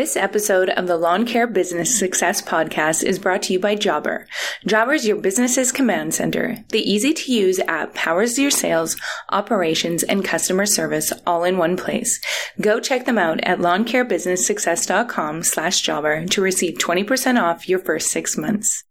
This 0.00 0.16
episode 0.16 0.70
of 0.70 0.86
the 0.86 0.96
Lawn 0.96 1.26
Care 1.26 1.46
Business 1.46 1.98
Success 1.98 2.40
Podcast 2.40 3.04
is 3.04 3.18
brought 3.18 3.42
to 3.42 3.52
you 3.52 3.60
by 3.60 3.76
Jobber. 3.76 4.26
Jobber 4.66 4.94
is 4.94 5.06
your 5.06 5.18
business's 5.18 5.72
command 5.72 6.14
center. 6.14 6.64
The 6.70 6.90
easy 6.90 7.12
to 7.12 7.30
use 7.30 7.60
app 7.68 7.92
powers 7.92 8.38
your 8.38 8.50
sales, 8.50 8.96
operations, 9.28 10.02
and 10.02 10.24
customer 10.24 10.64
service 10.64 11.12
all 11.26 11.44
in 11.44 11.58
one 11.58 11.76
place. 11.76 12.18
Go 12.62 12.80
check 12.80 13.04
them 13.04 13.18
out 13.18 13.40
at 13.42 13.58
lawncarebusinesssuccess.com 13.58 15.42
slash 15.42 15.82
jobber 15.82 16.24
to 16.28 16.40
receive 16.40 16.78
20% 16.78 17.38
off 17.38 17.68
your 17.68 17.80
first 17.80 18.10
six 18.10 18.38
months. 18.38 18.84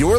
You're 0.00 0.18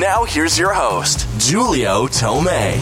Now, 0.00 0.24
here's 0.24 0.58
your 0.58 0.72
host, 0.72 1.28
Julio 1.46 2.06
Tomei. 2.06 2.80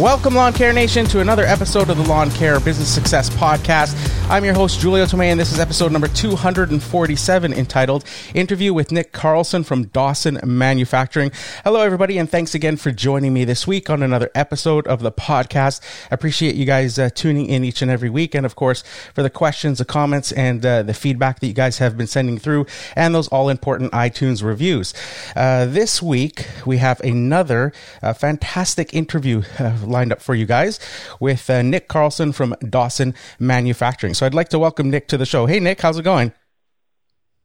Welcome, 0.00 0.34
Lawn 0.34 0.52
Care 0.52 0.72
Nation, 0.72 1.06
to 1.06 1.20
another 1.20 1.44
episode 1.44 1.88
of 1.88 1.96
the 1.96 2.04
Lawn 2.04 2.30
Care 2.30 2.60
Business 2.60 2.94
Success 2.94 3.28
Podcast. 3.30 3.96
I'm 4.30 4.44
your 4.44 4.54
host, 4.54 4.80
Julio 4.80 5.06
Tomei, 5.06 5.24
and 5.24 5.40
this 5.40 5.52
is 5.52 5.58
episode 5.58 5.90
number 5.90 6.06
247 6.06 7.52
entitled 7.52 8.04
Interview 8.34 8.72
with 8.72 8.92
Nick 8.92 9.10
Carlson 9.10 9.64
from 9.64 9.86
Dawson 9.86 10.38
Manufacturing. 10.44 11.32
Hello, 11.64 11.80
everybody, 11.80 12.18
and 12.18 12.30
thanks 12.30 12.54
again 12.54 12.76
for 12.76 12.92
joining 12.92 13.32
me 13.32 13.44
this 13.44 13.66
week 13.66 13.90
on 13.90 14.02
another 14.02 14.30
episode 14.34 14.86
of 14.86 15.00
the 15.00 15.10
podcast. 15.10 15.80
I 16.10 16.14
appreciate 16.14 16.54
you 16.54 16.66
guys 16.66 16.98
uh, 16.98 17.08
tuning 17.12 17.46
in 17.46 17.64
each 17.64 17.80
and 17.80 17.90
every 17.90 18.10
week, 18.10 18.34
and 18.34 18.44
of 18.46 18.54
course, 18.54 18.84
for 19.14 19.22
the 19.22 19.30
questions, 19.30 19.78
the 19.78 19.86
comments, 19.86 20.30
and 20.32 20.64
uh, 20.64 20.82
the 20.82 20.94
feedback 20.94 21.40
that 21.40 21.46
you 21.46 21.54
guys 21.54 21.78
have 21.78 21.96
been 21.96 22.06
sending 22.06 22.38
through, 22.38 22.66
and 22.94 23.14
those 23.14 23.28
all 23.28 23.48
important 23.48 23.92
iTunes 23.92 24.44
reviews. 24.44 24.94
Uh, 25.34 25.64
this 25.64 26.02
week, 26.02 26.46
we 26.66 26.78
have 26.78 27.00
another 27.00 27.72
uh, 28.02 28.12
fantastic 28.12 28.94
interview 28.94 29.42
uh, 29.58 29.76
lined 29.84 30.12
up 30.12 30.20
for 30.20 30.34
you 30.34 30.46
guys 30.46 30.78
with 31.18 31.48
uh, 31.50 31.62
Nick 31.62 31.88
Carlson 31.88 32.32
from 32.32 32.54
Dawson 32.68 33.14
Manufacturing. 33.38 34.14
So 34.14 34.26
I'd 34.26 34.34
like 34.34 34.48
to 34.50 34.58
welcome 34.58 34.90
Nick 34.90 35.08
to 35.08 35.16
the 35.16 35.26
show. 35.26 35.46
Hey, 35.46 35.60
Nick, 35.60 35.80
how's 35.80 35.98
it 35.98 36.02
going? 36.02 36.32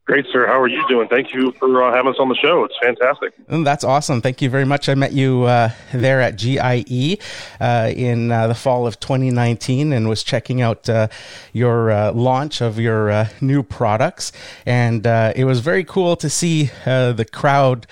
Great, 0.06 0.28
sir. 0.32 0.46
How 0.46 0.62
are 0.62 0.68
you 0.68 0.88
doing? 0.88 1.08
Thank 1.08 1.34
you 1.34 1.52
for 1.54 1.84
uh, 1.84 1.92
having 1.92 2.12
us 2.12 2.18
on 2.20 2.30
the 2.30 2.36
show. 2.36 2.64
It's 2.64 2.76
fantastic. 2.80 3.34
Mm, 3.48 3.66
That's 3.66 3.84
awesome. 3.84 4.22
Thank 4.22 4.40
you 4.40 4.52
very 4.52 4.64
much. 4.64 4.88
I 4.88 4.94
met 4.94 5.14
you 5.14 5.46
uh, 5.46 5.72
there 5.96 6.22
at 6.22 6.36
GIE 6.36 7.18
uh, 7.60 7.92
in 7.92 8.32
uh, 8.32 8.46
the 8.46 8.54
fall 8.54 8.86
of 8.86 9.00
2019 9.00 9.92
and 9.92 10.08
was 10.08 10.22
checking 10.22 10.62
out 10.62 10.88
uh, 10.88 11.08
your 11.54 11.90
uh, 11.90 12.12
launch 12.12 12.62
of 12.62 12.80
your 12.80 13.28
new 13.42 13.64
products. 13.64 14.32
And 14.68 15.08
uh, 15.08 15.34
it 15.36 15.46
was 15.46 15.62
very 15.62 15.84
cool 15.84 16.16
to 16.18 16.30
see 16.30 16.66
the 16.86 17.26
crowd 17.32 17.88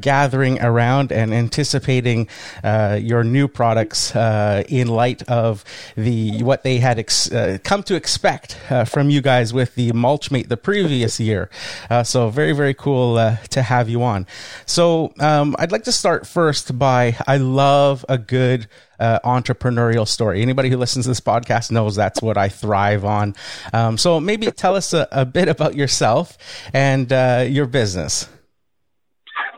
gathering 0.00 0.62
around 0.62 1.10
and 1.10 1.34
anticipating 1.34 2.28
uh, 2.62 3.00
your 3.02 3.24
new 3.24 3.48
products 3.48 4.14
uh, 4.14 4.62
in 4.68 4.86
light 4.86 5.22
of 5.28 5.64
the 5.96 6.40
what 6.44 6.62
they 6.62 6.78
had 6.78 7.00
ex- 7.00 7.28
come 7.64 7.82
to 7.82 7.96
expect 7.96 8.56
from 8.86 9.10
you 9.10 9.20
guys 9.20 9.52
with 9.52 9.74
the 9.74 9.90
Mulchmate 9.90 10.46
the 10.46 10.56
previous 10.56 11.18
year. 11.18 11.47
Uh, 11.90 12.02
so 12.02 12.30
very 12.30 12.52
very 12.52 12.74
cool 12.74 13.16
uh, 13.16 13.36
to 13.50 13.62
have 13.62 13.88
you 13.88 14.02
on. 14.02 14.26
So 14.66 15.12
um, 15.20 15.56
I'd 15.58 15.72
like 15.72 15.84
to 15.84 15.92
start 15.92 16.26
first 16.26 16.78
by 16.78 17.16
I 17.26 17.36
love 17.36 18.04
a 18.08 18.18
good 18.18 18.68
uh, 18.98 19.20
entrepreneurial 19.24 20.06
story. 20.06 20.42
Anybody 20.42 20.70
who 20.70 20.76
listens 20.76 21.04
to 21.04 21.10
this 21.10 21.20
podcast 21.20 21.70
knows 21.70 21.96
that's 21.96 22.20
what 22.20 22.36
I 22.36 22.48
thrive 22.48 23.04
on. 23.04 23.34
Um, 23.72 23.98
so 23.98 24.20
maybe 24.20 24.50
tell 24.50 24.74
us 24.74 24.92
a, 24.92 25.08
a 25.12 25.24
bit 25.24 25.48
about 25.48 25.74
yourself 25.74 26.36
and 26.72 27.12
uh, 27.12 27.44
your 27.48 27.66
business. 27.66 28.28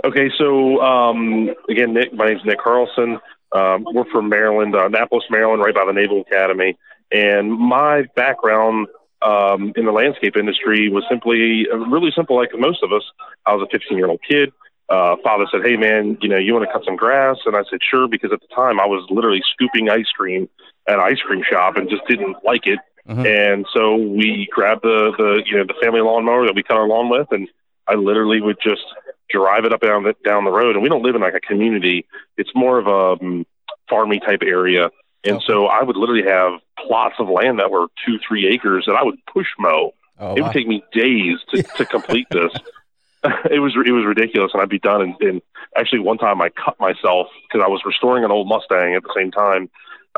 Okay, 0.04 0.30
so 0.38 0.80
um, 0.80 1.50
again, 1.68 1.92
Nick, 1.92 2.12
my 2.14 2.26
name's 2.26 2.44
Nick 2.44 2.58
Carlson. 2.58 3.18
Um, 3.52 3.84
we're 3.92 4.10
from 4.10 4.28
Maryland, 4.28 4.74
uh, 4.74 4.86
Annapolis, 4.86 5.24
Maryland, 5.30 5.62
right 5.62 5.74
by 5.74 5.84
the 5.84 5.92
Naval 5.92 6.22
Academy. 6.22 6.78
And 7.12 7.52
my 7.52 8.04
background 8.14 8.86
um, 9.22 9.72
in 9.76 9.84
the 9.84 9.92
landscape 9.92 10.36
industry 10.36 10.88
was 10.88 11.04
simply 11.08 11.66
uh, 11.72 11.76
really 11.76 12.10
simple, 12.14 12.36
like 12.36 12.50
most 12.58 12.82
of 12.82 12.92
us. 12.92 13.02
I 13.46 13.54
was 13.54 13.66
a 13.66 13.70
15 13.70 13.96
year 13.96 14.08
old 14.08 14.20
kid. 14.28 14.52
Uh, 14.88 15.16
father 15.22 15.46
said, 15.52 15.60
"Hey, 15.64 15.76
man, 15.76 16.18
you 16.20 16.28
know, 16.28 16.36
you 16.36 16.52
want 16.52 16.66
to 16.66 16.72
cut 16.72 16.84
some 16.84 16.96
grass?" 16.96 17.38
And 17.46 17.56
I 17.56 17.62
said, 17.70 17.78
"Sure," 17.82 18.08
because 18.08 18.32
at 18.32 18.40
the 18.40 18.54
time 18.54 18.80
I 18.80 18.86
was 18.86 19.06
literally 19.10 19.42
scooping 19.52 19.88
ice 19.88 20.10
cream 20.16 20.48
at 20.88 20.94
an 20.94 21.00
ice 21.00 21.20
cream 21.20 21.42
shop 21.48 21.76
and 21.76 21.88
just 21.88 22.06
didn't 22.08 22.36
like 22.44 22.66
it. 22.66 22.80
And 23.26 23.66
so 23.72 23.96
we 23.96 24.48
grabbed 24.52 24.82
the 24.82 25.12
the 25.16 25.42
you 25.46 25.56
know 25.56 25.64
the 25.64 25.74
family 25.82 26.00
lawnmower 26.00 26.46
that 26.46 26.54
we 26.54 26.62
cut 26.62 26.76
our 26.76 26.88
lawn 26.88 27.08
with, 27.08 27.28
and 27.30 27.48
I 27.86 27.94
literally 27.94 28.40
would 28.40 28.58
just 28.62 28.82
drive 29.30 29.64
it 29.64 29.72
up 29.72 29.80
down 29.80 30.04
the 30.04 30.14
down 30.24 30.44
the 30.44 30.50
road. 30.50 30.74
And 30.74 30.82
we 30.82 30.88
don't 30.88 31.02
live 31.02 31.14
in 31.14 31.20
like 31.20 31.34
a 31.34 31.40
community; 31.40 32.06
it's 32.36 32.50
more 32.54 32.78
of 32.78 32.86
a 32.86 33.22
um, 33.22 33.46
farmy 33.90 34.20
type 34.20 34.42
area. 34.42 34.90
And 35.24 35.42
so 35.46 35.66
I 35.66 35.82
would 35.82 35.96
literally 35.96 36.28
have 36.28 36.60
plots 36.86 37.16
of 37.18 37.28
land 37.28 37.58
that 37.58 37.70
were 37.70 37.88
two, 38.06 38.18
three 38.26 38.48
acres 38.48 38.84
that 38.86 38.94
I 38.96 39.02
would 39.02 39.18
push 39.26 39.46
mow. 39.58 39.92
Oh, 40.18 40.34
it 40.34 40.40
wow. 40.40 40.46
would 40.46 40.54
take 40.54 40.66
me 40.66 40.82
days 40.92 41.38
to, 41.50 41.62
to 41.62 41.84
complete 41.84 42.26
this. 42.30 42.52
it 43.50 43.60
was 43.60 43.74
it 43.86 43.92
was 43.92 44.06
ridiculous, 44.06 44.52
and 44.54 44.62
I'd 44.62 44.70
be 44.70 44.78
done. 44.78 45.02
And, 45.02 45.14
and 45.20 45.42
actually, 45.76 45.98
one 45.98 46.16
time 46.16 46.40
I 46.40 46.48
cut 46.48 46.80
myself 46.80 47.28
because 47.46 47.62
I 47.64 47.68
was 47.68 47.82
restoring 47.84 48.24
an 48.24 48.30
old 48.30 48.48
Mustang 48.48 48.94
at 48.94 49.02
the 49.02 49.12
same 49.14 49.30
time 49.30 49.68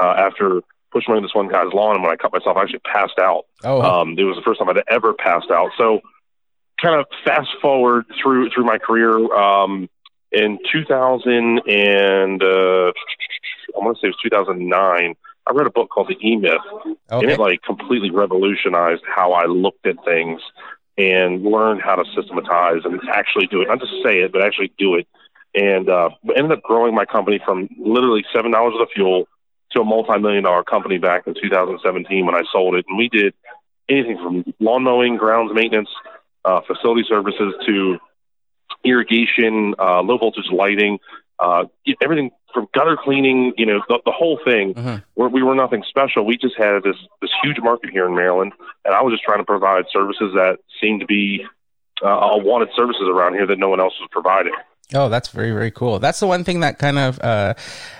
uh, 0.00 0.14
after 0.16 0.60
push 0.92 1.04
mowing 1.08 1.22
this 1.22 1.34
one 1.34 1.48
guy's 1.48 1.72
lawn. 1.72 1.96
And 1.96 2.04
when 2.04 2.12
I 2.12 2.16
cut 2.16 2.32
myself, 2.32 2.56
I 2.56 2.62
actually 2.62 2.80
passed 2.80 3.18
out. 3.18 3.46
Oh, 3.64 3.80
wow. 3.80 4.02
Um, 4.02 4.16
it 4.18 4.22
was 4.22 4.36
the 4.36 4.42
first 4.42 4.60
time 4.60 4.68
I'd 4.68 4.84
ever 4.88 5.14
passed 5.14 5.50
out. 5.50 5.70
So, 5.76 6.00
kind 6.80 7.00
of 7.00 7.06
fast 7.24 7.48
forward 7.60 8.04
through 8.22 8.50
through 8.50 8.64
my 8.64 8.78
career. 8.78 9.18
Um, 9.34 9.88
in 10.32 10.58
2000 10.72 11.60
and 11.66 12.42
uh, 12.42 12.92
I 13.74 13.78
want 13.78 13.96
to 13.96 14.00
say 14.00 14.08
it 14.08 14.14
was 14.14 14.18
2009. 14.22 15.14
I 15.44 15.50
read 15.52 15.66
a 15.66 15.70
book 15.70 15.90
called 15.90 16.08
The 16.08 16.26
E 16.26 16.36
Myth, 16.36 16.52
and 17.10 17.30
it 17.30 17.38
like 17.38 17.62
completely 17.62 18.10
revolutionized 18.10 19.02
how 19.04 19.32
I 19.32 19.46
looked 19.46 19.86
at 19.86 19.96
things 20.04 20.40
and 20.96 21.42
learned 21.42 21.82
how 21.82 21.96
to 21.96 22.04
systematize 22.14 22.82
and 22.84 23.00
actually 23.12 23.46
do 23.48 23.62
it. 23.62 23.68
Not 23.68 23.80
just 23.80 23.92
say 24.04 24.20
it, 24.20 24.32
but 24.32 24.44
actually 24.44 24.72
do 24.78 24.94
it. 24.94 25.08
And 25.54 25.88
uh, 25.88 26.10
ended 26.36 26.52
up 26.52 26.62
growing 26.62 26.94
my 26.94 27.04
company 27.04 27.40
from 27.44 27.68
literally 27.78 28.24
seven 28.32 28.52
dollars 28.52 28.74
of 28.80 28.88
fuel 28.94 29.26
to 29.72 29.80
a 29.80 29.84
multi-million 29.84 30.44
dollar 30.44 30.62
company 30.62 30.98
back 30.98 31.26
in 31.26 31.34
2017 31.34 32.24
when 32.24 32.34
I 32.34 32.42
sold 32.52 32.74
it. 32.76 32.84
And 32.88 32.96
we 32.96 33.08
did 33.08 33.34
anything 33.88 34.16
from 34.16 34.54
lawn 34.60 34.84
mowing, 34.84 35.16
grounds 35.16 35.52
maintenance, 35.54 35.88
uh, 36.44 36.60
facility 36.66 37.04
services 37.08 37.54
to 37.66 37.98
irrigation, 38.84 39.74
uh, 39.78 40.02
low 40.02 40.18
voltage 40.18 40.50
lighting, 40.52 40.98
uh, 41.38 41.64
everything 42.02 42.30
from 42.52 42.68
gutter 42.74 42.96
cleaning, 42.96 43.52
you 43.56 43.66
know, 43.66 43.80
the, 43.88 43.98
the 44.04 44.12
whole 44.12 44.38
thing. 44.44 44.74
Mhm. 44.74 45.02
We're, 45.16 45.28
we 45.28 45.42
were 45.42 45.54
nothing 45.54 45.82
special. 45.88 46.24
We 46.24 46.36
just 46.36 46.56
had 46.56 46.82
this, 46.82 46.96
this 47.20 47.30
huge 47.42 47.58
market 47.60 47.90
here 47.90 48.06
in 48.06 48.14
Maryland, 48.14 48.52
and 48.84 48.94
I 48.94 49.02
was 49.02 49.12
just 49.12 49.24
trying 49.24 49.38
to 49.38 49.44
provide 49.44 49.86
services 49.92 50.32
that 50.34 50.58
seemed 50.80 51.00
to 51.00 51.06
be 51.06 51.46
uh, 52.04 52.08
a 52.08 52.38
wanted 52.38 52.68
services 52.76 53.08
around 53.08 53.34
here 53.34 53.46
that 53.46 53.58
no 53.58 53.68
one 53.68 53.80
else 53.80 53.94
was 54.00 54.08
providing. 54.10 54.52
Oh, 54.94 55.08
that's 55.08 55.28
very, 55.28 55.52
very 55.52 55.70
cool. 55.70 55.98
That's 55.98 56.20
the 56.20 56.26
one 56.26 56.44
thing 56.44 56.60
that 56.60 56.78
kind 56.78 56.98
of 56.98 57.18
uh, 57.20 57.54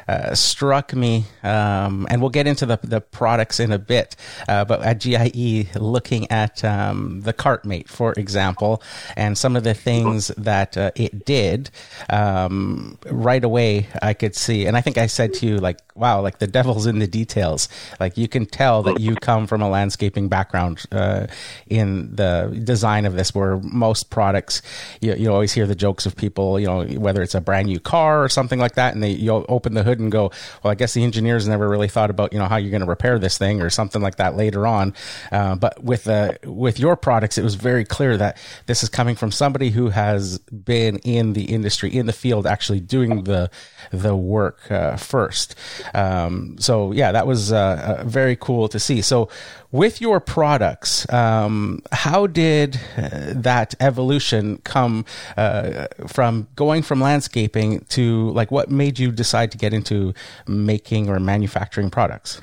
uh, 0.06 0.34
struck 0.34 0.94
me, 0.94 1.24
um, 1.42 2.06
and 2.10 2.20
we'll 2.20 2.30
get 2.30 2.46
into 2.46 2.66
the, 2.66 2.78
the 2.82 3.00
products 3.00 3.60
in 3.60 3.72
a 3.72 3.78
bit. 3.78 4.14
Uh, 4.46 4.64
but 4.64 4.82
at 4.82 5.00
GIE, 5.00 5.68
looking 5.74 6.30
at 6.30 6.62
um, 6.64 7.22
the 7.22 7.32
CartMate, 7.32 7.88
for 7.88 8.12
example, 8.12 8.82
and 9.16 9.38
some 9.38 9.56
of 9.56 9.64
the 9.64 9.74
things 9.74 10.28
that 10.36 10.76
uh, 10.76 10.90
it 10.94 11.24
did, 11.24 11.70
um, 12.10 12.98
right 13.06 13.42
away 13.42 13.88
I 14.02 14.12
could 14.12 14.36
see, 14.36 14.66
and 14.66 14.76
I 14.76 14.82
think 14.82 14.98
I 14.98 15.06
said 15.06 15.32
to 15.34 15.46
you, 15.46 15.58
like, 15.58 15.78
wow, 15.94 16.20
like 16.20 16.40
the 16.40 16.46
devil's 16.46 16.86
in 16.86 16.98
the 16.98 17.06
details. 17.06 17.68
Like 18.00 18.18
you 18.18 18.28
can 18.28 18.46
tell 18.46 18.82
that 18.82 19.00
you 19.00 19.14
come 19.14 19.46
from 19.46 19.62
a 19.62 19.68
landscaping 19.68 20.28
background 20.28 20.84
uh, 20.92 21.26
in 21.68 22.14
the 22.16 22.60
design 22.64 23.06
of 23.06 23.14
this, 23.14 23.34
where 23.34 23.58
most 23.58 24.10
products, 24.10 24.62
you, 25.00 25.14
you 25.14 25.32
always 25.32 25.52
hear 25.52 25.66
the 25.66 25.74
jokes 25.74 26.06
of 26.06 26.16
people, 26.16 26.58
you 26.60 26.66
know, 26.66 26.81
whether 26.84 27.22
it's 27.22 27.34
a 27.34 27.40
brand 27.40 27.66
new 27.66 27.80
car 27.80 28.22
or 28.22 28.28
something 28.28 28.58
like 28.58 28.74
that, 28.74 28.94
and 28.94 29.02
they 29.02 29.10
you 29.10 29.32
open 29.32 29.74
the 29.74 29.82
hood 29.82 30.00
and 30.00 30.10
go, 30.10 30.30
well, 30.62 30.70
I 30.70 30.74
guess 30.74 30.94
the 30.94 31.02
engineers 31.02 31.48
never 31.48 31.68
really 31.68 31.88
thought 31.88 32.10
about, 32.10 32.32
you 32.32 32.38
know, 32.38 32.46
how 32.46 32.56
you're 32.56 32.70
going 32.70 32.82
to 32.82 32.86
repair 32.86 33.18
this 33.18 33.38
thing 33.38 33.62
or 33.62 33.70
something 33.70 34.02
like 34.02 34.16
that 34.16 34.36
later 34.36 34.66
on. 34.66 34.94
Uh, 35.30 35.54
but 35.54 35.82
with 35.82 36.08
uh, 36.08 36.32
with 36.44 36.78
your 36.78 36.96
products, 36.96 37.38
it 37.38 37.42
was 37.42 37.54
very 37.54 37.84
clear 37.84 38.16
that 38.16 38.36
this 38.66 38.82
is 38.82 38.88
coming 38.88 39.16
from 39.16 39.30
somebody 39.30 39.70
who 39.70 39.90
has 39.90 40.38
been 40.38 40.98
in 40.98 41.32
the 41.32 41.44
industry, 41.44 41.94
in 41.94 42.06
the 42.06 42.12
field, 42.12 42.46
actually 42.46 42.80
doing 42.80 43.24
the 43.24 43.50
the 43.90 44.14
work 44.14 44.70
uh, 44.70 44.96
first. 44.96 45.54
Um, 45.94 46.56
so 46.58 46.92
yeah, 46.92 47.12
that 47.12 47.26
was 47.26 47.52
uh, 47.52 47.98
uh, 48.00 48.04
very 48.04 48.36
cool 48.36 48.68
to 48.68 48.78
see. 48.78 49.02
So 49.02 49.28
with 49.72 50.02
your 50.02 50.20
products, 50.20 51.10
um, 51.12 51.82
how 51.90 52.26
did 52.26 52.78
uh, 52.96 53.32
that 53.34 53.74
evolution 53.80 54.58
come 54.58 55.04
uh, 55.36 55.86
from 56.06 56.46
going 56.54 56.82
from 56.82 57.00
landscaping 57.00 57.80
to 57.88 58.30
like 58.30 58.50
what 58.50 58.70
made 58.70 58.98
you 58.98 59.10
decide 59.10 59.50
to 59.52 59.58
get 59.58 59.72
into 59.72 60.12
making 60.46 61.08
or 61.08 61.18
manufacturing 61.18 61.90
products? 61.90 62.42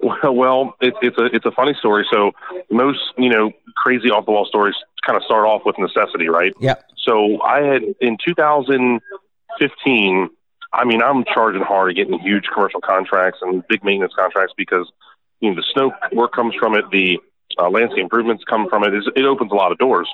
Well, 0.00 0.18
well, 0.34 0.74
it, 0.80 0.94
it's 1.00 1.18
a 1.18 1.24
it's 1.34 1.46
a 1.46 1.50
funny 1.50 1.74
story. 1.78 2.06
So 2.12 2.32
most 2.70 3.00
you 3.16 3.30
know 3.30 3.50
crazy 3.76 4.10
off 4.10 4.26
the 4.26 4.32
wall 4.32 4.44
stories 4.44 4.74
kind 5.06 5.16
of 5.16 5.24
start 5.24 5.46
off 5.46 5.62
with 5.64 5.78
necessity, 5.78 6.28
right? 6.28 6.52
Yeah. 6.60 6.74
So 6.98 7.40
I 7.42 7.62
had 7.62 7.82
in 8.00 8.18
2015. 8.24 10.30
I 10.74 10.86
mean, 10.86 11.02
I'm 11.02 11.22
charging 11.24 11.60
hard, 11.60 11.94
getting 11.96 12.18
huge 12.20 12.46
commercial 12.52 12.80
contracts 12.80 13.40
and 13.42 13.62
big 13.68 13.84
maintenance 13.84 14.14
contracts 14.16 14.54
because 14.56 14.90
you 15.42 15.50
know 15.50 15.56
the 15.56 15.64
snow 15.74 15.92
work 16.12 16.32
comes 16.32 16.54
from 16.58 16.74
it, 16.74 16.84
the 16.90 17.18
uh, 17.58 17.68
landscape 17.68 18.02
improvements 18.04 18.44
come 18.48 18.68
from 18.70 18.84
it. 18.84 18.94
It 18.94 19.24
opens 19.26 19.52
a 19.52 19.54
lot 19.54 19.72
of 19.72 19.78
doors. 19.78 20.08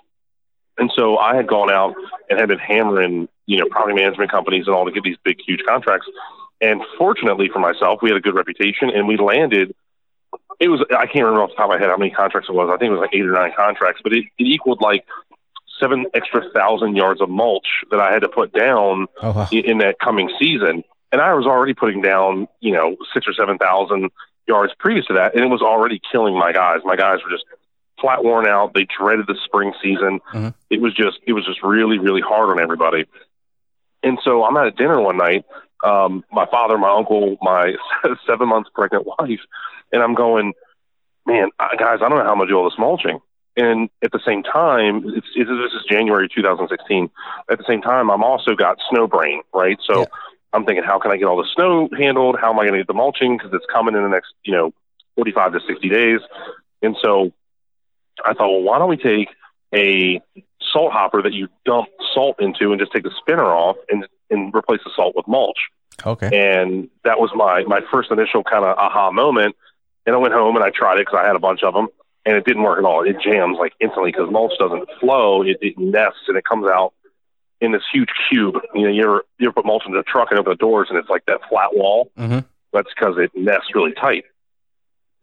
And 0.78 0.90
so 0.96 1.18
I 1.18 1.36
had 1.36 1.46
gone 1.46 1.70
out 1.70 1.94
and 2.30 2.38
had 2.38 2.48
been 2.48 2.58
hammering, 2.58 3.28
you 3.46 3.58
know, 3.58 3.66
property 3.70 3.94
management 3.94 4.30
companies 4.30 4.66
and 4.66 4.74
all 4.74 4.84
to 4.86 4.92
get 4.92 5.02
these 5.02 5.16
big, 5.24 5.38
huge 5.46 5.60
contracts. 5.66 6.06
And 6.60 6.82
fortunately 6.96 7.48
for 7.52 7.58
myself, 7.58 8.00
we 8.02 8.10
had 8.10 8.16
a 8.16 8.20
good 8.20 8.34
reputation 8.34 8.90
and 8.90 9.06
we 9.06 9.16
landed. 9.16 9.74
It 10.60 10.68
was, 10.68 10.84
I 10.90 11.06
can't 11.06 11.24
remember 11.24 11.42
off 11.42 11.50
the 11.50 11.56
top 11.56 11.64
of 11.66 11.70
my 11.70 11.78
head 11.78 11.88
how 11.90 11.96
many 11.96 12.10
contracts 12.10 12.48
it 12.48 12.54
was. 12.54 12.68
I 12.72 12.76
think 12.78 12.90
it 12.90 12.92
was 12.92 13.00
like 13.00 13.14
eight 13.14 13.26
or 13.26 13.32
nine 13.32 13.52
contracts, 13.56 14.00
but 14.02 14.12
it, 14.12 14.24
it 14.38 14.44
equaled 14.44 14.80
like 14.80 15.04
seven 15.80 16.06
extra 16.14 16.42
thousand 16.54 16.96
yards 16.96 17.20
of 17.20 17.28
mulch 17.28 17.66
that 17.90 18.00
I 18.00 18.12
had 18.12 18.22
to 18.22 18.28
put 18.28 18.52
down 18.52 19.06
Oh, 19.22 19.30
wow. 19.32 19.48
in, 19.52 19.64
in 19.64 19.78
that 19.78 19.98
coming 20.00 20.30
season. 20.38 20.82
And 21.12 21.20
I 21.20 21.34
was 21.34 21.46
already 21.46 21.74
putting 21.74 22.02
down, 22.02 22.48
you 22.60 22.72
know, 22.72 22.96
six 23.14 23.26
or 23.28 23.32
7,000 23.32 24.10
yards 24.48 24.72
previous 24.78 25.06
to 25.06 25.14
that. 25.14 25.34
And 25.34 25.44
it 25.44 25.48
was 25.48 25.62
already 25.62 26.00
killing 26.10 26.36
my 26.36 26.52
guys. 26.52 26.78
My 26.84 26.96
guys 26.96 27.18
were 27.22 27.30
just 27.30 27.44
flat 28.00 28.24
worn 28.24 28.48
out. 28.48 28.72
They 28.74 28.86
dreaded 28.98 29.26
the 29.26 29.36
spring 29.44 29.72
season. 29.82 30.20
Mhm. 30.32 30.54
It 30.70 30.80
was 30.80 30.94
just, 30.94 31.18
it 31.26 31.34
was 31.34 31.44
just 31.44 31.62
really, 31.62 31.98
really 31.98 32.22
hard 32.22 32.48
on 32.50 32.60
everybody. 32.60 33.04
And 34.02 34.18
so 34.24 34.44
I'm 34.44 34.56
at 34.56 34.66
a 34.66 34.70
dinner 34.70 35.00
one 35.00 35.16
night. 35.16 35.44
Um, 35.84 36.24
my 36.32 36.46
father, 36.46 36.78
my 36.78 36.90
uncle, 36.90 37.36
my 37.42 37.74
seven 38.26 38.48
months 38.48 38.70
pregnant 38.74 39.06
wife, 39.06 39.40
and 39.92 40.02
I'm 40.02 40.14
going, 40.14 40.54
man, 41.26 41.50
I- 41.58 41.76
guys, 41.76 41.98
I 42.02 42.08
don't 42.08 42.18
know 42.18 42.24
how 42.24 42.32
I'm 42.32 42.38
gonna 42.38 42.48
do 42.50 42.56
all 42.56 42.68
this 42.68 42.78
mulching. 42.78 43.20
And 43.56 43.90
at 44.04 44.12
the 44.12 44.20
same 44.24 44.44
time, 44.44 45.02
it's, 45.16 45.26
it's, 45.34 45.50
this 45.50 45.72
is 45.72 45.84
January 45.90 46.28
2016. 46.32 47.10
At 47.50 47.58
the 47.58 47.64
same 47.66 47.82
time, 47.82 48.08
I'm 48.08 48.22
also 48.22 48.54
got 48.54 48.78
snow 48.88 49.08
brain, 49.08 49.42
right? 49.52 49.76
So 49.82 50.00
Yeah. 50.00 50.06
I'm 50.52 50.64
thinking, 50.64 50.84
how 50.84 50.98
can 50.98 51.10
I 51.10 51.16
get 51.16 51.26
all 51.26 51.36
the 51.36 51.48
snow 51.54 51.88
handled? 51.96 52.36
How 52.40 52.50
am 52.50 52.58
I 52.58 52.62
going 52.62 52.72
to 52.72 52.78
get 52.78 52.86
the 52.86 52.94
mulching? 52.94 53.36
Because 53.36 53.52
it's 53.52 53.66
coming 53.72 53.94
in 53.94 54.02
the 54.02 54.08
next, 54.08 54.32
you 54.44 54.52
know, 54.52 54.72
45 55.16 55.52
to 55.52 55.60
60 55.66 55.88
days. 55.88 56.20
And 56.82 56.96
so 57.02 57.32
I 58.24 58.34
thought, 58.34 58.50
well, 58.50 58.62
why 58.62 58.78
don't 58.78 58.88
we 58.88 58.96
take 58.96 59.28
a 59.74 60.20
salt 60.72 60.92
hopper 60.92 61.22
that 61.22 61.32
you 61.32 61.48
dump 61.64 61.88
salt 62.14 62.36
into 62.40 62.72
and 62.72 62.80
just 62.80 62.92
take 62.92 63.02
the 63.02 63.12
spinner 63.18 63.44
off 63.44 63.76
and, 63.90 64.06
and 64.30 64.54
replace 64.54 64.80
the 64.84 64.90
salt 64.96 65.14
with 65.16 65.28
mulch? 65.28 65.58
Okay. 66.06 66.30
And 66.32 66.88
that 67.04 67.18
was 67.18 67.30
my, 67.34 67.64
my 67.64 67.80
first 67.92 68.10
initial 68.10 68.44
kind 68.44 68.64
of 68.64 68.78
aha 68.78 69.10
moment. 69.10 69.56
And 70.06 70.14
I 70.14 70.18
went 70.18 70.32
home 70.32 70.56
and 70.56 70.64
I 70.64 70.70
tried 70.70 70.98
it 70.98 71.06
because 71.06 71.20
I 71.22 71.26
had 71.26 71.36
a 71.36 71.40
bunch 71.40 71.62
of 71.62 71.74
them 71.74 71.88
and 72.24 72.36
it 72.36 72.44
didn't 72.44 72.62
work 72.62 72.78
at 72.78 72.84
all. 72.84 73.04
It 73.04 73.16
jams 73.20 73.58
like 73.58 73.72
instantly 73.80 74.12
because 74.12 74.30
mulch 74.30 74.52
doesn't 74.58 74.88
flow. 75.00 75.42
It, 75.42 75.58
it 75.60 75.78
nests 75.78 76.28
and 76.28 76.36
it 76.36 76.44
comes 76.44 76.68
out 76.68 76.94
in 77.60 77.72
this 77.72 77.82
huge 77.92 78.10
cube. 78.28 78.56
You 78.74 78.82
know, 78.82 78.88
you 78.88 79.02
ever, 79.02 79.24
you 79.38 79.48
ever 79.48 79.54
put 79.54 79.66
mulch 79.66 79.82
in 79.86 79.92
the 79.92 80.02
truck 80.02 80.28
and 80.30 80.38
open 80.38 80.52
the 80.52 80.56
doors 80.56 80.88
and 80.90 80.98
it's 80.98 81.08
like 81.08 81.24
that 81.26 81.40
flat 81.48 81.74
wall? 81.74 82.10
Mhm. 82.18 82.44
That's 82.72 82.88
because 82.94 83.16
it 83.18 83.30
nests 83.34 83.74
really 83.74 83.92
tight. 83.92 84.24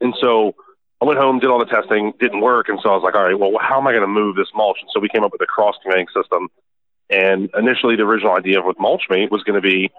And 0.02 0.14
so 0.20 0.56
I 1.02 1.06
went 1.06 1.20
home, 1.20 1.40
did 1.40 1.50
all 1.50 1.60
the 1.60 1.66
testing, 1.66 2.14
didn't 2.20 2.42
work. 2.42 2.70
And 2.70 2.80
so 2.82 2.90
I 2.90 2.94
was 2.94 3.04
like, 3.04 3.16
all 3.16 3.24
right, 3.24 3.38
well, 3.38 3.52
how 3.60 3.80
am 3.80 3.88
I 3.88 3.92
going 3.92 4.02
to 4.02 4.08
move 4.08 4.36
this 4.36 4.50
mulch? 4.56 4.78
And 4.82 4.90
so 4.94 5.00
we 5.00 5.10
came 5.10 5.24
up 5.24 5.32
with 5.32 5.42
a 5.42 5.46
cross 5.46 5.76
conveying 5.82 6.08
system. 6.14 6.50
And 7.10 7.50
initially, 7.56 7.96
the 7.96 8.04
original 8.04 8.36
idea 8.36 8.62
with 8.62 8.78
Mulchmate 8.78 9.30
was 9.30 9.44
going 9.44 9.62
to 9.62 9.68
be 9.68 9.92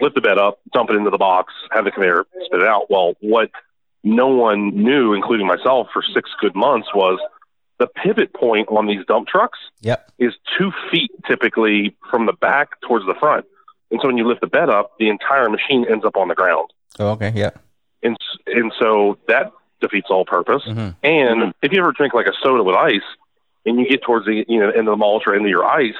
lift 0.00 0.14
the 0.14 0.20
bed 0.20 0.38
up, 0.38 0.60
dump 0.72 0.90
it 0.90 0.96
into 0.96 1.10
the 1.10 1.18
box, 1.18 1.52
have 1.72 1.84
the 1.84 1.90
conveyor 1.90 2.24
spit 2.44 2.60
it 2.60 2.66
out. 2.66 2.88
Well, 2.88 3.14
what 3.20 3.50
no 4.04 4.28
one 4.28 4.70
knew, 4.82 5.12
including 5.12 5.46
myself, 5.46 5.88
for 5.92 6.02
six 6.14 6.30
good 6.40 6.54
months 6.54 6.88
was 6.94 7.18
the 7.80 7.88
pivot 7.88 8.32
point 8.34 8.68
on 8.68 8.86
these 8.86 9.04
dump 9.06 9.26
trucks 9.26 9.58
Yep. 9.80 10.12
is 10.20 10.34
two 10.56 10.70
feet 10.92 11.10
typically 11.26 11.96
from 12.10 12.26
the 12.26 12.32
back 12.34 12.80
towards 12.82 13.04
the 13.06 13.14
front. 13.18 13.44
And 13.90 13.98
so 14.00 14.06
when 14.06 14.16
you 14.16 14.28
lift 14.28 14.40
the 14.42 14.46
bed 14.46 14.68
up, 14.70 14.92
the 15.00 15.08
entire 15.08 15.48
machine 15.48 15.84
ends 15.90 16.04
up 16.04 16.16
on 16.16 16.28
the 16.28 16.34
ground. 16.36 16.70
Oh, 17.00 17.08
okay. 17.10 17.32
Yeah. 17.34 17.50
And, 18.04 18.16
and 18.46 18.72
so 18.78 19.18
that 19.26 19.52
defeats 19.80 20.06
all 20.10 20.24
purpose. 20.24 20.62
Mhm. 20.68 20.94
And 21.02 21.52
if 21.62 21.72
you 21.72 21.80
ever 21.80 21.90
drink 21.92 22.14
like 22.14 22.26
a 22.26 22.32
soda 22.42 22.62
with 22.62 22.76
ice 22.76 23.00
and 23.66 23.80
you 23.80 23.88
get 23.88 24.02
towards 24.02 24.26
the 24.26 24.44
you 24.46 24.60
know 24.60 24.68
end 24.70 24.86
of 24.86 24.92
the 24.92 24.96
mulch 24.96 25.24
or 25.26 25.34
into 25.34 25.48
your 25.48 25.64
ice 25.64 25.96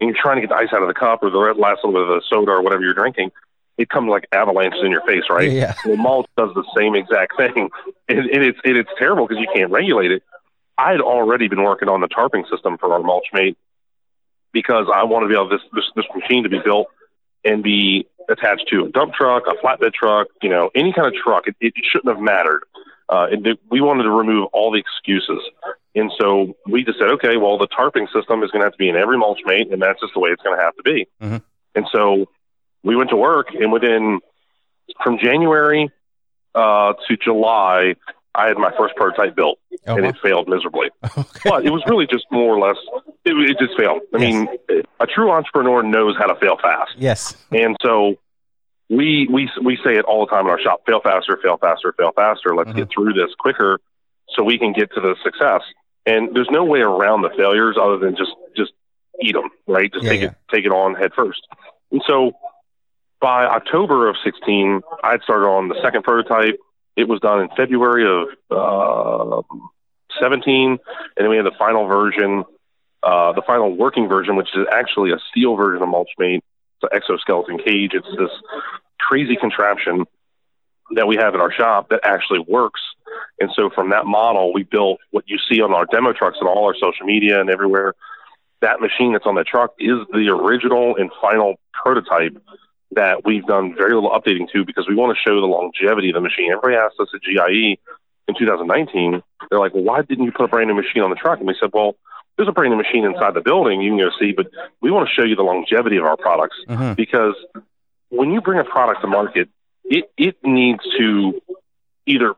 and 0.00 0.10
you're 0.10 0.16
trying 0.20 0.36
to 0.36 0.40
get 0.42 0.50
the 0.50 0.56
ice 0.56 0.68
out 0.74 0.82
of 0.82 0.88
the 0.88 0.94
cup 0.94 1.22
or 1.22 1.30
the 1.30 1.38
last 1.38 1.80
little 1.84 1.92
bit 1.92 2.02
of 2.02 2.08
the 2.08 2.22
soda 2.28 2.52
or 2.52 2.62
whatever 2.62 2.82
you're 2.82 2.94
drinking, 2.94 3.30
it 3.78 3.88
comes 3.88 4.08
like 4.10 4.26
avalanches 4.32 4.80
in 4.84 4.90
your 4.90 5.04
face, 5.06 5.22
right? 5.30 5.50
Yeah. 5.50 5.74
Well, 5.86 5.96
mulch 5.96 6.26
does 6.36 6.50
the 6.54 6.64
same 6.76 6.94
exact 6.96 7.36
thing, 7.36 7.70
and, 8.08 8.18
and 8.18 8.42
it's 8.44 8.58
and 8.64 8.76
it's 8.76 8.90
terrible 8.98 9.26
because 9.28 9.40
you 9.40 9.48
can't 9.54 9.70
regulate 9.70 10.10
it. 10.10 10.22
I 10.80 10.92
had 10.92 11.00
already 11.00 11.48
been 11.48 11.62
working 11.62 11.88
on 11.88 12.00
the 12.00 12.08
tarping 12.08 12.48
system 12.48 12.78
for 12.78 12.92
our 12.92 13.00
mulch 13.00 13.26
mate 13.34 13.58
because 14.52 14.86
I 14.94 15.04
wanted 15.04 15.26
to 15.26 15.28
be 15.28 15.34
able 15.34 15.50
this 15.50 15.60
this, 15.72 15.84
this 15.94 16.06
machine 16.14 16.44
to 16.44 16.48
be 16.48 16.60
built 16.64 16.88
and 17.44 17.62
be 17.62 18.06
attached 18.28 18.68
to 18.70 18.86
a 18.86 18.88
dump 18.88 19.12
truck, 19.14 19.44
a 19.46 19.54
flatbed 19.64 19.92
truck, 19.92 20.28
you 20.42 20.48
know, 20.48 20.70
any 20.74 20.92
kind 20.92 21.06
of 21.06 21.14
truck. 21.14 21.46
It, 21.46 21.56
it 21.60 21.74
shouldn't 21.90 22.14
have 22.14 22.22
mattered. 22.22 22.62
Uh, 23.08 23.26
and 23.30 23.58
we 23.70 23.80
wanted 23.80 24.04
to 24.04 24.10
remove 24.10 24.48
all 24.52 24.70
the 24.70 24.78
excuses. 24.78 25.40
And 25.96 26.12
so 26.18 26.54
we 26.66 26.84
just 26.84 26.98
said, 26.98 27.08
okay, 27.08 27.36
well, 27.36 27.58
the 27.58 27.66
tarping 27.66 28.06
system 28.12 28.42
is 28.44 28.50
going 28.52 28.60
to 28.60 28.66
have 28.66 28.72
to 28.72 28.78
be 28.78 28.88
in 28.88 28.94
every 28.96 29.18
mulch 29.18 29.40
mate, 29.44 29.72
and 29.72 29.82
that's 29.82 30.00
just 30.00 30.14
the 30.14 30.20
way 30.20 30.30
it's 30.30 30.42
going 30.42 30.56
to 30.56 30.62
have 30.62 30.76
to 30.76 30.82
be. 30.82 31.08
Mhm. 31.20 31.42
And 31.74 31.86
so 31.92 32.28
we 32.84 32.94
went 32.96 33.10
to 33.10 33.16
work, 33.16 33.48
and 33.52 33.72
within 33.72 34.20
from 35.02 35.18
January 35.18 35.90
uh, 36.54 36.94
to 37.08 37.16
July, 37.16 37.96
I 38.40 38.48
had 38.48 38.56
my 38.58 38.72
first 38.78 38.94
prototype 38.96 39.34
built, 39.36 39.58
Oh, 39.86 39.94
and 39.94 40.02
wow. 40.04 40.08
it 40.10 40.16
failed 40.22 40.48
miserably. 40.48 40.88
Okay. 41.18 41.50
But 41.50 41.64
it 41.66 41.70
was 41.70 41.82
really 41.88 42.06
just 42.06 42.26
more 42.30 42.54
or 42.56 42.58
less, 42.66 42.76
it, 43.24 43.32
it 43.50 43.58
just 43.58 43.76
failed. 43.78 44.00
I 44.14 44.18
Yes. 44.18 44.20
mean, 44.34 44.48
a 45.00 45.06
true 45.06 45.30
entrepreneur 45.30 45.82
knows 45.82 46.14
how 46.18 46.26
to 46.26 46.34
fail 46.36 46.56
fast. 46.60 46.92
Yes. 46.98 47.36
And 47.52 47.76
so 47.82 48.16
we 48.88 49.28
we 49.30 49.48
we 49.64 49.76
say 49.84 49.96
it 49.96 50.04
all 50.04 50.24
the 50.26 50.30
time 50.30 50.46
in 50.46 50.50
our 50.50 50.60
shop: 50.60 50.80
fail 50.86 51.00
faster, 51.00 51.38
fail 51.42 51.56
faster, 51.58 51.94
fail 51.98 52.12
faster. 52.16 52.54
Let's 52.54 52.70
Mhm. 52.70 52.76
get 52.76 52.88
through 52.90 53.12
this 53.14 53.30
quicker, 53.38 53.78
so 54.34 54.42
we 54.42 54.58
can 54.58 54.72
get 54.72 54.92
to 54.94 55.00
the 55.00 55.14
success. 55.22 55.62
And 56.06 56.34
there's 56.34 56.50
no 56.50 56.64
way 56.64 56.80
around 56.80 57.22
the 57.22 57.30
failures 57.30 57.76
other 57.80 57.98
than 57.98 58.16
just 58.16 58.32
just 58.56 58.72
eat 59.22 59.32
them, 59.34 59.50
right? 59.66 59.92
Just 59.92 60.04
Yeah, 60.04 60.10
take 60.10 60.20
yeah. 60.22 60.26
it 60.28 60.34
take 60.52 60.64
it 60.64 60.72
on 60.72 60.94
head 60.94 61.12
first. 61.14 61.42
And 61.92 62.02
so 62.06 62.32
by 63.20 63.44
October 63.44 64.08
of 64.08 64.16
16, 64.24 64.80
I 65.04 65.12
had 65.12 65.22
started 65.22 65.46
on 65.46 65.68
the 65.68 65.76
second 65.82 66.02
prototype. 66.04 66.58
It 67.00 67.08
was 67.08 67.18
done 67.20 67.40
in 67.40 67.48
February 67.56 68.04
of 68.04 68.28
uh, 68.50 69.42
17, 70.20 70.70
and 70.70 70.78
then 71.16 71.30
we 71.30 71.36
had 71.36 71.46
the 71.46 71.56
final 71.58 71.86
version, 71.86 72.44
uh, 73.02 73.32
the 73.32 73.40
final 73.46 73.74
working 73.74 74.06
version, 74.06 74.36
which 74.36 74.50
is 74.54 74.66
actually 74.70 75.12
a 75.12 75.18
steel 75.30 75.56
version 75.56 75.82
of 75.82 75.88
Mulchmate. 75.88 76.42
It's 76.82 76.82
an 76.82 76.90
exoskeleton 76.92 77.58
cage. 77.58 77.92
It's 77.94 78.06
this 78.18 78.30
crazy 78.98 79.36
contraption 79.36 80.04
that 80.94 81.06
we 81.06 81.16
have 81.16 81.34
in 81.34 81.40
our 81.40 81.50
shop 81.50 81.88
that 81.88 82.00
actually 82.02 82.40
works. 82.46 82.82
And 83.40 83.50
so 83.56 83.70
from 83.70 83.90
that 83.90 84.04
model, 84.04 84.52
we 84.52 84.64
built 84.64 85.00
what 85.10 85.24
you 85.26 85.38
see 85.50 85.62
on 85.62 85.72
our 85.72 85.86
demo 85.86 86.12
trucks 86.12 86.36
and 86.38 86.48
all 86.48 86.66
our 86.66 86.74
social 86.74 87.06
media 87.06 87.40
and 87.40 87.48
everywhere. 87.48 87.94
That 88.60 88.80
machine 88.80 89.14
that's 89.14 89.24
on 89.24 89.36
the 89.36 89.44
truck 89.44 89.72
is 89.78 89.96
the 90.12 90.28
original 90.28 90.96
and 90.96 91.10
final 91.22 91.54
prototype 91.72 92.36
that 92.92 93.24
we've 93.24 93.46
done 93.46 93.74
very 93.76 93.94
little 93.94 94.10
updating 94.10 94.50
to 94.52 94.64
because 94.64 94.86
we 94.88 94.94
want 94.94 95.16
to 95.16 95.20
show 95.28 95.40
the 95.40 95.46
longevity 95.46 96.08
of 96.10 96.14
the 96.14 96.20
machine. 96.20 96.50
Everybody 96.52 96.76
asked 96.76 96.98
us 97.00 97.08
at 97.14 97.20
GIE 97.22 97.78
in 98.28 98.34
2019, 98.38 99.22
they're 99.48 99.58
like, 99.58 99.74
well, 99.74 99.82
why 99.84 100.02
didn't 100.02 100.24
you 100.24 100.32
put 100.32 100.44
a 100.44 100.48
brand 100.48 100.68
new 100.68 100.74
machine 100.74 101.02
on 101.02 101.10
the 101.10 101.16
truck? 101.16 101.38
And 101.38 101.46
we 101.48 101.56
said, 101.60 101.70
well, 101.72 101.96
there's 102.36 102.48
a 102.48 102.52
brand 102.52 102.70
new 102.72 102.76
machine 102.78 103.04
inside 103.04 103.34
the 103.34 103.40
building 103.40 103.80
you 103.80 103.90
can 103.90 103.98
go 103.98 104.10
see, 104.18 104.32
but 104.32 104.46
we 104.80 104.90
want 104.90 105.08
to 105.08 105.14
show 105.14 105.24
you 105.26 105.36
the 105.36 105.42
longevity 105.42 105.96
of 105.96 106.04
our 106.04 106.16
products 106.16 106.56
Mhm. 106.68 106.96
because 106.96 107.34
when 108.08 108.32
you 108.32 108.40
bring 108.40 108.58
a 108.58 108.64
product 108.64 109.00
to 109.02 109.06
market, 109.08 109.48
it, 109.84 110.10
it 110.16 110.36
needs 110.42 110.82
to 110.98 111.40
either 112.06 112.34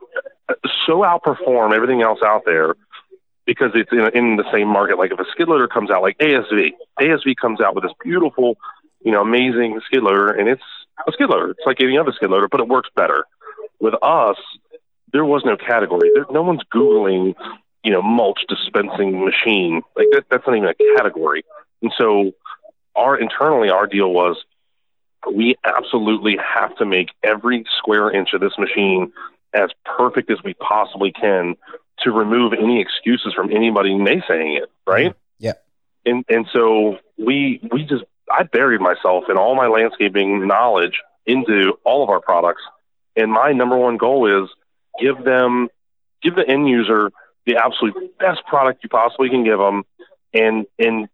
so 0.87 0.99
outperform 1.01 1.73
everything 1.75 2.01
else 2.01 2.19
out 2.23 2.43
there 2.45 2.75
because 3.45 3.71
it's 3.75 3.91
in, 3.91 3.99
in 4.17 4.35
the 4.35 4.45
same 4.51 4.67
market. 4.67 4.97
Like 4.97 5.11
if 5.11 5.19
a 5.19 5.25
skid 5.31 5.47
loader 5.47 5.67
comes 5.67 5.89
out, 5.91 6.01
like 6.01 6.17
ASV, 6.17 6.71
ASV 6.99 7.35
comes 7.39 7.61
out 7.61 7.75
with 7.75 7.83
this 7.83 7.93
beautiful, 8.03 8.57
you 9.03 9.11
know, 9.11 9.21
amazing 9.21 9.79
skid 9.85 10.03
loader, 10.03 10.31
and 10.31 10.47
it's 10.47 10.63
a 11.07 11.11
skid 11.11 11.29
loader. 11.29 11.51
It's 11.51 11.65
like 11.65 11.81
any 11.81 11.97
other 11.97 12.11
skid 12.13 12.29
loader, 12.29 12.47
but 12.47 12.59
it 12.59 12.67
works 12.67 12.89
better. 12.95 13.25
With 13.79 13.95
us, 14.01 14.37
there 15.11 15.25
was 15.25 15.43
no 15.45 15.57
category. 15.57 16.11
There, 16.13 16.25
no 16.31 16.41
one's 16.41 16.61
Googling, 16.73 17.35
you 17.83 17.91
know, 17.91 18.01
mulch 18.01 18.41
dispensing 18.47 19.23
machine. 19.23 19.81
Like 19.95 20.07
that, 20.11 20.25
that's 20.29 20.47
not 20.47 20.55
even 20.55 20.69
a 20.69 20.97
category. 20.97 21.43
And 21.81 21.91
so, 21.97 22.31
our 22.95 23.17
internally, 23.17 23.69
our 23.69 23.87
deal 23.87 24.11
was 24.11 24.37
we 25.31 25.55
absolutely 25.63 26.37
have 26.37 26.75
to 26.77 26.85
make 26.85 27.09
every 27.23 27.65
square 27.77 28.11
inch 28.11 28.29
of 28.33 28.41
this 28.41 28.57
machine 28.57 29.11
as 29.53 29.69
perfect 29.85 30.31
as 30.31 30.37
we 30.43 30.53
possibly 30.55 31.11
can 31.11 31.55
to 31.99 32.11
remove 32.11 32.53
any 32.53 32.81
excuses 32.81 33.33
from 33.33 33.51
anybody 33.51 33.91
naysaying 33.91 34.61
it, 34.61 34.71
right? 34.85 35.15
Yeah. 35.39 35.53
And 36.05 36.25
and 36.27 36.47
so 36.51 36.97
we 37.17 37.61
we 37.71 37.83
just 37.83 38.03
I 38.31 38.43
buried 38.43 38.81
myself 38.81 39.25
in 39.29 39.37
all 39.37 39.55
my 39.55 39.67
landscaping 39.67 40.47
knowledge 40.47 41.01
into 41.25 41.77
all 41.83 42.03
of 42.03 42.09
our 42.09 42.19
products, 42.19 42.61
and 43.15 43.31
my 43.31 43.51
number 43.51 43.77
one 43.77 43.97
goal 43.97 44.43
is 44.43 44.49
give 44.99 45.23
them 45.23 45.69
give 46.21 46.35
the 46.35 46.47
end 46.47 46.67
user 46.67 47.11
the 47.45 47.57
absolute 47.57 48.17
best 48.17 48.45
product 48.45 48.83
you 48.83 48.89
possibly 48.89 49.29
can 49.29 49.43
give 49.43 49.59
them, 49.59 49.83
and 50.33 50.65
and 50.79 51.07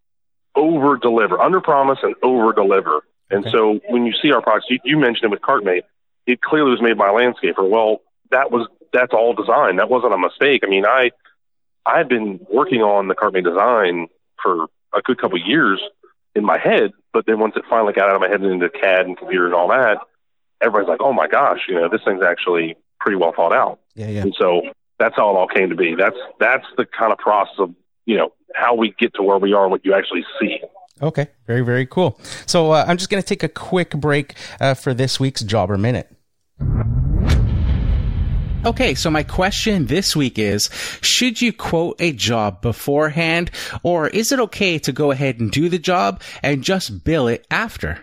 over 0.55 0.97
deliver, 0.97 1.39
under 1.39 1.61
promise 1.61 1.99
and 2.03 2.15
over 2.23 2.53
deliver. 2.53 3.01
And 3.31 3.45
okay. 3.45 3.51
so 3.51 3.79
when 3.89 4.05
you 4.05 4.13
see 4.21 4.31
our 4.31 4.41
products, 4.41 4.67
you, 4.69 4.79
you 4.83 4.97
mentioned 4.97 5.25
it 5.25 5.31
with 5.31 5.41
CartMate, 5.41 5.83
it 6.25 6.41
clearly 6.41 6.71
was 6.71 6.81
made 6.81 6.97
by 6.97 7.09
a 7.09 7.11
landscaper. 7.11 7.67
Well, 7.67 8.01
that 8.31 8.51
was 8.51 8.67
that's 8.93 9.13
all 9.13 9.33
design. 9.33 9.77
That 9.77 9.89
wasn't 9.89 10.13
a 10.13 10.17
mistake. 10.17 10.61
I 10.63 10.67
mean, 10.67 10.85
I 10.85 11.11
I've 11.85 12.07
been 12.07 12.39
working 12.51 12.81
on 12.81 13.07
the 13.07 13.15
CartMate 13.15 13.43
design 13.43 14.07
for 14.41 14.67
a 14.93 15.01
good 15.01 15.19
couple 15.19 15.39
of 15.39 15.47
years 15.47 15.81
in 16.39 16.45
my 16.45 16.57
head, 16.57 16.91
but 17.13 17.25
then 17.27 17.39
once 17.39 17.53
it 17.55 17.63
finally 17.69 17.93
got 17.93 18.09
out 18.09 18.15
of 18.15 18.21
my 18.21 18.27
head 18.27 18.41
and 18.41 18.51
into 18.51 18.69
CAD 18.69 19.05
and 19.05 19.17
computer 19.17 19.45
and 19.45 19.53
all 19.53 19.67
that, 19.67 19.97
everybody's 20.61 20.89
like, 20.89 21.01
"Oh 21.01 21.13
my 21.13 21.27
gosh, 21.27 21.59
you 21.67 21.75
know, 21.75 21.87
this 21.89 22.01
thing's 22.03 22.23
actually 22.23 22.75
pretty 22.99 23.17
well 23.17 23.33
thought 23.35 23.53
out." 23.53 23.79
Yeah, 23.95 24.07
yeah. 24.07 24.21
And 24.21 24.35
so 24.37 24.61
that's 24.97 25.15
how 25.15 25.29
it 25.29 25.37
all 25.37 25.47
came 25.47 25.69
to 25.69 25.75
be. 25.75 25.95
That's 25.95 26.17
that's 26.39 26.65
the 26.77 26.85
kind 26.85 27.11
of 27.11 27.19
process 27.19 27.55
of 27.59 27.75
you 28.05 28.17
know 28.17 28.33
how 28.55 28.75
we 28.75 28.93
get 28.97 29.13
to 29.15 29.23
where 29.23 29.37
we 29.37 29.53
are, 29.53 29.67
what 29.67 29.85
you 29.85 29.93
actually 29.93 30.25
see. 30.39 30.59
Okay, 31.01 31.27
very 31.47 31.61
very 31.61 31.85
cool. 31.85 32.19
So 32.45 32.71
uh, 32.71 32.85
I'm 32.87 32.97
just 32.97 33.09
going 33.09 33.21
to 33.21 33.27
take 33.27 33.43
a 33.43 33.49
quick 33.49 33.91
break 33.91 34.35
uh, 34.59 34.73
for 34.73 34.93
this 34.93 35.19
week's 35.19 35.41
Jobber 35.41 35.77
Minute. 35.77 36.11
Okay, 38.65 38.93
so 38.93 39.09
my 39.09 39.23
question 39.23 39.85
this 39.85 40.17
week 40.17 40.37
is 40.37 40.69
Should 40.99 41.41
you 41.41 41.53
quote 41.53 41.95
a 42.01 42.11
job 42.11 42.61
beforehand, 42.61 43.51
or 43.83 44.09
is 44.09 44.33
it 44.33 44.39
okay 44.41 44.77
to 44.79 44.91
go 44.91 45.11
ahead 45.11 45.39
and 45.39 45.49
do 45.49 45.69
the 45.69 45.79
job 45.79 46.21
and 46.43 46.61
just 46.61 47.05
bill 47.05 47.29
it 47.29 47.47
after? 47.49 47.99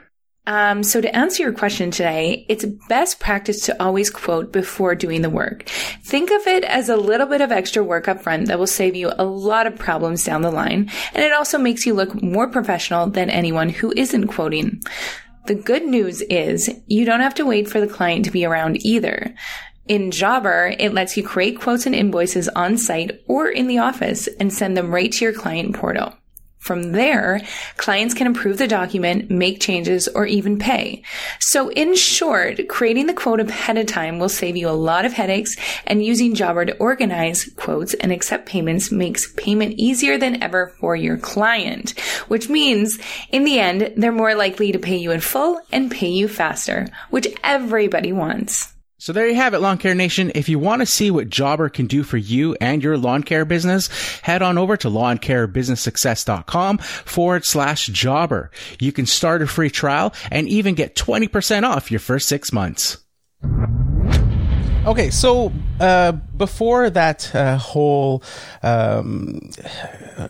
Um, 0.46 0.82
so 0.82 1.02
to 1.02 1.14
answer 1.14 1.42
your 1.42 1.52
question 1.52 1.90
today, 1.90 2.46
it's 2.48 2.64
best 2.88 3.20
practice 3.20 3.66
to 3.66 3.82
always 3.82 4.08
quote 4.08 4.50
before 4.50 4.94
doing 4.94 5.20
the 5.20 5.28
work. 5.28 5.64
Think 6.04 6.30
of 6.30 6.46
it 6.46 6.64
as 6.64 6.88
a 6.88 6.96
little 6.96 7.26
bit 7.26 7.42
of 7.42 7.52
extra 7.52 7.84
work 7.84 8.08
up 8.08 8.22
front 8.22 8.48
that 8.48 8.58
will 8.58 8.66
save 8.66 8.96
you 8.96 9.12
a 9.18 9.25
lot 9.25 9.66
of 9.66 9.76
problems 9.76 10.25
down 10.25 10.40
the 10.40 10.50
line, 10.50 10.90
and 11.12 11.22
it 11.22 11.34
also 11.34 11.58
makes 11.58 11.84
you 11.84 11.92
look 11.92 12.22
more 12.22 12.48
professional 12.48 13.08
than 13.08 13.28
anyone 13.28 13.68
who 13.68 13.92
isn't 13.94 14.28
quoting. 14.28 14.80
The 15.46 15.54
good 15.54 15.84
news 15.84 16.22
is 16.22 16.68
you 16.88 17.04
don't 17.04 17.20
have 17.20 17.34
to 17.34 17.46
wait 17.46 17.68
for 17.68 17.80
the 17.80 17.86
client 17.86 18.25
to 18.25 18.32
be 18.32 18.44
around 18.44 18.84
either. 18.84 19.32
In 19.88 20.11
Jobber, 20.11 20.75
it 20.78 20.93
lets 20.93 21.16
you 21.16 21.23
create 21.23 21.61
quotes 21.61 21.87
and 21.87 21.95
invoices 21.95 22.49
on 22.49 22.76
site 22.76 23.23
or 23.28 23.49
in 23.49 23.69
the 23.69 23.78
office 23.78 24.26
and 24.40 24.52
send 24.52 24.76
them 24.76 24.93
right 24.93 25.12
to 25.12 25.25
your 25.25 25.33
client 25.33 25.76
portal. 25.76 26.12
From 26.59 26.90
there, 26.90 27.43
clients 27.76 28.12
can 28.12 28.26
approve 28.26 28.59
the 28.59 28.66
document, 28.66 29.31
make 29.31 29.61
changes, 29.61 30.09
or 30.09 30.26
even 30.26 30.59
pay. 30.59 31.05
So 31.38 31.71
in 31.71 31.95
short, 31.95 32.66
creating 32.66 33.07
the 33.07 33.14
quote 33.14 33.38
ahead 33.38 33.78
of 33.78 33.87
time 33.87 34.19
will 34.19 34.28
save 34.28 34.57
you 34.57 34.69
a 34.69 34.71
lot 34.71 35.05
of 35.05 35.12
headaches 35.12 35.55
and 35.87 36.05
using 36.05 36.35
Jobber 36.35 36.64
to 36.64 36.76
organize 36.78 37.49
quotes 37.55 37.95
and 37.95 38.11
accept 38.11 38.47
payments 38.47 38.90
makes 38.90 39.33
payment 39.37 39.75
easier 39.78 40.19
than 40.19 40.43
ever 40.43 40.75
for 40.81 40.97
your 40.97 41.16
client, 41.16 41.97
which 42.26 42.49
means 42.49 42.99
in 43.31 43.45
the 43.45 43.61
end, 43.61 43.93
they're 43.97 44.11
more 44.11 44.35
likely 44.35 44.73
to 44.73 44.81
pay 44.81 44.97
you 44.97 45.12
in 45.12 45.21
full 45.21 45.61
and 45.71 45.93
pay 45.93 46.09
you 46.09 46.26
faster, 46.26 46.88
which 47.11 47.28
everybody 47.45 48.12
wants. 48.12 48.75
So 49.06 49.12
there 49.12 49.28
you 49.28 49.36
have 49.36 49.54
it, 49.54 49.60
Lawn 49.60 49.78
Care 49.78 49.94
Nation. 49.94 50.32
If 50.34 50.48
you 50.48 50.58
want 50.58 50.82
to 50.82 50.86
see 50.86 51.12
what 51.12 51.30
Jobber 51.30 51.68
can 51.68 51.86
do 51.86 52.02
for 52.02 52.16
you 52.16 52.56
and 52.60 52.82
your 52.82 52.98
lawn 52.98 53.22
care 53.22 53.44
business, 53.44 53.86
head 54.22 54.42
on 54.42 54.58
over 54.58 54.76
to 54.78 54.88
lawncarebusinesssuccess.com 54.88 56.78
forward 56.78 57.44
slash 57.44 57.86
jobber. 57.86 58.50
You 58.80 58.90
can 58.90 59.06
start 59.06 59.42
a 59.42 59.46
free 59.46 59.70
trial 59.70 60.12
and 60.32 60.48
even 60.48 60.75
get 60.75 60.96
20% 60.96 61.62
off 61.62 61.92
your 61.92 62.00
first 62.00 62.26
six 62.26 62.52
months. 62.52 62.98
Okay, 64.86 65.10
so 65.10 65.52
uh, 65.78 66.10
before 66.10 66.90
that 66.90 67.32
uh, 67.32 67.58
whole 67.58 68.25
um, 68.64 69.38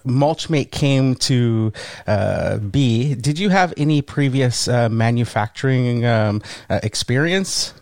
Mulchmate 0.04 0.70
came 0.70 1.14
to 1.14 1.72
uh, 2.06 2.58
be, 2.58 3.14
did 3.14 3.38
you 3.38 3.48
have 3.48 3.72
any 3.78 4.02
previous 4.02 4.68
uh, 4.68 4.90
manufacturing 4.90 6.04
um, 6.04 6.42
uh, 6.68 6.80
experience? 6.82 7.72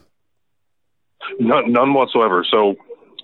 None, 1.39 1.73
none 1.73 1.95
whatsoever. 1.95 2.45
So, 2.51 2.77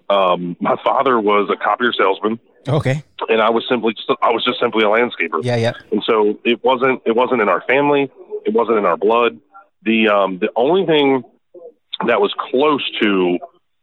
um, 0.09 0.57
my 0.61 0.77
father 0.83 1.21
was 1.21 1.49
a 1.53 1.57
copier 1.57 1.93
salesman. 1.93 2.41
Okay. 2.69 3.03
And 3.29 3.41
I 3.41 3.51
was 3.51 3.65
simply, 3.69 3.95
I 4.23 4.31
was 4.31 4.45
just 4.45 4.61
simply 4.61 4.83
a 4.83 4.89
landscaper. 4.89 5.43
Yeah, 5.43 5.57
yeah. 5.57 5.73
And 5.93 6.03
so 6.05 6.39
it 6.45 6.63
wasn't, 6.65 7.01
it 7.07 7.15
wasn't 7.15 7.41
in 7.41 7.49
our 7.49 7.63
family. 7.63 8.11
It 8.45 8.53
wasn't 8.53 8.79
in 8.79 8.85
our 8.85 8.97
blood. 8.97 9.39
The, 9.83 10.09
um, 10.09 10.39
the 10.39 10.51
only 10.57 10.85
thing 10.85 11.23
that 12.07 12.21
was 12.21 12.35
close 12.51 12.85
to, 13.01 13.39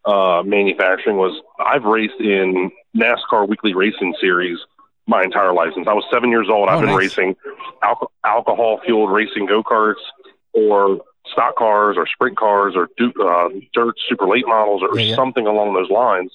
uh, 0.06 0.44
manufacturing 0.46 1.18
was 1.18 1.42
I've 1.60 1.84
raced 1.84 2.20
in 2.20 2.72
NASCAR 2.96 3.48
weekly 3.48 3.74
racing 3.74 4.16
series 4.22 4.58
my 5.06 5.24
entire 5.24 5.54
life. 5.54 5.70
Since 5.76 5.88
I 5.88 5.94
was 5.94 6.06
seven 6.12 6.30
years 6.30 6.48
old, 6.50 6.70
oh, 6.70 6.72
I've 6.72 6.80
been 6.82 6.90
nice. 6.90 7.18
racing 7.18 7.36
al- 7.82 8.12
alcohol 8.26 8.80
fueled 8.86 9.12
racing 9.12 9.46
go 9.48 9.64
karts 9.64 9.96
or 10.54 11.00
stock 11.32 11.56
cars 11.56 11.96
or 11.98 12.08
sprint 12.08 12.38
cars 12.38 12.76
or 12.76 12.90
uh, 13.00 13.50
dirt 13.74 13.96
super 14.08 14.28
late 14.28 14.48
models 14.48 14.82
or 14.82 14.98
yeah, 15.00 15.08
yeah. 15.08 15.16
something 15.16 15.48
along 15.48 15.74
those 15.74 15.90
lines. 15.90 16.32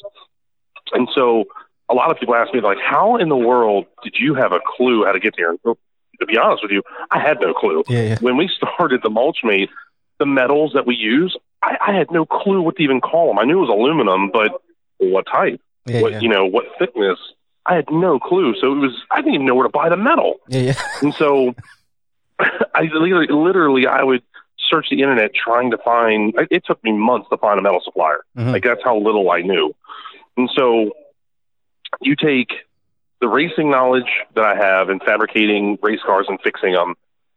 And 0.93 1.09
so 1.15 1.45
a 1.89 1.95
lot 1.95 2.11
of 2.11 2.19
people 2.19 2.35
ask 2.35 2.53
me 2.53 2.61
like, 2.61 2.79
how 2.79 3.17
in 3.17 3.29
the 3.29 3.37
world 3.37 3.87
did 4.03 4.15
you 4.19 4.35
have 4.35 4.53
a 4.53 4.61
clue 4.77 5.05
how 5.05 5.13
to 5.13 5.21
get 5.21 5.35
there? 5.37 5.51
And 5.51 5.59
to 5.65 6.27
be 6.27 6.39
honest 6.39 6.63
with 6.63 6.73
you, 6.73 6.83
I 7.11 7.19
had 7.19 7.41
no 7.41 7.55
clue. 7.55 7.83
Yeah, 7.89 8.19
when 8.21 8.37
we 8.37 8.49
started 8.57 9.01
the 9.03 9.11
Mulchmate, 9.11 9.69
the 10.19 10.27
metals 10.27 10.73
that 10.75 10.87
we 10.87 10.95
use, 10.95 11.37
I, 11.63 11.77
I 11.89 11.93
had 11.95 12.11
no 12.11 12.25
clue 12.25 12.63
what 12.63 12.77
to 12.77 12.83
even 12.83 13.01
call 13.01 13.29
them. 13.29 13.39
I 13.39 13.45
knew 13.45 13.59
it 13.59 13.67
was 13.67 13.71
aluminum, 13.71 14.31
but 14.33 14.61
what 14.99 15.27
type? 15.27 15.61
what 16.01 16.23
you 16.23 16.29
know? 16.29 16.47
What 16.47 16.67
thickness? 16.79 17.19
I 17.67 17.75
had 17.75 17.87
no 17.91 18.19
clue. 18.19 18.55
So 18.61 18.73
it 18.73 18.77
was 18.77 18.93
I 19.11 19.17
didn't 19.17 19.35
even 19.35 19.47
know 19.47 19.55
where 19.55 19.67
to 19.67 19.73
buy 19.73 19.89
the 19.89 19.97
metal. 19.97 20.37
And 21.03 21.15
so 21.15 21.55
I 22.39 22.83
literally, 22.93 23.27
literally 23.29 23.87
I 23.87 24.03
would 24.03 24.23
search 24.73 24.87
the 24.91 25.03
internet 25.03 25.33
trying 25.35 25.71
to 25.71 25.79
find. 25.79 26.35
It 26.51 26.65
took 26.65 26.83
me 26.83 26.93
months 26.93 27.29
to 27.31 27.37
find 27.37 27.59
a 27.59 27.63
metal 27.63 27.81
supplier. 27.85 28.25
Mm-hmm. 28.37 28.51
Like 28.51 28.65
that's 28.65 28.83
how 28.83 28.99
little 28.99 29.31
I 29.31 29.43
knew. 29.43 29.75
And 30.37 30.51
so 30.57 30.93
you 32.01 32.17
take 32.17 32.51
the 33.21 33.29
racing 33.29 33.71
knowledge 33.71 34.11
that 34.35 34.45
I 34.45 34.57
have 34.57 34.91
in 34.91 34.99
fabricating 35.01 35.79
race 35.83 36.01
cars 36.05 36.27
and 36.29 36.41
fixing 36.43 36.73
them, 36.73 36.95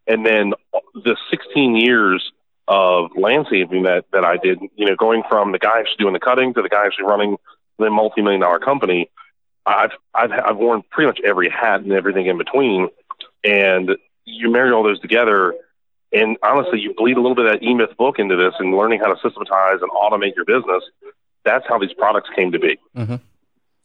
and 0.07 0.25
then 0.25 0.53
the 0.93 1.15
16 1.29 1.75
years 1.75 2.31
of 2.67 3.11
landscaping 3.15 3.83
that 3.83 4.05
that 4.11 4.23
I 4.23 4.37
did. 4.37 4.59
You 4.75 4.85
know, 4.87 4.95
going 4.95 5.23
from 5.29 5.51
the 5.51 5.59
guy 5.59 5.79
actually 5.79 5.97
doing 5.99 6.13
the 6.13 6.19
cutting 6.19 6.53
to 6.53 6.61
the 6.61 6.69
guy 6.69 6.85
actually 6.85 7.05
running 7.05 7.37
the 7.77 7.89
multi-million 7.89 8.41
dollar 8.41 8.59
company. 8.59 9.09
I've 9.65 9.91
I've 10.13 10.31
I've 10.31 10.57
worn 10.57 10.83
pretty 10.89 11.07
much 11.07 11.19
every 11.23 11.49
hat 11.49 11.81
and 11.81 11.91
everything 11.91 12.27
in 12.27 12.37
between, 12.37 12.89
and 13.43 13.91
you 14.25 14.51
marry 14.51 14.71
all 14.71 14.83
those 14.83 14.99
together 14.99 15.53
and 16.15 16.37
honestly, 16.41 16.79
you 16.79 16.93
bleed 16.95 17.17
a 17.17 17.21
little 17.21 17.35
bit 17.35 17.45
of 17.45 17.51
that 17.51 17.63
E 17.63 17.73
Myth 17.73 17.95
book 17.97 18.19
into 18.19 18.35
this 18.35 18.53
and 18.59 18.75
learning 18.75 18.99
how 18.99 19.13
to 19.13 19.19
systematize 19.21 19.81
and 19.81 19.91
automate 19.91 20.35
your 20.35 20.45
business. 20.45 20.83
That's 21.43 21.65
how 21.67 21.77
these 21.77 21.93
products 21.93 22.29
came 22.35 22.51
to 22.53 22.59
be. 22.59 22.77
Mm-hmm. 22.95 23.15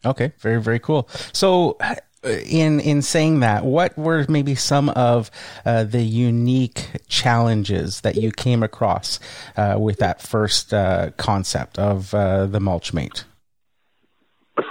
Okay, 0.05 0.33
very 0.39 0.63
very 0.63 0.79
cool. 0.79 1.09
So, 1.33 1.77
in 2.25 2.81
in 2.81 3.03
saying 3.03 3.41
that, 3.41 3.65
what 3.65 3.97
were 3.99 4.25
maybe 4.29 4.55
some 4.55 4.89
of 4.91 5.31
uh, 5.67 5.85
the 5.85 6.03
unique 6.03 6.87
challenges 7.09 8.01
that 8.03 8.17
you 8.17 8.31
came 8.31 8.63
across 8.63 9.19
uh, 9.57 9.77
with 9.79 9.99
that 9.99 10.23
first 10.23 10.73
uh, 10.73 11.11
concept 11.17 11.79
of 11.79 12.15
uh, 12.15 12.47
the 12.47 12.61
Mulchmate? 12.61 13.25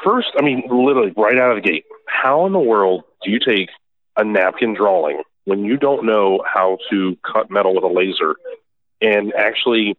First, 0.03 0.29
I 0.37 0.43
mean, 0.43 0.63
literally 0.69 1.13
right 1.17 1.37
out 1.37 1.57
of 1.57 1.61
the 1.61 1.67
gate, 1.67 1.85
how 2.07 2.45
in 2.45 2.53
the 2.53 2.59
world 2.59 3.03
do 3.23 3.31
you 3.31 3.39
take 3.39 3.69
a 4.17 4.23
napkin 4.23 4.73
drawing 4.73 5.21
when 5.49 5.65
you 5.65 5.77
don't 5.77 6.05
know 6.05 6.43
how 6.45 6.77
to 6.89 7.17
cut 7.23 7.49
metal 7.49 7.75
with 7.75 7.83
a 7.83 7.87
laser 7.87 8.35
and 9.01 9.33
actually 9.33 9.97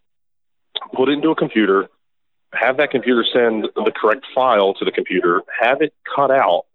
put 0.93 1.09
it 1.09 1.13
into 1.13 1.29
a 1.29 1.35
computer, 1.35 1.89
have 2.53 2.77
that 2.77 2.91
computer 2.91 3.23
send 3.31 3.65
the 3.75 3.91
correct 3.95 4.25
file 4.33 4.73
to 4.75 4.85
the 4.85 4.91
computer, 4.91 5.41
have 5.59 5.81
it 5.81 5.93
cut 6.15 6.31
out, 6.31 6.65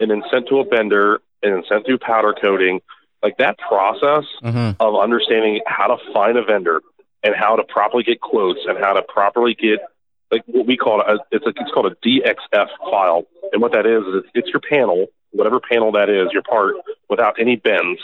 and 0.00 0.10
then 0.10 0.22
sent 0.30 0.48
to 0.48 0.58
a 0.58 0.64
bender 0.64 1.20
and 1.42 1.54
then 1.54 1.62
sent 1.68 1.86
through 1.86 1.98
powder 1.98 2.34
coating. 2.40 2.80
Like 3.22 3.38
that 3.38 3.58
process 3.58 4.24
mm-hmm. 4.42 4.72
of 4.80 5.00
understanding 5.00 5.60
how 5.66 5.86
to 5.86 6.12
find 6.12 6.36
a 6.36 6.44
vendor 6.44 6.82
and 7.22 7.34
how 7.34 7.56
to 7.56 7.64
properly 7.64 8.02
get 8.02 8.20
quotes 8.20 8.60
and 8.66 8.76
how 8.78 8.92
to 8.92 9.02
properly 9.02 9.54
get 9.54 9.80
like 10.30 10.42
what 10.46 10.66
we 10.66 10.76
call 10.76 11.00
it, 11.00 11.06
a, 11.08 11.18
it's 11.30 11.46
a, 11.46 11.50
it's 11.50 11.70
called 11.72 11.86
a 11.86 11.94
DXF 12.06 12.68
file. 12.90 13.24
And 13.52 13.62
what 13.62 13.72
that 13.72 13.86
is, 13.86 14.02
is 14.14 14.30
it's 14.34 14.48
your 14.48 14.60
panel, 14.60 15.06
whatever 15.30 15.60
panel 15.60 15.92
that 15.92 16.10
is, 16.10 16.28
your 16.32 16.42
part, 16.42 16.74
without 17.08 17.40
any 17.40 17.56
bends. 17.56 18.00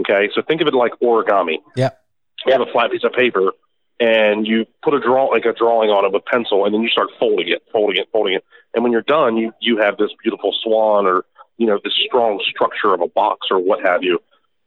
Okay, 0.00 0.30
so 0.34 0.42
think 0.42 0.60
of 0.60 0.68
it 0.68 0.74
like 0.74 0.92
origami. 1.02 1.58
Yeah. 1.76 1.90
You 2.46 2.52
have 2.52 2.62
a 2.62 2.72
flat 2.72 2.90
piece 2.90 3.04
of 3.04 3.12
paper 3.12 3.52
and 4.00 4.46
you 4.46 4.66
put 4.82 4.94
a 4.94 5.00
draw 5.00 5.26
like 5.26 5.44
a 5.44 5.52
drawing 5.52 5.90
on 5.90 6.04
it 6.04 6.12
with 6.12 6.24
pencil 6.24 6.64
and 6.64 6.74
then 6.74 6.82
you 6.82 6.88
start 6.88 7.08
folding 7.20 7.48
it, 7.48 7.62
folding 7.72 7.96
it, 7.98 8.08
folding 8.10 8.34
it. 8.34 8.44
And 8.74 8.82
when 8.82 8.92
you're 8.92 9.02
done, 9.02 9.36
you 9.36 9.52
you 9.60 9.78
have 9.78 9.96
this 9.96 10.10
beautiful 10.22 10.54
swan 10.62 11.06
or 11.06 11.24
you 11.56 11.66
know 11.66 11.78
this 11.84 11.92
strong 12.06 12.42
structure 12.50 12.94
of 12.94 13.00
a 13.00 13.06
box 13.06 13.48
or 13.50 13.58
what 13.58 13.84
have 13.84 14.02
you. 14.02 14.18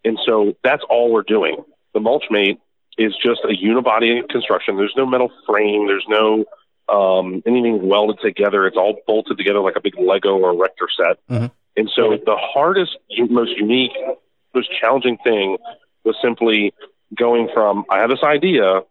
And 0.06 0.18
so 0.26 0.54
that's 0.64 0.84
all 0.90 1.12
we're 1.12 1.24
doing. 1.24 1.58
The 1.94 2.00
Mulchmate 2.00 2.60
is 2.98 3.14
just 3.22 3.42
a 3.44 3.50
unibody 3.50 4.28
construction. 4.30 4.78
There's 4.78 4.94
no 4.96 5.06
metal 5.06 5.32
frame. 5.48 5.88
There's 5.88 6.06
no 6.08 6.46
um, 6.88 7.42
anything 7.46 7.88
welded 7.88 8.20
together. 8.22 8.68
It's 8.68 8.78
all 8.78 8.98
bolted 9.08 9.38
together 9.38 9.60
like 9.60 9.76
a 9.76 9.82
big 9.82 9.96
Lego 9.98 10.38
or 10.38 10.52
Erector 10.52 10.88
set. 10.96 11.18
Mm-hmm. 11.30 11.48
And 11.78 11.92
so 11.94 12.18
the 12.26 12.38
hardest, 12.38 12.96
most 13.30 13.52
unique, 13.58 13.92
most 14.56 14.70
challenging 14.80 15.18
thing 15.24 15.58
was 16.04 16.16
simply 16.22 16.74
going 17.18 17.50
from 17.54 17.86
I 17.90 18.00
have 18.00 18.10
this 18.10 18.24
idea 18.24 18.82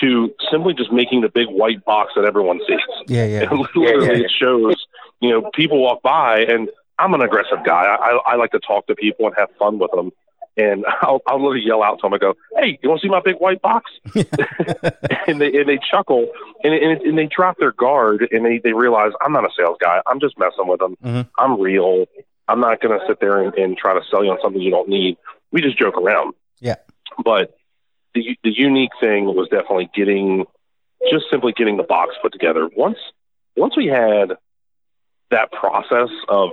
to 0.00 0.34
simply 0.50 0.74
just 0.74 0.92
making 0.92 1.22
the 1.22 1.28
big 1.28 1.48
white 1.48 1.84
box 1.84 2.12
that 2.16 2.24
everyone 2.24 2.60
sees. 2.66 2.78
Yeah, 3.06 3.24
yeah. 3.26 3.50
And 3.50 3.58
literally, 3.74 4.06
yeah, 4.06 4.12
yeah. 4.12 4.24
it 4.24 4.30
shows. 4.38 4.76
You 5.20 5.30
know, 5.30 5.50
people 5.54 5.82
walk 5.82 6.02
by, 6.02 6.40
and 6.48 6.68
I'm 6.98 7.14
an 7.14 7.22
aggressive 7.22 7.58
guy. 7.64 7.84
I, 7.84 8.18
I 8.26 8.36
like 8.36 8.52
to 8.52 8.60
talk 8.60 8.86
to 8.86 8.94
people 8.94 9.26
and 9.26 9.34
have 9.36 9.48
fun 9.58 9.78
with 9.78 9.90
them. 9.90 10.12
And 10.56 10.84
I'll, 11.02 11.20
I'll 11.26 11.42
literally 11.42 11.66
yell 11.66 11.82
out 11.82 11.98
to 12.00 12.02
them. 12.02 12.14
I 12.14 12.18
go, 12.18 12.34
"Hey, 12.56 12.78
you 12.82 12.88
want 12.88 13.00
to 13.00 13.06
see 13.06 13.10
my 13.10 13.20
big 13.24 13.36
white 13.36 13.60
box?" 13.62 13.90
and 14.14 15.40
they 15.40 15.52
and 15.54 15.68
they 15.68 15.78
chuckle 15.90 16.28
and 16.62 16.74
and, 16.74 17.00
and 17.02 17.18
they 17.18 17.26
drop 17.26 17.56
their 17.58 17.72
guard 17.72 18.28
and 18.30 18.44
they 18.44 18.58
they 18.62 18.72
realize 18.72 19.12
I'm 19.20 19.32
not 19.32 19.44
a 19.44 19.50
sales 19.56 19.78
guy. 19.80 20.00
I'm 20.06 20.20
just 20.20 20.38
messing 20.38 20.66
with 20.66 20.80
them. 20.80 20.96
Mhm. 21.04 21.28
I'm 21.38 21.60
real. 21.60 22.06
I'm 22.48 22.60
not 22.60 22.80
going 22.80 22.98
to 22.98 23.06
sit 23.06 23.20
there 23.20 23.42
and, 23.42 23.54
and 23.54 23.76
try 23.76 23.94
to 23.94 24.00
sell 24.10 24.24
you 24.24 24.30
on 24.30 24.38
something 24.42 24.60
you 24.60 24.70
don't 24.70 24.88
need. 24.88 25.16
We 25.52 25.60
just 25.60 25.78
joke 25.78 25.96
around. 25.96 26.34
Yeah. 26.60 26.76
But 27.22 27.56
the 28.14 28.38
the 28.42 28.50
unique 28.50 28.92
thing 29.00 29.26
was 29.26 29.48
definitely 29.48 29.90
getting 29.94 30.46
just 31.10 31.26
simply 31.30 31.52
getting 31.52 31.76
the 31.76 31.82
box 31.82 32.14
put 32.20 32.32
together. 32.32 32.68
Once 32.76 32.98
once 33.56 33.76
we 33.76 33.86
had 33.86 34.32
that 35.30 35.52
process 35.52 36.08
of 36.28 36.50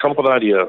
come 0.00 0.12
up 0.12 0.18
with 0.18 0.26
an 0.26 0.32
idea, 0.32 0.66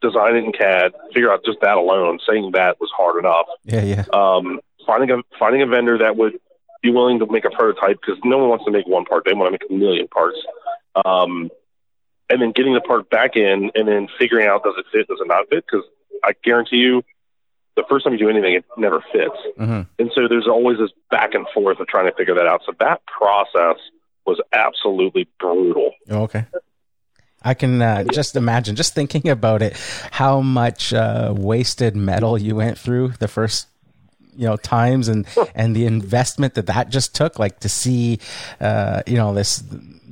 design 0.00 0.36
it 0.36 0.44
in 0.44 0.52
CAD, 0.52 0.92
figure 1.12 1.32
out 1.32 1.44
just 1.44 1.58
that 1.62 1.76
alone, 1.76 2.18
saying 2.28 2.52
that 2.52 2.80
was 2.80 2.90
hard 2.96 3.18
enough. 3.18 3.46
Yeah, 3.64 3.82
yeah. 3.82 4.04
Um, 4.12 4.60
finding 4.86 5.10
a 5.10 5.22
finding 5.38 5.62
a 5.62 5.66
vendor 5.66 5.98
that 5.98 6.16
would 6.16 6.38
be 6.82 6.90
willing 6.90 7.18
to 7.18 7.26
make 7.26 7.44
a 7.44 7.50
prototype 7.50 7.98
because 8.00 8.20
no 8.24 8.38
one 8.38 8.48
wants 8.48 8.64
to 8.64 8.70
make 8.70 8.86
one 8.86 9.04
part; 9.04 9.24
they 9.24 9.34
want 9.34 9.48
to 9.48 9.52
make 9.52 9.70
a 9.70 9.72
million 9.72 10.08
parts. 10.08 10.38
Um, 11.04 11.50
and 12.28 12.40
then 12.42 12.52
getting 12.52 12.74
the 12.74 12.80
part 12.80 13.08
back 13.10 13.36
in, 13.36 13.70
and 13.74 13.88
then 13.88 14.08
figuring 14.18 14.46
out 14.46 14.64
does 14.64 14.74
it 14.78 14.86
fit, 14.92 15.08
does 15.08 15.20
it 15.20 15.28
not 15.28 15.48
fit? 15.48 15.64
Because 15.66 15.84
I 16.24 16.32
guarantee 16.42 16.76
you, 16.76 17.02
the 17.76 17.84
first 17.88 18.04
time 18.04 18.14
you 18.14 18.18
do 18.18 18.30
anything, 18.30 18.54
it 18.54 18.64
never 18.76 19.04
fits. 19.12 19.36
hmm 19.56 19.82
And 19.98 20.10
so 20.14 20.28
there's 20.28 20.48
always 20.48 20.78
this 20.78 20.90
back 21.10 21.34
and 21.34 21.46
forth 21.54 21.78
of 21.78 21.86
trying 21.86 22.10
to 22.10 22.16
figure 22.16 22.34
that 22.34 22.46
out. 22.46 22.62
So 22.64 22.72
that 22.80 23.02
process 23.06 23.76
was 24.26 24.40
absolutely 24.52 25.28
brutal. 25.38 25.92
Oh, 26.10 26.22
okay. 26.22 26.46
I 27.42 27.54
can 27.54 27.80
uh, 27.80 28.04
just 28.12 28.34
imagine, 28.34 28.74
just 28.74 28.94
thinking 28.94 29.28
about 29.28 29.62
it, 29.62 29.76
how 30.10 30.40
much 30.40 30.92
uh, 30.92 31.32
wasted 31.36 31.94
metal 31.94 32.36
you 32.36 32.56
went 32.56 32.76
through 32.76 33.12
the 33.20 33.28
first, 33.28 33.68
you 34.36 34.46
know, 34.48 34.56
times, 34.56 35.06
and 35.06 35.26
and 35.54 35.76
the 35.76 35.86
investment 35.86 36.54
that 36.54 36.66
that 36.66 36.88
just 36.88 37.14
took, 37.14 37.38
like 37.38 37.60
to 37.60 37.68
see, 37.68 38.18
uh, 38.60 39.02
you 39.06 39.16
know, 39.16 39.32
this 39.32 39.62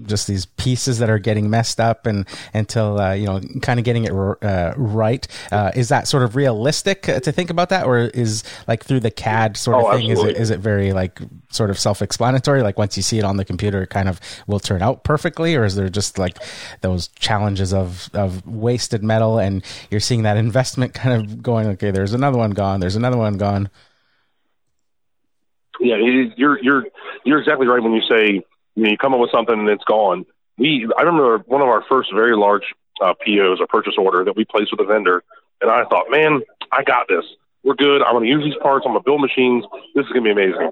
just 0.06 0.26
these 0.26 0.46
pieces 0.46 0.98
that 0.98 1.10
are 1.10 1.18
getting 1.18 1.50
messed 1.50 1.80
up, 1.80 2.06
and 2.06 2.26
until 2.52 3.00
uh, 3.00 3.12
you 3.12 3.26
know, 3.26 3.40
kind 3.62 3.78
of 3.78 3.84
getting 3.84 4.04
it 4.04 4.12
r- 4.12 4.38
uh, 4.42 4.74
right. 4.76 5.26
Uh, 5.50 5.70
is 5.74 5.88
that 5.88 6.08
sort 6.08 6.22
of 6.22 6.36
realistic 6.36 7.08
uh, 7.08 7.20
to 7.20 7.32
think 7.32 7.50
about 7.50 7.68
that, 7.70 7.86
or 7.86 7.98
is 7.98 8.44
like 8.68 8.84
through 8.84 9.00
the 9.00 9.10
CAD 9.10 9.56
sort 9.56 9.76
of 9.76 9.84
Oh, 9.84 9.96
thing? 9.96 10.08
Is 10.08 10.22
it 10.22 10.36
is 10.36 10.50
it 10.50 10.60
very 10.60 10.92
like 10.92 11.20
sort 11.50 11.70
of 11.70 11.78
self-explanatory? 11.78 12.62
Like 12.62 12.78
once 12.78 12.96
you 12.96 13.02
see 13.02 13.18
it 13.18 13.24
on 13.24 13.36
the 13.36 13.44
computer, 13.44 13.82
it 13.82 13.90
kind 13.90 14.08
of 14.08 14.20
will 14.46 14.60
turn 14.60 14.82
out 14.82 15.04
perfectly, 15.04 15.54
or 15.54 15.64
is 15.64 15.74
there 15.74 15.88
just 15.88 16.18
like 16.18 16.38
those 16.80 17.08
challenges 17.08 17.72
of 17.72 18.10
of 18.14 18.46
wasted 18.46 19.02
metal, 19.02 19.38
and 19.38 19.64
you're 19.90 20.00
seeing 20.00 20.22
that 20.22 20.36
investment 20.36 20.94
kind 20.94 21.20
of 21.22 21.42
going? 21.42 21.66
Okay, 21.68 21.90
there's 21.90 22.12
another 22.12 22.38
one 22.38 22.50
gone. 22.52 22.80
There's 22.80 22.96
another 22.96 23.16
one 23.16 23.36
gone. 23.36 23.70
Yeah, 25.80 25.96
it, 25.96 26.32
you're 26.36 26.62
you're 26.62 26.84
you're 27.24 27.38
exactly 27.40 27.66
right 27.66 27.82
when 27.82 27.92
you 27.92 28.02
say 28.08 28.44
you, 28.74 28.84
know, 28.84 28.90
you 28.90 28.96
come 28.98 29.14
up 29.14 29.20
with 29.20 29.30
something 29.30 29.58
and 29.58 29.68
it's 29.68 29.84
gone. 29.84 30.24
We 30.58 30.88
I 30.96 31.02
remember 31.02 31.38
one 31.46 31.62
of 31.62 31.68
our 31.68 31.82
first 31.88 32.12
very 32.14 32.36
large 32.36 32.62
uh, 33.02 33.14
POs 33.24 33.58
or 33.60 33.66
purchase 33.66 33.94
order 33.98 34.24
that 34.24 34.36
we 34.36 34.44
placed 34.44 34.70
with 34.70 34.80
a 34.80 34.84
vendor, 34.84 35.24
and 35.60 35.70
I 35.70 35.84
thought, 35.84 36.06
man, 36.10 36.42
I 36.70 36.82
got 36.84 37.08
this. 37.08 37.24
We're 37.64 37.74
good. 37.74 38.02
I'm 38.02 38.12
going 38.14 38.24
to 38.24 38.30
use 38.30 38.44
these 38.44 38.60
parts. 38.62 38.84
I'm 38.86 38.92
going 38.92 39.02
to 39.02 39.04
build 39.04 39.20
machines. 39.20 39.64
This 39.94 40.04
is 40.06 40.12
going 40.12 40.24
to 40.24 40.34
be 40.34 40.42
amazing. 40.42 40.70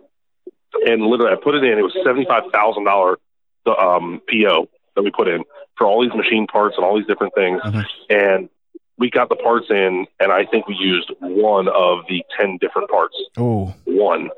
And 0.87 1.03
literally, 1.03 1.33
I 1.33 1.37
put 1.43 1.55
it 1.55 1.65
in. 1.65 1.79
It 1.79 1.83
was 1.83 1.97
seventy 2.05 2.25
five 2.27 2.45
thousand 2.53 2.85
dollar 2.85 3.19
um, 3.67 4.21
PO 4.31 4.69
that 4.95 5.03
we 5.03 5.11
put 5.11 5.29
in 5.29 5.43
for 5.77 5.87
all 5.87 6.03
these 6.03 6.15
machine 6.15 6.47
parts 6.47 6.77
and 6.77 6.85
all 6.85 6.97
these 6.97 7.07
different 7.07 7.35
things. 7.35 7.61
Mhm. 7.63 7.85
And 8.11 8.49
we 8.99 9.11
got 9.11 9.29
the 9.29 9.37
parts 9.37 9.67
in, 9.71 10.07
and 10.21 10.31
I 10.31 10.45
think 10.45 10.69
we 10.69 10.75
used 10.77 11.11
one 11.19 11.67
of 11.69 12.01
the 12.09 12.23
ten 12.39 12.59
different 12.61 12.91
parts 12.91 13.17
Oh, 13.37 13.75
one. 13.85 14.31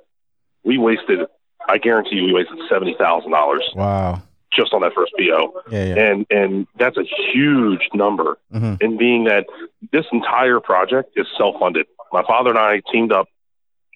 We 0.64 0.78
wasted, 0.78 1.26
I 1.68 1.78
guarantee 1.78 2.16
you, 2.16 2.24
we 2.24 2.32
wasted 2.32 2.58
seventy 2.68 2.94
thousand 2.98 3.30
dollars 3.32 3.64
wow. 3.74 4.22
just 4.52 4.72
on 4.72 4.82
that 4.82 4.92
first 4.94 5.12
PO, 5.18 5.62
Yeah, 5.70 5.84
yeah. 5.84 5.94
and 6.04 6.26
and 6.30 6.66
that's 6.78 6.96
a 6.96 7.04
huge 7.32 7.88
number. 7.94 8.38
hmm 8.52 8.74
And 8.80 8.98
being 8.98 9.24
that 9.24 9.46
this 9.92 10.04
entire 10.12 10.60
project 10.60 11.12
is 11.16 11.26
self 11.38 11.56
funded, 11.58 11.86
my 12.12 12.22
father 12.26 12.50
and 12.50 12.58
I 12.58 12.82
teamed 12.92 13.12
up. 13.12 13.28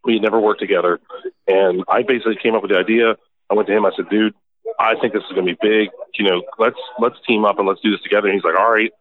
We 0.04 0.14
had 0.14 0.22
never 0.22 0.38
worked 0.40 0.60
together, 0.60 1.00
and 1.46 1.84
I 1.88 2.02
basically 2.02 2.36
came 2.42 2.54
up 2.54 2.62
with 2.62 2.70
the 2.70 2.78
idea. 2.78 3.16
I 3.50 3.54
went 3.54 3.66
to 3.68 3.76
him. 3.76 3.84
I 3.84 3.90
said, 3.96 4.08
"Dude, 4.08 4.32
I 4.78 4.94
think 5.00 5.12
this 5.12 5.24
is 5.24 5.32
going 5.34 5.46
to 5.46 5.54
be 5.54 5.58
big. 5.60 5.90
You 6.14 6.30
know, 6.30 6.42
let's 6.58 6.78
let's 7.00 7.16
team 7.26 7.44
up 7.44 7.58
and 7.58 7.66
let's 7.66 7.80
do 7.80 7.90
this 7.90 8.00
together." 8.02 8.28
And 8.28 8.34
he's 8.34 8.44
like, 8.44 8.58
"All 8.58 8.70
right." 8.70 8.92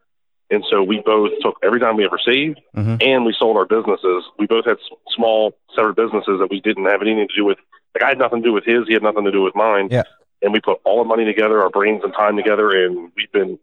And 0.49 0.63
so 0.71 0.82
we 0.82 1.01
both 1.06 1.32
took 1.41 1.56
every 1.63 1.80
dime 1.80 1.97
we 1.97 2.06
ever 2.06 2.17
saved, 2.23 2.60
hmm 2.73 2.95
and 2.99 3.25
we 3.25 3.36
sold 3.38 3.58
our 3.58 3.65
businesses. 3.65 4.23
We 4.39 4.47
both 4.47 4.65
had 4.65 4.77
small 5.15 5.53
separate 5.75 5.95
businesses 5.95 6.39
that 6.39 6.47
we 6.49 6.62
didn't 6.62 6.86
have 6.86 7.01
anything 7.01 7.27
to 7.27 7.36
do 7.36 7.45
with. 7.45 7.58
Like 7.95 8.04
I 8.04 8.10
had 8.10 8.17
nothing 8.17 8.41
to 8.41 8.50
do 8.50 8.54
with 8.54 8.65
his, 8.65 8.88
he 8.88 8.93
had 8.93 9.04
nothing 9.04 9.26
to 9.26 9.32
do 9.32 9.41
with 9.41 9.56
mine. 9.56 9.89
Yeah. 9.91 10.04
And 10.41 10.54
we 10.54 10.60
put 10.60 10.80
all 10.84 11.00
our 11.00 11.06
money 11.06 11.26
together, 11.26 11.62
our 11.62 11.69
brains 11.69 12.04
and 12.04 12.13
time 12.13 12.36
together, 12.38 12.86
and 12.86 13.12
we've 13.15 13.32
been 13.32 13.58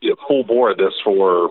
you 0.00 0.10
know, 0.10 0.16
full 0.28 0.44
bore 0.44 0.70
at 0.70 0.78
this 0.78 0.94
for 1.02 1.50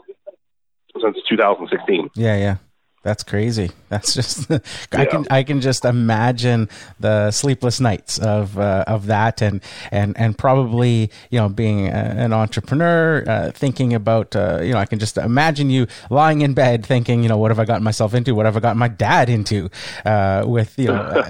since 1.01 1.17
2016. 1.27 2.11
Yeah, 2.15 2.37
yeah. 2.37 2.55
That's 3.03 3.23
crazy. 3.23 3.71
That's 3.89 4.13
just 4.13 4.49
I 4.91 5.05
can 5.05 5.25
I 5.31 5.41
can 5.41 5.59
just 5.59 5.85
imagine 5.85 6.69
the 6.99 7.31
sleepless 7.31 7.79
nights 7.79 8.19
of 8.19 8.59
uh, 8.59 8.83
of 8.85 9.07
that 9.07 9.41
and 9.41 9.59
and 9.91 10.15
and 10.19 10.37
probably 10.37 11.09
you 11.31 11.39
know 11.39 11.49
being 11.49 11.87
a, 11.87 11.91
an 11.91 12.31
entrepreneur 12.31 13.23
uh, 13.27 13.51
thinking 13.51 13.95
about 13.95 14.35
uh, 14.35 14.59
you 14.61 14.73
know 14.73 14.77
I 14.77 14.85
can 14.85 14.99
just 14.99 15.17
imagine 15.17 15.71
you 15.71 15.87
lying 16.11 16.41
in 16.41 16.53
bed 16.53 16.85
thinking 16.85 17.23
you 17.23 17.29
know 17.29 17.37
what 17.37 17.49
have 17.49 17.57
I 17.59 17.65
gotten 17.65 17.83
myself 17.83 18.13
into? 18.13 18.35
What 18.35 18.45
have 18.45 18.55
I 18.55 18.59
gotten 18.59 18.77
my 18.77 18.87
dad 18.87 19.29
into? 19.29 19.69
Uh, 20.05 20.43
with 20.45 20.77
you 20.77 20.87
know 20.87 21.23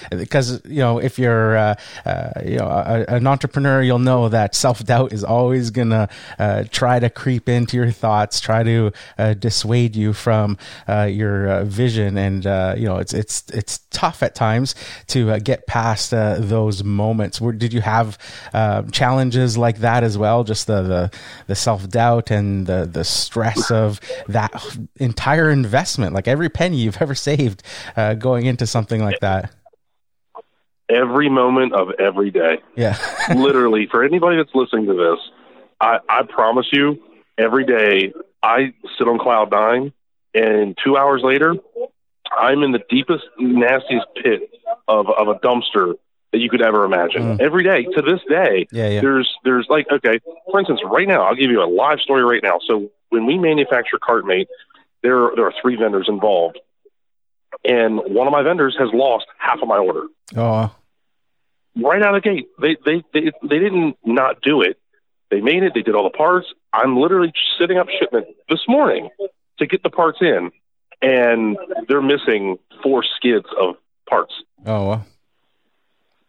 because 0.10 0.60
you 0.66 0.80
know 0.80 0.98
if 0.98 1.18
you're 1.18 1.56
uh, 1.56 1.74
uh, 2.04 2.30
you 2.44 2.58
know 2.58 2.66
a, 2.66 3.04
an 3.08 3.26
entrepreneur 3.26 3.80
you'll 3.80 3.98
know 3.98 4.28
that 4.28 4.54
self 4.54 4.84
doubt 4.84 5.14
is 5.14 5.24
always 5.24 5.70
gonna 5.70 6.10
uh, 6.38 6.64
try 6.70 6.98
to 6.98 7.08
creep 7.08 7.48
into 7.48 7.78
your 7.78 7.90
thoughts 7.90 8.40
try 8.40 8.62
to 8.62 8.92
uh, 9.16 9.32
dissuade 9.32 9.96
you 9.96 10.12
from 10.12 10.58
uh, 10.86 10.97
your 11.04 11.48
uh, 11.48 11.64
vision 11.64 12.16
and 12.18 12.46
uh, 12.46 12.74
you 12.76 12.86
know 12.86 12.98
it's 12.98 13.14
it's 13.14 13.44
it's 13.50 13.78
tough 13.90 14.22
at 14.22 14.34
times 14.34 14.74
to 15.08 15.30
uh, 15.30 15.38
get 15.38 15.66
past 15.66 16.12
uh, 16.12 16.36
those 16.38 16.84
moments. 16.84 17.40
Where 17.40 17.52
did 17.52 17.72
you 17.72 17.80
have 17.80 18.18
uh, 18.52 18.82
challenges 18.90 19.56
like 19.58 19.78
that 19.78 20.04
as 20.04 20.16
well? 20.18 20.44
Just 20.44 20.66
the 20.66 20.82
the, 20.82 21.10
the 21.46 21.54
self 21.54 21.88
doubt 21.88 22.30
and 22.30 22.66
the 22.66 22.84
the 22.84 23.04
stress 23.04 23.70
of 23.70 24.00
that 24.28 24.52
entire 24.96 25.50
investment 25.50 26.14
like 26.14 26.28
every 26.28 26.48
penny 26.48 26.78
you've 26.78 27.00
ever 27.00 27.14
saved 27.14 27.62
uh, 27.96 28.14
going 28.14 28.46
into 28.46 28.66
something 28.66 29.02
like 29.02 29.20
that? 29.20 29.54
Every 30.90 31.28
moment 31.28 31.74
of 31.74 31.90
every 31.98 32.30
day, 32.30 32.58
yeah. 32.74 32.96
Literally, 33.36 33.86
for 33.90 34.02
anybody 34.02 34.38
that's 34.38 34.54
listening 34.54 34.86
to 34.86 34.94
this, 34.94 35.18
I, 35.80 35.98
I 36.08 36.22
promise 36.22 36.66
you, 36.72 37.02
every 37.36 37.64
day 37.64 38.12
I 38.42 38.72
sit 38.96 39.06
on 39.06 39.18
cloud 39.18 39.50
nine, 39.50 39.92
and 40.34 40.76
two 40.84 40.96
hours 40.96 41.22
later, 41.22 41.54
I'm 42.36 42.62
in 42.62 42.72
the 42.72 42.82
deepest, 42.88 43.24
nastiest 43.38 44.06
pit 44.22 44.50
of 44.86 45.06
of 45.08 45.28
a 45.28 45.34
dumpster 45.34 45.94
that 46.32 46.38
you 46.38 46.50
could 46.50 46.62
ever 46.62 46.84
imagine. 46.84 47.22
Mm. 47.22 47.40
Every 47.40 47.64
day 47.64 47.84
to 47.84 48.02
this 48.02 48.20
day, 48.28 48.66
yeah 48.70 48.88
yeah. 48.88 49.00
there's 49.00 49.32
there's 49.44 49.66
like 49.68 49.86
okay 49.90 50.18
for 50.50 50.60
instance 50.60 50.80
right 50.84 51.08
now 51.08 51.22
i'll 51.22 51.34
give 51.34 51.50
you 51.50 51.62
a 51.62 51.70
live 51.70 52.00
story 52.00 52.22
right 52.22 52.42
now. 52.42 52.58
So 52.66 52.90
when 53.08 53.26
we 53.26 53.38
manufacture 53.38 53.98
cartmate 53.98 54.48
there 55.02 55.30
there 55.34 55.46
are 55.46 55.54
three 55.62 55.76
vendors 55.76 56.06
involved. 56.08 56.58
And 57.64 57.98
one 57.98 58.26
of 58.26 58.32
my 58.32 58.42
vendors 58.42 58.76
has 58.78 58.90
lost 58.92 59.26
half 59.38 59.60
of 59.62 59.68
my 59.68 59.78
order. 59.78 60.06
Oh 60.36 60.70
right 61.76 62.02
out 62.02 62.14
of 62.14 62.22
the 62.22 62.28
gate 62.28 62.48
they 62.60 62.76
they 62.84 63.02
they, 63.12 63.32
they 63.42 63.58
didn't 63.58 63.96
not 64.04 64.40
do 64.42 64.62
it. 64.62 64.78
They 65.30 65.40
made 65.40 65.62
it. 65.62 65.72
They 65.74 65.82
did 65.82 65.94
all 65.94 66.04
the 66.04 66.16
parts. 66.16 66.46
I'm 66.72 66.96
literally 66.96 67.32
sitting 67.58 67.78
up 67.78 67.88
shipment 67.98 68.26
this 68.48 68.60
morning 68.66 69.10
to 69.58 69.66
get 69.66 69.82
the 69.82 69.90
parts 69.90 70.18
in 70.20 70.50
and 71.00 71.56
they're 71.86 72.02
missing 72.02 72.58
four 72.82 73.04
skids 73.16 73.46
of 73.60 73.76
parts 74.08 74.32
oh 74.66 74.88
well. 74.88 75.06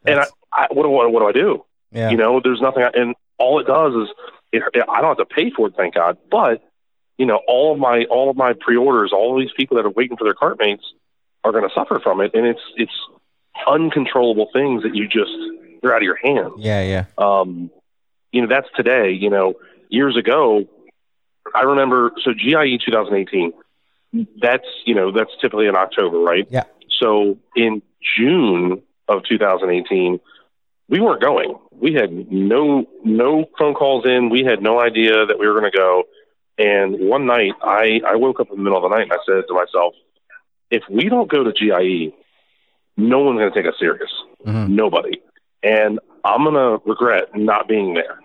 and 0.05 0.19
I, 0.19 0.25
I 0.51 0.67
what 0.71 0.83
do 0.83 0.95
I, 0.97 1.07
what 1.07 1.19
do 1.19 1.27
i 1.27 1.31
do 1.31 1.65
yeah 1.91 2.09
You 2.09 2.17
know, 2.17 2.39
there's 2.43 2.61
nothing, 2.61 2.83
and 2.93 3.15
all 3.37 3.59
it 3.59 3.67
does 3.67 3.93
is 3.93 4.09
it, 4.51 4.63
I 4.87 5.01
don't 5.01 5.17
have 5.17 5.27
to 5.27 5.33
pay 5.33 5.51
for 5.51 5.67
it, 5.67 5.73
thank 5.75 5.95
God. 5.95 6.17
But 6.29 6.63
you 7.17 7.25
know, 7.25 7.41
all 7.47 7.73
of 7.73 7.79
my 7.79 8.05
all 8.09 8.29
of 8.29 8.37
my 8.37 8.53
pre-orders, 8.53 9.11
all 9.13 9.35
of 9.35 9.39
these 9.41 9.53
people 9.55 9.77
that 9.77 9.85
are 9.85 9.89
waiting 9.91 10.17
for 10.17 10.23
their 10.23 10.33
cart 10.33 10.57
mates 10.59 10.83
are 11.43 11.51
going 11.51 11.67
to 11.67 11.73
suffer 11.73 11.99
from 11.99 12.21
it, 12.21 12.31
and 12.33 12.45
it's 12.45 12.61
it's 12.75 12.93
uncontrollable 13.67 14.49
things 14.53 14.83
that 14.83 14.95
you 14.95 15.07
just 15.07 15.31
they're 15.81 15.93
out 15.93 16.01
of 16.01 16.03
your 16.03 16.19
hands. 16.23 16.53
Yeah, 16.57 16.81
yeah. 16.81 17.05
Um, 17.17 17.71
you 18.31 18.41
know, 18.41 18.47
that's 18.47 18.67
today. 18.75 19.11
You 19.11 19.29
know, 19.29 19.55
years 19.89 20.15
ago, 20.15 20.65
I 21.55 21.61
remember. 21.61 22.11
So 22.23 22.33
GIE 22.33 22.77
2018. 22.83 23.53
That's 24.41 24.65
you 24.85 24.95
know 24.95 25.11
that's 25.11 25.31
typically 25.39 25.67
in 25.67 25.75
October, 25.75 26.17
right? 26.19 26.47
Yeah. 26.49 26.63
So 26.99 27.37
in 27.55 27.81
June 28.17 28.81
of 29.07 29.23
2018, 29.23 30.19
we 30.89 30.99
weren't 30.99 31.21
going. 31.21 31.55
We 31.71 31.93
had 31.93 32.11
no 32.31 32.85
no 33.03 33.45
phone 33.57 33.75
calls 33.75 34.05
in. 34.05 34.29
We 34.29 34.43
had 34.43 34.61
no 34.61 34.79
idea 34.79 35.25
that 35.25 35.37
we 35.39 35.47
were 35.47 35.59
going 35.59 35.71
to 35.71 35.77
go. 35.77 36.03
And 36.57 36.99
one 37.07 37.25
night, 37.25 37.53
I 37.61 38.01
I 38.05 38.15
woke 38.15 38.39
up 38.39 38.49
in 38.49 38.57
the 38.57 38.63
middle 38.63 38.83
of 38.83 38.89
the 38.89 38.95
night 38.95 39.03
and 39.03 39.13
I 39.13 39.17
said 39.25 39.43
to 39.47 39.53
myself, 39.53 39.93
if 40.71 40.83
we 40.89 41.07
don't 41.07 41.29
go 41.29 41.43
to 41.43 41.53
GIE, 41.53 42.13
no 42.97 43.19
one's 43.19 43.39
going 43.39 43.51
to 43.53 43.61
take 43.61 43.71
us 43.71 43.79
serious. 43.79 44.11
Mhm. 44.45 44.69
Nobody. 44.69 45.21
And 45.63 45.99
I'm 46.23 46.43
going 46.43 46.55
to 46.55 46.81
regret 46.89 47.35
not 47.35 47.67
being 47.67 47.93
there. 47.93 48.19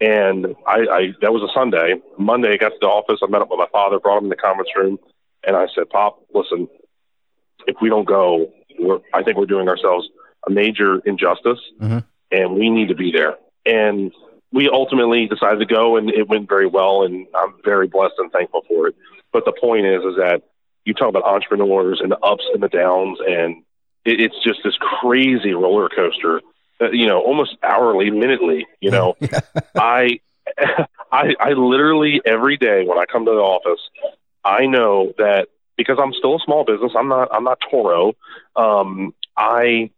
And 0.00 0.54
I, 0.66 0.78
I 0.90 1.14
that 1.20 1.32
was 1.32 1.42
a 1.42 1.52
Sunday. 1.52 2.00
Monday, 2.18 2.52
I 2.54 2.56
got 2.56 2.70
to 2.70 2.78
the 2.80 2.86
office. 2.86 3.20
I 3.22 3.26
met 3.26 3.42
up 3.42 3.50
with 3.50 3.58
my 3.58 3.68
father, 3.70 4.00
brought 4.00 4.18
him 4.18 4.24
in 4.24 4.30
the 4.30 4.36
conference 4.36 4.70
room, 4.74 4.98
and 5.46 5.56
I 5.56 5.66
said, 5.74 5.90
"Pop, 5.90 6.22
listen, 6.32 6.68
if 7.66 7.76
we 7.82 7.90
don't 7.90 8.06
go, 8.06 8.50
we're, 8.78 9.00
I 9.12 9.22
think 9.22 9.36
we're 9.36 9.46
doing 9.46 9.68
ourselves 9.68 10.08
a 10.46 10.50
major 10.50 11.00
injustice, 11.00 11.58
Mhm. 11.80 12.04
and 12.30 12.54
we 12.54 12.70
need 12.70 12.88
to 12.88 12.94
be 12.94 13.12
there." 13.12 13.36
And 13.66 14.10
we 14.52 14.70
ultimately 14.70 15.26
decided 15.26 15.58
to 15.58 15.66
go, 15.66 15.96
and 15.96 16.10
it 16.10 16.28
went 16.28 16.48
very 16.48 16.66
well, 16.66 17.02
and 17.02 17.26
I'm 17.36 17.54
very 17.62 17.86
blessed 17.86 18.14
and 18.18 18.32
thankful 18.32 18.62
for 18.66 18.88
it. 18.88 18.96
But 19.32 19.44
the 19.44 19.52
point 19.52 19.84
is, 19.86 20.02
is 20.02 20.16
that 20.16 20.42
you 20.86 20.94
talk 20.94 21.10
about 21.10 21.24
entrepreneurs 21.24 22.00
and 22.00 22.10
the 22.10 22.18
ups 22.20 22.44
and 22.54 22.62
the 22.62 22.68
downs, 22.68 23.18
and 23.20 23.62
it, 24.06 24.18
it's 24.18 24.42
just 24.42 24.60
this 24.64 24.76
crazy 24.78 25.52
roller 25.52 25.90
coaster. 25.90 26.40
Uh, 26.80 26.90
you 26.90 27.06
know, 27.06 27.20
almost 27.20 27.56
hourly, 27.62 28.10
minutely. 28.10 28.66
You 28.80 28.90
know, 28.90 29.16
I, 29.76 30.20
I, 31.12 31.34
I 31.38 31.52
literally 31.52 32.20
every 32.24 32.56
day 32.56 32.84
when 32.84 32.98
I 32.98 33.04
come 33.10 33.24
to 33.26 33.30
the 33.30 33.38
office, 33.38 33.80
I 34.44 34.66
know 34.66 35.12
that 35.18 35.48
because 35.76 35.98
I'm 36.02 36.12
still 36.12 36.36
a 36.36 36.38
small 36.44 36.64
business. 36.64 36.92
I'm 36.96 37.08
not. 37.08 37.28
I'm 37.32 37.44
not 37.44 37.58
Toro. 37.70 38.14
Um, 38.56 39.14
I, 39.36 39.90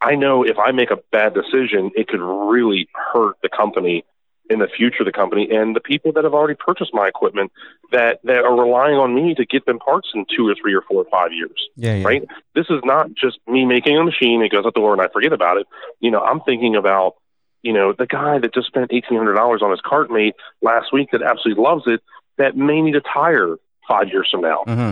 I 0.00 0.14
know 0.14 0.44
if 0.44 0.58
I 0.58 0.72
make 0.72 0.90
a 0.90 0.98
bad 1.12 1.34
decision, 1.34 1.90
it 1.94 2.08
could 2.08 2.20
really 2.20 2.88
hurt 3.12 3.36
the 3.42 3.48
company 3.48 4.04
in 4.50 4.58
the 4.58 4.66
future 4.66 5.02
of 5.02 5.06
the 5.06 5.12
company 5.12 5.48
and 5.50 5.74
the 5.76 5.80
people 5.80 6.12
that 6.12 6.24
have 6.24 6.34
already 6.34 6.56
purchased 6.56 6.92
my 6.92 7.06
equipment 7.06 7.52
that 7.92 8.18
that 8.24 8.44
are 8.44 8.58
relying 8.60 8.96
on 8.96 9.14
me 9.14 9.34
to 9.34 9.46
get 9.46 9.64
them 9.64 9.78
parts 9.78 10.08
in 10.14 10.26
two 10.36 10.46
or 10.48 10.54
three 10.60 10.74
or 10.74 10.82
four 10.82 11.02
or 11.02 11.10
five 11.10 11.32
years 11.32 11.68
Yeah, 11.76 11.94
yeah. 11.96 12.04
right? 12.04 12.22
This 12.54 12.66
is 12.68 12.80
not 12.84 13.14
just 13.14 13.38
me 13.46 13.64
making 13.64 13.96
a 13.96 14.04
machine, 14.04 14.42
it 14.42 14.50
goes 14.50 14.66
out 14.66 14.74
the 14.74 14.80
door 14.80 14.92
and 14.92 15.00
I 15.00 15.08
forget 15.08 15.32
about 15.32 15.56
it. 15.56 15.66
You 16.00 16.10
know, 16.10 16.20
I'm 16.20 16.40
thinking 16.40 16.74
about, 16.76 17.14
you 17.62 17.72
know, 17.72 17.92
the 17.96 18.06
guy 18.06 18.38
that 18.40 18.52
just 18.52 18.66
spent 18.66 18.92
eighteen 18.92 19.16
hundred 19.16 19.34
dollars 19.34 19.62
on 19.62 19.70
his 19.70 19.80
cart 19.80 20.10
mate 20.10 20.34
last 20.60 20.92
week 20.92 21.10
that 21.12 21.22
absolutely 21.22 21.62
loves 21.62 21.84
it, 21.86 22.00
that 22.36 22.56
may 22.56 22.80
need 22.82 22.96
a 22.96 23.00
tire 23.00 23.56
five 23.88 24.08
years 24.08 24.28
from 24.30 24.40
now. 24.42 24.64
hmm 24.66 24.90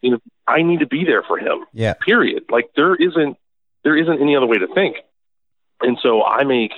You 0.00 0.10
know, 0.12 0.18
I 0.46 0.62
need 0.62 0.80
to 0.80 0.86
be 0.86 1.04
there 1.04 1.22
for 1.22 1.38
him. 1.38 1.64
Yeah. 1.72 1.94
Period. 1.94 2.44
Like 2.50 2.70
there 2.74 2.94
isn't 2.96 3.36
there 3.84 3.96
isn't 3.96 4.20
any 4.20 4.36
other 4.36 4.46
way 4.46 4.58
to 4.58 4.66
think. 4.74 4.96
And 5.80 5.98
so 6.02 6.22
I 6.24 6.44
make 6.44 6.72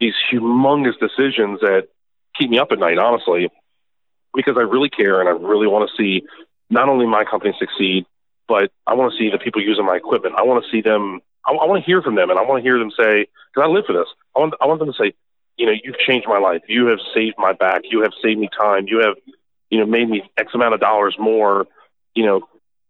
these 0.00 0.14
humongous 0.32 0.98
decisions 0.98 1.60
that 1.60 1.88
keep 2.38 2.50
me 2.50 2.58
up 2.58 2.68
at 2.72 2.78
night, 2.78 2.98
honestly, 2.98 3.50
because 4.34 4.56
I 4.56 4.62
really 4.62 4.90
care 4.90 5.20
and 5.20 5.28
I 5.28 5.32
really 5.32 5.66
want 5.66 5.90
to 5.90 5.96
see 5.96 6.24
not 6.70 6.88
only 6.88 7.06
my 7.06 7.24
company 7.24 7.54
succeed, 7.58 8.06
but 8.46 8.70
I 8.86 8.94
want 8.94 9.12
to 9.12 9.18
see 9.18 9.30
the 9.30 9.38
people 9.38 9.62
using 9.62 9.84
my 9.84 9.96
equipment. 9.96 10.34
I 10.36 10.42
want 10.42 10.64
to 10.64 10.70
see 10.70 10.80
them. 10.80 11.20
I, 11.46 11.52
I 11.52 11.66
want 11.66 11.82
to 11.82 11.86
hear 11.86 12.02
from 12.02 12.14
them, 12.14 12.30
and 12.30 12.38
I 12.38 12.42
want 12.42 12.62
to 12.62 12.62
hear 12.62 12.78
them 12.78 12.90
say, 12.90 13.26
"Because 13.52 13.68
I 13.68 13.70
live 13.70 13.84
for 13.86 13.92
this." 13.92 14.08
I 14.36 14.40
want. 14.40 14.54
I 14.60 14.66
want 14.66 14.78
them 14.80 14.92
to 14.92 14.98
say, 14.98 15.12
"You 15.56 15.66
know, 15.66 15.72
you've 15.82 15.98
changed 15.98 16.26
my 16.28 16.38
life. 16.38 16.62
You 16.68 16.86
have 16.86 17.00
saved 17.14 17.36
my 17.38 17.52
back. 17.52 17.82
You 17.90 18.02
have 18.02 18.12
saved 18.22 18.38
me 18.38 18.48
time. 18.58 18.86
You 18.86 19.00
have, 19.00 19.16
you 19.70 19.78
know, 19.78 19.86
made 19.86 20.08
me 20.08 20.22
X 20.38 20.52
amount 20.54 20.74
of 20.74 20.80
dollars 20.80 21.16
more." 21.18 21.66
You 22.14 22.26
know, 22.26 22.40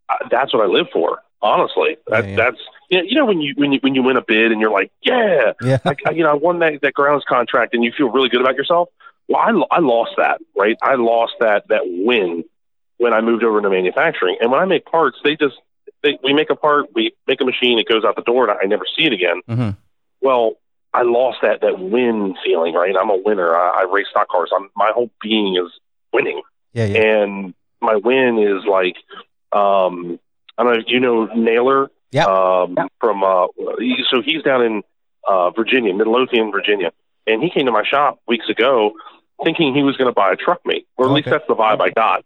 I- 0.08 0.28
that's 0.30 0.52
what 0.52 0.62
I 0.62 0.66
live 0.66 0.86
for. 0.92 1.18
Honestly, 1.42 1.96
that, 2.08 2.24
Yeah, 2.24 2.30
yeah. 2.30 2.36
that's 2.36 2.60
you 2.88 2.98
know, 2.98 3.04
you 3.04 3.14
know 3.16 3.24
when 3.26 3.40
you 3.40 3.54
when 3.56 3.72
you 3.72 3.78
when 3.82 3.94
you 3.94 4.02
win 4.02 4.16
a 4.16 4.22
bid 4.22 4.52
and 4.52 4.60
you're 4.60 4.70
like, 4.70 4.90
"Yeah, 5.02 5.52
Yeah. 5.62 5.78
like 5.84 6.00
you 6.14 6.22
know, 6.22 6.30
I 6.30 6.34
won 6.34 6.58
that 6.60 6.80
that 6.82 6.94
grounds 6.94 7.24
contract, 7.28 7.74
and 7.74 7.84
you 7.84 7.92
feel 7.96 8.10
really 8.10 8.28
good 8.28 8.40
about 8.40 8.56
yourself." 8.56 8.88
Well, 9.28 9.40
I, 9.40 9.76
I 9.76 9.80
lost 9.80 10.12
that, 10.16 10.40
right? 10.56 10.76
I 10.82 10.94
lost 10.94 11.34
that 11.40 11.68
that 11.68 11.82
win 11.84 12.44
when 12.96 13.12
I 13.12 13.20
moved 13.20 13.44
over 13.44 13.58
into 13.58 13.70
manufacturing. 13.70 14.36
And 14.40 14.50
when 14.50 14.60
I 14.60 14.64
make 14.64 14.86
parts, 14.86 15.18
they 15.22 15.36
just 15.36 15.54
they, 16.02 16.18
we 16.22 16.32
make 16.32 16.50
a 16.50 16.56
part, 16.56 16.86
we 16.94 17.12
make 17.26 17.40
a 17.40 17.44
machine, 17.44 17.78
it 17.78 17.86
goes 17.88 18.04
out 18.04 18.16
the 18.16 18.22
door, 18.22 18.48
and 18.48 18.58
I 18.60 18.64
never 18.66 18.84
see 18.96 19.04
it 19.04 19.12
again. 19.12 19.42
Mm-hmm. 19.48 19.70
Well, 20.22 20.54
I 20.94 21.02
lost 21.02 21.38
that 21.42 21.60
that 21.60 21.78
win 21.78 22.36
feeling, 22.44 22.74
right? 22.74 22.94
I'm 22.98 23.10
a 23.10 23.16
winner. 23.16 23.54
I, 23.54 23.82
I 23.82 23.92
race 23.92 24.06
stock 24.10 24.28
cars. 24.28 24.50
I'm 24.54 24.70
my 24.76 24.90
whole 24.94 25.10
being 25.20 25.56
is 25.56 25.70
winning, 26.12 26.40
Yeah, 26.72 26.86
yeah. 26.86 26.98
and 27.22 27.54
my 27.80 27.96
win 27.96 28.38
is 28.38 28.64
like, 28.64 28.96
um, 29.52 30.18
I 30.56 30.62
don't 30.64 30.72
know 30.72 30.78
if 30.80 30.84
you 30.88 31.00
know 31.00 31.26
Naylor, 31.26 31.90
Yeah. 32.10 32.24
um, 32.24 32.76
from 33.00 33.22
uh, 33.22 33.48
so 34.10 34.22
he's 34.24 34.42
down 34.42 34.62
in 34.64 34.82
uh, 35.28 35.50
Virginia, 35.50 35.92
Midlothian, 35.94 36.50
Virginia, 36.50 36.92
and 37.26 37.42
he 37.42 37.50
came 37.50 37.66
to 37.66 37.72
my 37.72 37.84
shop 37.84 38.18
weeks 38.26 38.48
ago 38.48 38.92
thinking 39.44 39.74
he 39.74 39.82
was 39.82 39.96
going 39.96 40.08
to 40.08 40.14
buy 40.14 40.32
a 40.32 40.36
truck 40.36 40.60
mate, 40.64 40.86
or 40.96 41.06
at 41.06 41.12
least 41.12 41.28
that's 41.28 41.46
the 41.46 41.54
vibe 41.54 41.80
I 41.80 41.90
got. 41.90 42.24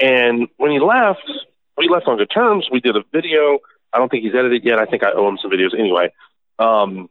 And 0.00 0.48
when 0.56 0.70
he 0.70 0.80
left, 0.80 1.30
we 1.76 1.88
left 1.88 2.06
on 2.06 2.16
good 2.16 2.30
terms. 2.30 2.68
We 2.72 2.80
did 2.80 2.96
a 2.96 3.02
video. 3.12 3.58
I 3.92 3.98
don't 3.98 4.10
think 4.10 4.24
he's 4.24 4.34
edited 4.34 4.64
yet. 4.64 4.78
I 4.78 4.86
think 4.86 5.02
I 5.02 5.12
owe 5.12 5.28
him 5.28 5.38
some 5.40 5.50
videos 5.50 5.78
anyway. 5.78 6.12
Um, 6.58 7.08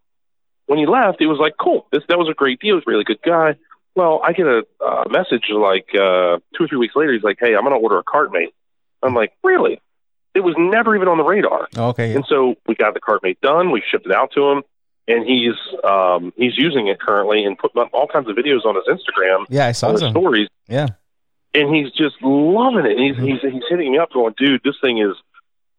when 0.65 0.79
he 0.79 0.85
left, 0.85 1.21
it 1.21 1.27
was 1.27 1.39
like, 1.39 1.55
cool. 1.59 1.87
This 1.91 2.03
that 2.09 2.17
was 2.17 2.29
a 2.29 2.33
great 2.33 2.59
deal. 2.59 2.75
He's 2.75 2.83
a 2.87 2.91
really 2.91 3.03
good 3.03 3.21
guy. 3.23 3.55
Well, 3.95 4.21
I 4.23 4.33
get 4.33 4.45
a 4.45 4.63
uh, 4.79 5.03
message 5.09 5.45
like 5.51 5.87
uh, 5.93 6.39
two 6.55 6.63
or 6.63 6.67
three 6.67 6.77
weeks 6.77 6.95
later. 6.95 7.13
He's 7.13 7.23
like, 7.23 7.37
hey, 7.39 7.55
I'm 7.55 7.63
going 7.63 7.73
to 7.73 7.81
order 7.81 7.97
a 7.97 8.03
cart 8.03 8.31
mate. 8.31 8.53
I'm 9.01 9.15
like, 9.15 9.33
really? 9.43 9.81
It 10.35 10.41
was 10.41 10.55
never 10.57 10.95
even 10.95 11.07
on 11.07 11.17
the 11.17 11.23
radar. 11.23 11.67
Okay. 11.75 12.09
Yeah. 12.11 12.17
And 12.17 12.25
so 12.27 12.55
we 12.67 12.75
got 12.75 12.93
the 12.93 12.99
cart 12.99 13.21
mate 13.23 13.39
done. 13.41 13.71
We 13.71 13.81
shipped 13.89 14.05
it 14.05 14.11
out 14.11 14.31
to 14.33 14.49
him, 14.49 14.63
and 15.07 15.25
he's 15.25 15.55
um, 15.83 16.31
he's 16.37 16.57
using 16.57 16.87
it 16.87 16.99
currently 16.99 17.43
and 17.45 17.57
putting 17.57 17.81
up 17.81 17.89
all 17.93 18.07
kinds 18.07 18.29
of 18.29 18.35
videos 18.35 18.63
on 18.65 18.75
his 18.75 18.85
Instagram, 18.87 19.45
Yeah, 19.49 19.65
I 19.67 19.71
saw 19.71 19.95
some. 19.95 20.11
stories, 20.11 20.47
Yeah. 20.67 20.87
and 21.55 21.73
he's 21.73 21.91
just 21.91 22.15
loving 22.21 22.85
it. 22.85 22.97
He's 22.97 23.15
Mhm. 23.15 23.27
he's 23.41 23.41
he's 23.53 23.63
hitting 23.69 23.91
me 23.91 23.97
up 23.97 24.11
going, 24.11 24.35
dude, 24.37 24.61
this 24.63 24.75
thing 24.81 24.99
is 24.99 25.15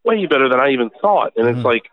way 0.05 0.27
better 0.27 0.49
than 0.49 0.59
I 0.61 0.71
even 0.71 0.91
thought. 1.01 1.33
And 1.37 1.47
Mhm. 1.47 1.57
it's 1.57 1.65
like 1.65 1.89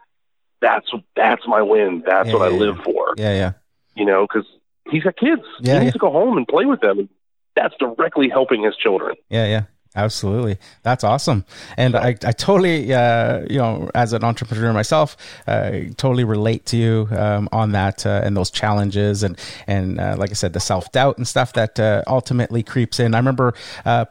that's 0.59 0.89
that's 1.15 1.47
my 1.47 1.61
win. 1.61 2.01
That's 2.05 2.27
Yeah, 2.29 2.33
what 2.33 2.41
I 2.41 2.49
yeah, 2.49 2.57
live 2.59 2.77
for. 2.83 3.13
Yeah, 3.17 3.33
yeah. 3.35 3.51
You 3.95 4.05
know, 4.05 4.23
because 4.27 4.47
he's 4.89 5.03
got 5.03 5.15
kids. 5.15 5.43
Yeah, 5.59 5.75
he 5.77 5.79
needs 5.85 5.93
to 5.93 5.99
go 5.99 6.11
home 6.11 6.37
and 6.37 6.47
play 6.47 6.65
with 6.65 6.81
them. 6.81 6.97
And 6.99 7.09
that's 7.55 7.75
directly 7.79 8.29
helping 8.29 8.63
his 8.63 8.75
children. 8.75 9.15
Yeah, 9.29 9.45
yeah. 9.45 9.61
Absolutely. 9.97 10.59
That's 10.83 11.03
awesome. 11.03 11.43
And 11.75 11.95
I, 11.95 12.09
I 12.09 12.31
totally, 12.31 12.93
uh, 12.93 13.41
you 13.49 13.57
know, 13.57 13.89
as 13.95 14.13
an 14.13 14.23
entrepreneur 14.23 14.71
myself, 14.71 15.17
uh, 15.47 15.71
totally 15.97 16.23
relate 16.23 16.67
to 16.67 16.77
you 16.77 17.07
um, 17.11 17.49
on 17.51 17.71
that 17.71 18.05
uh, 18.05 18.21
and 18.23 18.37
those 18.37 18.51
challenges 18.51 19.23
and, 19.23 19.39
and 19.65 19.99
uh, 19.99 20.15
like 20.15 20.29
I 20.29 20.33
said, 20.33 20.53
the 20.53 20.59
self 20.59 20.91
doubt 20.91 21.17
and 21.17 21.27
stuff 21.27 21.53
that 21.53 21.79
uh, 21.79 22.03
ultimately 22.05 22.61
creeps 22.61 22.99
in. 22.99 23.15
I 23.15 23.17
remember 23.17 23.55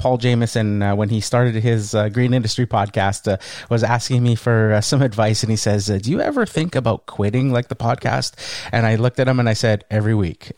Paul 0.01 0.18
Jamison, 0.18 0.81
when 0.96 1.09
he 1.09 1.20
started 1.20 1.55
his 1.55 1.94
Green 2.12 2.35
Industry 2.35 2.66
podcast, 2.66 3.40
was 3.70 3.85
asking 3.85 4.25
me 4.25 4.35
for 4.35 4.81
some 4.83 5.03
advice. 5.03 5.44
And 5.44 5.51
he 5.51 5.57
says, 5.57 5.87
Do 5.87 6.11
you 6.11 6.20
ever 6.20 6.46
think 6.46 6.75
about 6.75 7.07
quitting 7.07 7.53
like 7.53 7.68
the 7.68 7.77
podcast? 7.77 8.35
And 8.72 8.87
I 8.87 8.96
looked 8.96 9.20
at 9.20 9.29
him 9.29 9.38
and 9.38 9.49
I 9.49 9.53
said, 9.53 9.85
Every 9.88 10.14
week. 10.14 10.51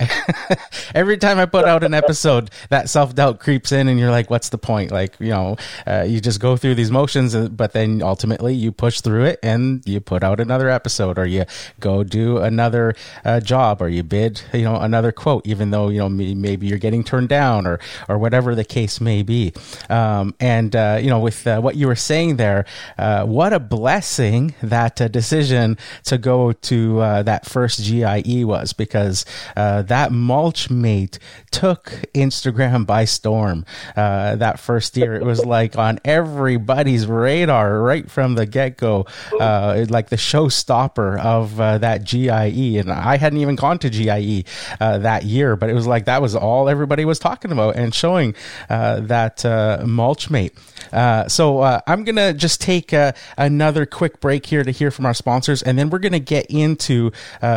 Every 0.95 1.19
time 1.19 1.39
I 1.39 1.45
put 1.45 1.67
out 1.67 1.85
an 1.85 1.93
episode, 1.93 2.51
that 2.71 2.89
self 2.89 3.15
doubt 3.15 3.41
creeps 3.41 3.73
in 3.73 3.89
and 3.89 3.99
you're 4.01 4.11
like, 4.11 4.31
What's 4.31 4.49
the 4.49 4.59
point? 4.59 4.91
Like, 4.91 5.18
you 5.19 5.31
know, 5.31 5.57
uh, 5.87 6.05
you 6.07 6.21
just 6.21 6.41
go 6.41 6.57
through 6.57 6.75
these 6.75 6.91
motions, 6.91 7.35
uh, 7.35 7.49
but 7.49 7.73
then 7.73 8.03
ultimately 8.03 8.55
you 8.55 8.73
push 8.73 9.01
through 9.01 9.25
it 9.25 9.39
and 9.43 9.83
you 9.87 10.01
put 10.01 10.23
out 10.23 10.41
another 10.41 10.69
episode 10.69 11.19
or 11.19 11.27
you 11.27 11.45
go 11.81 12.05
do 12.05 12.39
another 12.39 12.95
uh, 13.25 13.41
job 13.41 13.83
or 13.83 13.89
you 13.89 14.03
bid, 14.03 14.43
you 14.53 14.63
know, 14.63 14.77
another 14.77 15.13
quote, 15.13 15.47
even 15.47 15.71
though, 15.71 15.89
you 15.89 15.99
know, 15.99 16.09
maybe 16.09 16.67
you're 16.67 16.79
getting 16.79 17.05
turned 17.05 17.29
down 17.29 17.67
or, 17.67 17.81
or 18.09 18.19
whatever 18.19 18.55
the 18.55 18.65
case 18.65 19.01
may 19.01 19.23
be. 19.23 19.53
Um, 19.89 20.35
and, 20.41 20.75
uh, 20.75 20.99
you 21.01 21.11
know, 21.11 21.21
with 21.21 21.47
uh, 21.47 21.61
what 21.61 21.77
you 21.77 21.87
were 21.87 21.97
saying 21.97 22.37
there, 22.37 22.65
uh, 22.97 23.25
what 23.25 23.53
a 23.53 23.61
blessing 23.61 24.55
that 24.63 24.97
decision 25.13 25.77
to 26.05 26.19
go 26.19 26.53
to 26.53 26.99
that 26.99 27.47
first 27.47 27.83
GIE 27.85 28.45
was 28.45 28.73
because 28.73 29.25
that 29.55 30.13
mulch 30.13 30.71
mate 30.71 31.19
took 31.51 31.85
Instagram 32.15 32.87
by 32.87 33.05
storm 33.05 33.65
that 33.97 34.61
first 34.61 34.97
year. 34.97 35.08
Year. 35.09 35.21
It 35.21 35.25
was 35.25 35.45
like 35.45 35.77
on 35.77 35.99
everybody's 36.05 37.07
radar 37.07 37.81
right 37.81 38.11
from 38.11 38.35
the 38.35 38.47
get 38.47 38.77
go, 38.77 39.07
uh, 39.39 39.87
like 39.89 40.09
the 40.09 40.17
showstopper 40.17 41.19
of 41.19 41.61
uh, 41.61 41.79
that 41.79 42.05
GIE. 42.05 42.79
And 42.79 42.91
I 42.91 43.17
hadn't 43.17 43.41
even 43.41 43.57
gone 43.57 43.79
to 43.81 43.91
GIE 43.91 44.45
uh, 44.81 44.99
that 44.99 45.25
year, 45.25 45.57
but 45.57 45.71
it 45.71 45.75
was 45.75 45.87
like 45.87 46.05
that 46.07 46.23
was 46.23 46.35
all 46.35 46.69
everybody 46.69 47.05
was 47.05 47.19
talking 47.19 47.53
about 47.53 47.77
and 47.77 47.95
showing 47.95 48.35
uh, 48.69 49.01
that 49.01 49.45
uh, 49.45 49.81
Mulchmate. 49.83 50.53
Uh, 50.93 51.29
so 51.29 51.63
I'm 51.63 52.05
going 52.05 52.17
to 52.17 52.33
just 52.33 52.61
take 52.61 52.93
another 53.37 53.87
quick 53.87 54.21
break 54.21 54.47
here 54.47 54.63
to 54.63 54.71
hear 54.71 54.91
from 54.91 55.07
our 55.07 55.15
sponsors, 55.15 55.63
and 55.63 55.79
then 55.79 55.91
we're 55.91 55.99
going 55.99 56.13
to 56.13 56.21
get 56.21 56.47
into 56.47 57.11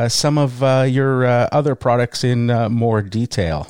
some 0.07 0.37
of 0.37 0.61
your 0.89 1.25
other 1.25 1.75
products 1.75 2.23
in 2.23 2.47
more 2.71 3.01
detail. 3.01 3.67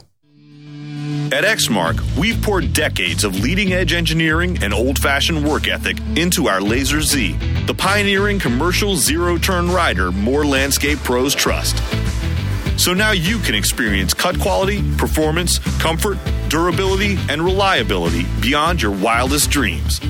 At 1.33 1.43
Exmark, 1.43 1.99
we've 2.17 2.41
poured 2.41 2.73
decades 2.73 3.23
of 3.23 3.39
leading 3.39 3.73
edge 3.73 3.93
engineering 3.93 4.57
and 4.61 4.73
old 4.73 4.99
fashioned 4.99 5.47
work 5.47 5.67
ethic 5.67 5.97
into 6.15 6.47
our 6.47 6.61
Laser 6.61 7.01
Z, 7.01 7.33
the 7.65 7.73
pioneering 7.73 8.39
commercial 8.39 8.95
zero 8.95 9.37
turn 9.37 9.69
rider 9.69 10.11
more 10.11 10.45
landscape 10.45 10.99
pros 10.99 11.33
trust. 11.33 11.77
So 12.79 12.93
now 12.93 13.11
you 13.11 13.39
can 13.39 13.55
experience 13.55 14.13
cut 14.13 14.39
quality, 14.39 14.81
performance, 14.97 15.59
comfort, 15.79 16.17
durability, 16.49 17.17
and 17.29 17.41
reliability 17.41 18.25
beyond 18.41 18.81
your 18.81 18.91
wildest 18.91 19.49
dreams. 19.49 20.01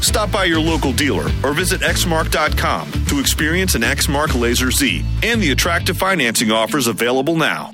Stop 0.00 0.30
by 0.30 0.44
your 0.44 0.60
local 0.60 0.92
dealer 0.92 1.30
or 1.44 1.52
visit 1.52 1.80
exmark.com 1.80 2.90
to 3.06 3.18
experience 3.18 3.74
an 3.74 3.82
Exmark 3.82 4.38
Laser 4.38 4.70
Z 4.70 5.04
and 5.22 5.40
the 5.40 5.52
attractive 5.52 5.96
financing 5.96 6.50
offers 6.50 6.86
available 6.86 7.36
now. 7.36 7.72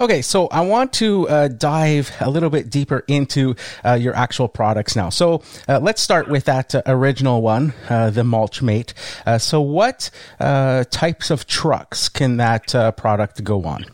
Okay, 0.00 0.22
so 0.22 0.46
I 0.48 0.60
want 0.60 0.92
to 0.94 1.28
uh, 1.28 1.48
dive 1.48 2.12
a 2.20 2.30
little 2.30 2.50
bit 2.50 2.70
deeper 2.70 3.02
into 3.08 3.56
uh, 3.84 3.94
your 3.94 4.14
actual 4.14 4.46
products 4.46 4.94
now. 4.94 5.08
So 5.08 5.42
uh, 5.68 5.80
let's 5.80 6.00
start 6.00 6.28
with 6.28 6.44
that 6.44 6.74
uh, 6.74 6.82
original 6.86 7.42
one, 7.42 7.74
uh, 7.88 8.10
the 8.10 8.22
Mulchmate. 8.22 8.94
Uh, 9.26 9.38
so 9.38 9.60
what 9.60 10.10
types 10.38 11.30
of 11.30 11.46
trucks 11.46 12.08
can 12.08 12.36
that 12.36 12.68
product 12.96 13.42
go 13.42 13.64
on? 13.64 13.86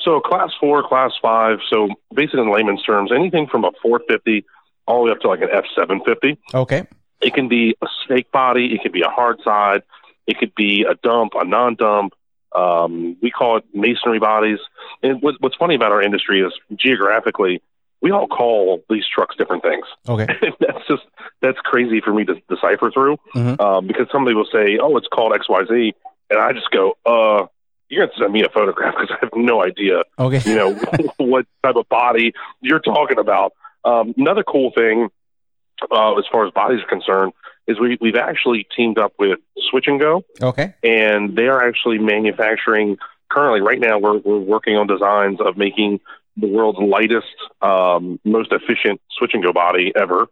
So 0.00 0.18
class 0.20 0.50
four, 0.58 0.86
class 0.86 1.12
five. 1.22 1.58
So 1.70 1.88
basically, 2.12 2.40
in 2.40 2.52
layman's 2.52 2.82
terms, 2.82 3.12
anything 3.14 3.46
from 3.46 3.64
a 3.64 3.70
450 3.82 4.44
all 4.86 5.04
the 5.04 5.06
way 5.06 5.10
up 5.12 5.20
to 5.20 5.28
like 5.28 5.40
an 5.42 5.48
F750. 5.48 6.38
Okay. 6.54 6.86
It 7.20 7.34
can 7.34 7.48
be 7.48 7.76
a 7.80 7.86
snake 8.04 8.32
body. 8.32 8.74
It 8.74 8.82
could 8.82 8.92
be 8.92 9.02
a 9.02 9.08
hard 9.08 9.38
side. 9.44 9.84
It 10.26 10.38
could 10.38 10.54
be 10.56 10.84
a 10.88 10.94
dump, 10.96 11.34
a 11.36 11.44
non-dump. 11.44 12.14
Um, 12.54 13.16
we 13.22 13.30
call 13.30 13.58
it 13.58 13.64
masonry 13.74 14.18
bodies. 14.18 14.58
And 15.02 15.22
what, 15.22 15.36
what's 15.40 15.56
funny 15.56 15.74
about 15.74 15.92
our 15.92 16.02
industry 16.02 16.40
is 16.40 16.52
geographically, 16.76 17.62
we 18.02 18.10
all 18.10 18.26
call 18.26 18.82
these 18.90 19.04
trucks 19.06 19.36
different 19.36 19.62
things. 19.62 19.86
Okay, 20.08 20.26
that's 20.60 20.86
just 20.88 21.04
that's 21.40 21.58
crazy 21.60 22.00
for 22.00 22.12
me 22.12 22.24
to 22.24 22.34
decipher 22.48 22.90
through 22.90 23.16
mm-hmm. 23.34 23.60
um, 23.60 23.86
because 23.86 24.08
somebody 24.10 24.34
will 24.34 24.48
say, 24.52 24.78
"Oh, 24.82 24.96
it's 24.96 25.06
called 25.06 25.32
X 25.32 25.48
Y 25.48 25.62
Z," 25.68 25.94
and 26.30 26.40
I 26.40 26.52
just 26.52 26.70
go, 26.70 26.94
"Uh." 27.06 27.46
You're 27.88 28.06
gonna 28.06 28.18
send 28.18 28.32
me 28.32 28.42
a 28.42 28.48
photograph 28.48 28.94
because 28.98 29.14
I 29.14 29.18
have 29.20 29.32
no 29.36 29.62
idea, 29.62 30.04
okay. 30.18 30.40
you 30.48 30.56
know, 30.56 30.72
what 31.18 31.44
type 31.62 31.76
of 31.76 31.86
body 31.90 32.32
you're 32.62 32.80
talking 32.80 33.18
about. 33.18 33.52
Um, 33.84 34.14
another 34.16 34.42
cool 34.42 34.72
thing, 34.74 35.10
uh, 35.90 36.14
as 36.14 36.24
far 36.32 36.46
as 36.46 36.52
bodies 36.54 36.80
are 36.80 36.88
concerned, 36.88 37.34
is 37.72 37.80
we, 37.80 37.98
we've 38.00 38.16
actually 38.16 38.66
teamed 38.76 38.98
up 38.98 39.12
with 39.18 39.38
Switch 39.70 39.86
and 39.88 39.98
Go. 39.98 40.24
Okay. 40.40 40.74
And 40.82 41.36
they 41.36 41.48
are 41.48 41.66
actually 41.66 41.98
manufacturing 41.98 42.98
currently 43.32 43.60
right 43.60 43.80
now 43.80 43.98
we're 43.98 44.18
we're 44.18 44.38
working 44.38 44.76
on 44.76 44.86
designs 44.86 45.40
of 45.40 45.56
making 45.56 46.00
the 46.36 46.46
world's 46.46 46.78
lightest, 46.78 47.34
um, 47.60 48.18
most 48.24 48.52
efficient 48.52 49.00
switch 49.10 49.32
and 49.34 49.42
go 49.42 49.52
body 49.52 49.92
ever. 49.94 50.28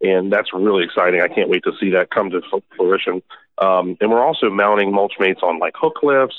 And 0.00 0.32
that's 0.32 0.52
really 0.52 0.84
exciting. 0.84 1.20
I 1.20 1.28
can't 1.28 1.48
wait 1.48 1.62
to 1.64 1.72
see 1.80 1.90
that 1.90 2.10
come 2.10 2.30
to 2.30 2.40
fruition. 2.76 3.22
Um, 3.58 3.96
and 4.00 4.10
we're 4.10 4.22
also 4.22 4.50
mounting 4.50 4.92
mulchmates 4.92 5.42
on 5.42 5.58
like 5.58 5.74
hook 5.76 6.02
lifts. 6.02 6.36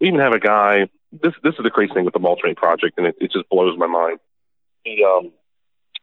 We 0.00 0.08
even 0.08 0.20
have 0.20 0.34
a 0.34 0.38
guy. 0.38 0.88
This 1.12 1.32
this 1.42 1.54
is 1.54 1.62
the 1.62 1.70
crazy 1.70 1.92
thing 1.94 2.04
with 2.04 2.14
the 2.14 2.20
mulchmate 2.20 2.56
project, 2.56 2.98
and 2.98 3.06
it, 3.06 3.16
it 3.20 3.32
just 3.32 3.48
blows 3.48 3.78
my 3.78 3.86
mind. 3.86 4.18
He 4.84 5.04
um, 5.04 5.32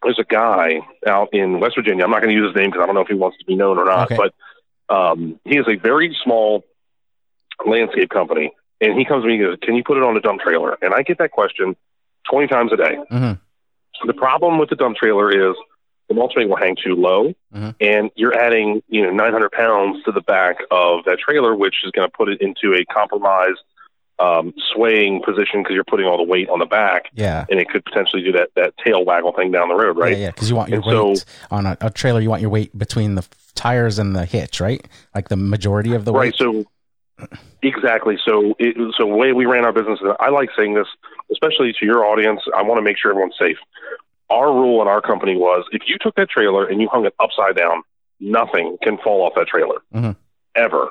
there's 0.04 0.20
a 0.20 0.24
guy 0.24 0.80
out 1.08 1.30
in 1.34 1.60
West 1.60 1.76
Virginia. 1.76 2.04
I'm 2.04 2.12
not 2.12 2.22
going 2.22 2.34
to 2.34 2.40
use 2.40 2.50
his 2.50 2.56
name 2.56 2.72
because 2.72 2.84
I 2.84 2.86
don't 2.86 2.96
know 2.96 3.02
if 3.02 3.08
he 3.08 3.16
wants 3.16 3.38
to 3.40 3.46
be 3.46 3.56
known 3.56 3.78
or 3.78 3.86
not, 3.86 4.12
okay. 4.12 4.18
but 4.18 4.96
um, 4.96 5.40
he 5.46 5.58
is 5.58 5.66
a 5.68 5.76
very 5.76 6.16
small 6.24 6.64
landscape 7.66 8.10
company. 8.10 8.52
And 8.82 8.98
he 8.98 9.06
comes 9.06 9.24
to 9.24 9.28
me 9.28 9.36
and 9.36 9.44
goes, 9.44 9.58
Can 9.62 9.76
you 9.76 9.84
put 9.84 9.98
it 9.98 10.04
on 10.04 10.18
a 10.18 10.22
dump 10.22 10.42
trailer? 10.42 10.78
And 10.82 10.94
I 10.94 11.02
get 11.02 11.18
that 11.20 11.32
question 11.32 11.76
20 12.30 12.48
times 12.48 12.74
a 12.74 12.78
day. 12.78 12.98
Mm-hmm. 13.12 14.08
The 14.08 14.14
problem 14.14 14.60
with 14.60 14.70
the 14.70 14.76
dump 14.76 14.98
trailer 14.98 15.32
is 15.32 15.56
the 16.10 16.14
mulching 16.14 16.50
will 16.50 16.58
hang 16.58 16.76
too 16.76 16.96
low, 16.96 17.34
mm-hmm. 17.54 17.70
and 17.80 18.12
you're 18.16 18.38
adding 18.38 18.84
you 18.88 19.04
know 19.04 19.12
900 19.12 19.52
pounds 19.52 20.04
to 20.04 20.12
the 20.12 20.22
back 20.22 20.58
of 20.70 21.06
that 21.06 21.18
trailer, 21.20 21.56
which 21.56 21.76
is 21.86 21.92
going 21.92 22.08
to 22.08 22.16
put 22.16 22.30
it 22.30 22.42
into 22.42 22.76
a 22.76 22.86
compromised 22.86 23.62
um, 24.20 24.54
swaying 24.74 25.22
position 25.24 25.62
because 25.62 25.74
you're 25.74 25.84
putting 25.84 26.06
all 26.06 26.18
the 26.18 26.24
weight 26.24 26.50
on 26.50 26.60
the 26.60 26.66
back. 26.66 27.06
Yeah. 27.14 27.46
And 27.50 27.60
it 27.60 27.70
could 27.70 27.84
potentially 27.84 28.24
do 28.24 28.32
that, 28.34 28.50
that 28.56 28.74
tail 28.78 29.04
waggle 29.04 29.34
thing 29.34 29.52
down 29.52 29.70
the 29.70 29.76
road, 29.76 29.98
right? 29.98 30.18
Yeah, 30.18 30.32
because 30.32 30.50
you 30.50 30.56
want 30.56 30.70
your 30.70 30.82
and 30.82 31.10
weight 31.10 31.18
so, 31.18 31.26
on 31.52 31.66
a, 31.66 31.78
a, 31.82 31.90
trailer, 31.90 32.22
you 32.22 32.30
want 32.30 32.42
your 32.42 32.50
weight 32.50 32.78
between 32.78 33.16
the 33.16 33.28
tires 33.56 34.00
and 34.00 34.16
the 34.16 34.26
hitch, 34.26 34.60
right? 34.60 34.86
Like 35.14 35.30
the 35.30 35.36
majority 35.36 35.94
of 35.94 36.06
the 36.06 36.14
weight. 36.14 36.36
Right. 36.40 36.66
So, 37.20 37.28
exactly. 37.62 38.18
So, 38.24 38.56
it, 38.60 38.76
so 38.98 39.08
the 39.08 39.16
way 39.16 39.34
we 39.34 39.46
ran 39.46 39.66
our 39.66 39.74
business, 39.74 40.00
I 40.20 40.30
like 40.30 40.50
saying 40.58 40.76
this, 40.76 40.88
especially 41.32 41.74
to 41.80 41.86
your 41.86 42.06
audience, 42.06 42.42
I 42.56 42.62
want 42.62 42.78
to 42.78 42.84
make 42.84 42.98
sure 42.98 43.12
everyone's 43.12 43.36
safe. 43.40 43.58
Our 44.30 44.52
rule 44.52 44.82
in 44.82 44.88
our 44.88 45.02
company 45.02 45.36
was 45.36 45.66
if 45.72 45.84
you 45.88 45.98
took 46.00 46.16
that 46.16 46.30
trailer 46.30 46.66
and 46.66 46.82
you 46.82 46.90
hung 46.90 47.06
it 47.06 47.14
upside 47.20 47.56
down, 47.56 47.84
nothing 48.20 48.78
can 48.82 48.98
fall 48.98 49.24
off 49.24 49.34
that 49.36 49.48
trailer. 49.48 49.82
Mm-hmm. 49.94 50.12
Ever 50.56 50.90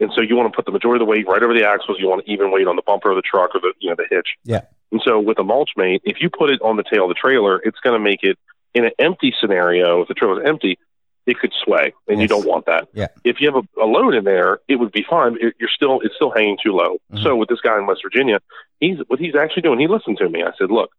and 0.00 0.10
so 0.14 0.20
you 0.20 0.36
want 0.36 0.52
to 0.52 0.56
put 0.56 0.64
the 0.64 0.72
majority 0.72 1.02
of 1.02 1.06
the 1.06 1.10
weight 1.10 1.26
right 1.26 1.42
over 1.42 1.54
the 1.54 1.66
axles. 1.66 1.98
You 1.98 2.08
want 2.08 2.24
to 2.24 2.30
even 2.30 2.50
weight 2.50 2.66
on 2.66 2.76
the 2.76 2.82
bumper 2.82 3.10
of 3.10 3.16
the 3.16 3.22
truck 3.22 3.54
or 3.54 3.60
the 3.60 3.72
you 3.80 3.90
know 3.90 3.96
the 3.96 4.06
hitch. 4.08 4.28
Yeah. 4.44 4.62
And 4.92 5.00
so 5.04 5.18
with 5.18 5.38
a 5.38 5.44
mulch 5.44 5.70
mate, 5.76 6.02
if 6.04 6.20
you 6.20 6.30
put 6.30 6.50
it 6.50 6.60
on 6.62 6.76
the 6.76 6.84
tail 6.84 7.04
of 7.04 7.08
the 7.08 7.14
trailer, 7.14 7.60
it's 7.62 7.78
going 7.80 7.94
to 7.94 8.02
make 8.02 8.22
it 8.22 8.38
in 8.74 8.84
an 8.84 8.92
empty 8.98 9.34
scenario. 9.38 10.02
If 10.02 10.08
the 10.08 10.14
trailer 10.14 10.42
is 10.42 10.48
empty, 10.48 10.78
it 11.26 11.38
could 11.38 11.52
sway, 11.62 11.92
and 12.06 12.18
yes. 12.18 12.22
you 12.22 12.28
don't 12.28 12.46
want 12.46 12.66
that. 12.66 12.88
Yeah. 12.94 13.08
If 13.22 13.40
you 13.40 13.52
have 13.52 13.62
a, 13.62 13.82
a 13.82 13.84
load 13.84 14.14
in 14.14 14.24
there, 14.24 14.60
it 14.66 14.76
would 14.76 14.92
be 14.92 15.04
fine. 15.08 15.36
It, 15.40 15.54
you're 15.60 15.68
still 15.68 16.00
it's 16.00 16.14
still 16.14 16.30
hanging 16.30 16.58
too 16.62 16.72
low. 16.72 16.98
Mm-hmm. 17.12 17.22
So 17.22 17.36
with 17.36 17.48
this 17.48 17.60
guy 17.60 17.76
in 17.76 17.86
West 17.86 18.00
Virginia, 18.02 18.40
he's 18.80 18.98
what 19.08 19.18
he's 19.18 19.34
actually 19.34 19.62
doing. 19.62 19.78
He 19.78 19.88
listened 19.88 20.18
to 20.18 20.28
me. 20.28 20.42
I 20.42 20.52
said, 20.58 20.70
look, 20.70 20.90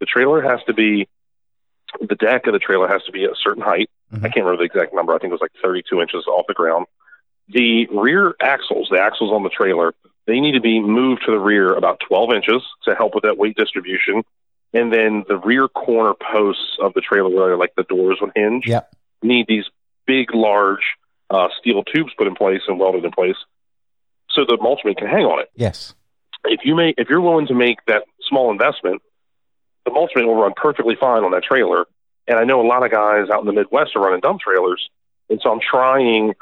the 0.00 0.06
trailer 0.06 0.40
has 0.42 0.60
to 0.66 0.74
be 0.74 1.08
the 2.00 2.14
deck 2.14 2.46
of 2.46 2.52
the 2.52 2.58
trailer 2.58 2.88
has 2.88 3.02
to 3.04 3.12
be 3.12 3.24
a 3.24 3.34
certain 3.42 3.62
height. 3.62 3.90
Mm-hmm. 4.12 4.24
I 4.24 4.28
can't 4.28 4.44
remember 4.44 4.66
the 4.66 4.72
exact 4.72 4.94
number. 4.94 5.14
I 5.14 5.18
think 5.18 5.30
it 5.30 5.34
was 5.34 5.40
like 5.40 5.52
32 5.62 6.00
inches 6.00 6.24
off 6.26 6.46
the 6.48 6.54
ground. 6.54 6.86
The 7.48 7.86
rear 7.88 8.34
axles, 8.40 8.88
the 8.90 9.00
axles 9.00 9.32
on 9.32 9.42
the 9.42 9.50
trailer, 9.50 9.94
they 10.26 10.40
need 10.40 10.52
to 10.52 10.60
be 10.60 10.80
moved 10.80 11.22
to 11.26 11.32
the 11.32 11.38
rear 11.38 11.74
about 11.74 12.00
12 12.08 12.32
inches 12.32 12.62
to 12.84 12.94
help 12.94 13.14
with 13.14 13.24
that 13.24 13.36
weight 13.36 13.56
distribution. 13.56 14.22
And 14.72 14.92
then 14.92 15.24
the 15.28 15.36
rear 15.36 15.68
corner 15.68 16.14
posts 16.14 16.76
of 16.80 16.94
the 16.94 17.00
trailer, 17.00 17.28
where 17.28 17.56
like 17.56 17.74
the 17.76 17.84
doors 17.84 18.18
would 18.20 18.32
hinge, 18.34 18.66
yep. 18.66 18.92
need 19.22 19.46
these 19.46 19.64
big, 20.06 20.34
large 20.34 20.82
uh, 21.30 21.48
steel 21.60 21.84
tubes 21.84 22.12
put 22.16 22.26
in 22.26 22.34
place 22.34 22.62
and 22.66 22.78
welded 22.78 23.04
in 23.04 23.10
place 23.10 23.36
so 24.30 24.44
the 24.44 24.56
mulchmate 24.56 24.96
can 24.96 25.08
hang 25.08 25.24
on 25.24 25.40
it. 25.40 25.50
Yes. 25.54 25.94
If 26.44 26.60
you 26.64 26.74
make, 26.74 26.96
if 26.98 27.08
you're 27.08 27.20
willing 27.20 27.46
to 27.46 27.54
make 27.54 27.78
that 27.86 28.04
small 28.28 28.50
investment, 28.50 29.02
the 29.84 29.90
mulchmate 29.90 30.26
will 30.26 30.40
run 30.40 30.52
perfectly 30.56 30.96
fine 30.98 31.24
on 31.24 31.30
that 31.32 31.44
trailer. 31.44 31.86
And 32.26 32.38
I 32.38 32.44
know 32.44 32.60
a 32.60 32.66
lot 32.66 32.84
of 32.84 32.90
guys 32.90 33.28
out 33.30 33.40
in 33.40 33.46
the 33.46 33.52
Midwest 33.52 33.94
are 33.96 34.02
running 34.02 34.20
dump 34.20 34.40
trailers, 34.40 34.88
and 35.28 35.40
so 35.42 35.52
I'm 35.52 35.60
trying 35.60 36.32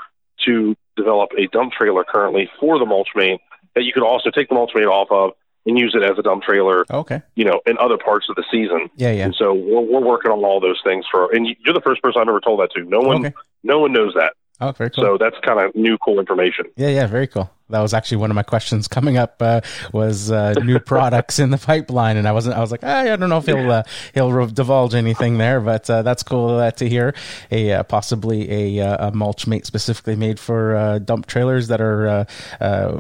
to 0.45 0.77
develop 0.97 1.31
a 1.39 1.47
dump 1.49 1.73
trailer 1.73 2.05
currently 2.05 2.51
for 2.61 2.79
the 2.79 2.87
mulch 2.87 3.09
mate 3.15 3.41
that 3.75 3.85
you 3.85 3.93
could 3.93 4.03
also 4.03 4.31
take 4.31 4.49
the 4.49 4.55
mulch 4.55 4.73
mate 4.75 4.85
off 4.85 5.09
of 5.11 5.33
and 5.65 5.79
use 5.79 5.95
it 5.95 6.03
as 6.03 6.19
a 6.19 6.23
dump 6.23 6.43
trailer. 6.43 6.85
Okay. 6.91 7.23
You 7.35 7.45
know, 7.45 7.61
in 7.67 7.79
other 7.79 7.99
parts 7.99 8.27
of 8.29 8.37
the 8.37 8.45
season. 8.51 8.91
Yeah, 8.97 9.13
yeah. 9.13 9.25
And 9.25 9.35
so 9.35 9.55
we're, 9.55 9.81
we're 9.81 10.01
working 10.05 10.31
on 10.31 10.45
all 10.45 10.61
those 10.61 10.81
things 10.85 11.05
for, 11.11 11.33
and 11.33 11.47
you're 11.65 11.75
the 11.75 11.81
first 11.81 12.03
person 12.03 12.21
I've 12.21 12.29
ever 12.29 12.41
told 12.41 12.61
that 12.61 12.73
to. 12.73 12.85
No 12.85 13.01
one, 13.01 13.27
okay. 13.27 13.35
no 13.63 13.79
one 13.79 13.93
knows 13.93 14.15
that. 14.15 14.35
Oh, 14.61 14.73
very 14.73 14.91
cool. 14.91 15.05
So 15.05 15.19
that's 15.19 15.37
kind 15.45 15.61
of 15.61 15.75
new, 15.75 15.99
cool 15.99 16.21
information. 16.21 16.67
Yeah, 16.77 16.89
yeah, 16.89 17.07
very 17.07 17.27
cool. 17.27 17.51
That 17.73 17.81
was 17.81 17.95
actually 17.95 18.19
one 18.19 18.31
of 18.31 18.35
my 18.35 18.43
questions 18.43 18.89
coming 18.89 19.17
up. 19.17 19.41
Uh, 19.41 19.61
was 19.93 20.31
uh, 20.31 20.55
new 20.63 20.79
products 20.93 21.39
in 21.39 21.51
the 21.51 21.59
pipeline, 21.59 22.17
and 22.17 22.29
I 22.29 22.33
wasn't. 22.33 22.57
I 22.57 22.61
was 22.61 22.71
like, 22.71 22.85
I 22.85 23.17
don't 23.17 23.29
know 23.29 23.39
if 23.39 23.47
he'll 23.47 23.71
uh, 23.71 23.83
he'll 24.15 24.47
divulge 24.47 24.95
anything 24.95 25.39
there, 25.39 25.61
but 25.61 25.89
uh, 25.91 26.03
that's 26.03 26.23
cool 26.23 26.51
uh, 26.51 26.71
to 26.73 26.89
hear. 26.89 27.15
A 27.51 27.73
uh, 27.73 27.83
possibly 27.83 28.79
a, 28.79 29.09
a 29.09 29.13
mulch 29.13 29.47
mate 29.47 29.67
specifically 29.67 30.17
made 30.17 30.39
for 30.39 31.01
dump 31.05 31.27
trailers 31.27 31.69
that 31.69 31.81
are 31.81 32.27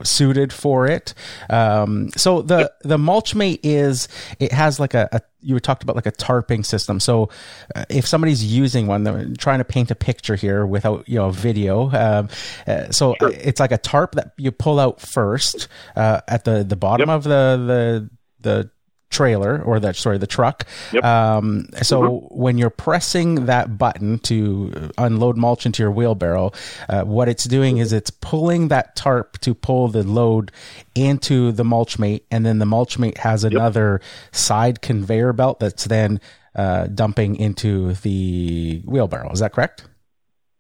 suited 0.03 0.53
for 0.53 0.87
it. 0.87 1.15
Um, 1.49 2.11
so 2.17 2.43
the 2.43 2.73
the 2.83 2.99
mulch 2.99 3.35
mate 3.35 3.61
is 3.63 4.09
it 4.39 4.53
has 4.53 4.81
like 4.81 4.95
a, 4.95 5.09
a 5.13 5.21
you 5.43 5.59
talked 5.61 5.83
about 5.83 5.97
like 5.97 6.07
a 6.07 6.13
tarping 6.13 6.65
system. 6.65 7.01
So 7.01 7.29
uh, 7.75 7.85
if 7.89 8.07
somebody's 8.07 8.45
using 8.45 8.87
one, 8.87 9.05
they're 9.05 9.27
trying 9.37 9.59
to 9.59 9.65
paint 9.65 9.91
a 9.91 9.95
picture 9.95 10.37
here 10.37 10.65
without 10.65 11.09
you 11.09 11.17
know 11.17 11.31
video. 11.31 11.91
Um, 11.91 12.29
uh, 12.67 12.91
so 12.91 13.17
sure. 13.21 13.31
it's 13.31 13.61
like 13.61 13.73
a 13.73 13.79
tarp 13.79 14.15
that 14.15 14.33
you 14.37 14.53
pull 14.63 14.79
out 14.79 15.01
first 15.01 15.67
uh, 15.97 16.21
at 16.29 16.45
the 16.45 16.63
the 16.63 16.77
bottom 16.77 17.09
yep. 17.09 17.17
of 17.17 17.25
the 17.25 18.09
the 18.41 18.49
the 18.49 18.71
trailer 19.11 19.61
or 19.63 19.79
that 19.81 19.97
sorry 19.97 20.19
the 20.19 20.27
truck. 20.27 20.67
Yep. 20.93 21.05
Um, 21.05 21.69
so 21.83 22.03
mm-hmm. 22.03 22.41
when 22.41 22.59
you're 22.59 22.71
pressing 22.71 23.47
that 23.47 23.77
button 23.77 24.19
to 24.21 24.91
unload 24.97 25.37
mulch 25.37 25.67
into 25.67 25.83
your 25.83 25.91
wheelbarrow, 25.91 26.53
uh, 26.89 27.03
what 27.03 27.29
it's 27.29 27.45
doing 27.45 27.79
is 27.79 27.93
it's 27.93 28.11
pulling 28.11 28.69
that 28.69 28.97
tarp 28.97 29.39
to 29.41 29.53
pull 29.55 29.89
the 29.89 30.05
load 30.05 30.53
into 30.95 31.53
the 31.53 31.65
mulch 31.65 31.99
mate, 31.99 32.25
and 32.31 32.47
then 32.47 32.59
the 32.59 32.67
mulch 32.67 32.99
mate 32.99 33.19
has 33.19 33.45
another 33.45 34.01
yep. 34.01 34.35
side 34.35 34.81
conveyor 34.81 35.33
belt 35.33 35.61
that's 35.61 35.85
then 35.85 36.21
uh, 36.55 36.87
dumping 36.87 37.37
into 37.37 37.95
the 37.95 38.81
wheelbarrow. 38.85 39.31
Is 39.33 39.41
that 39.41 39.53
correct? 39.53 39.89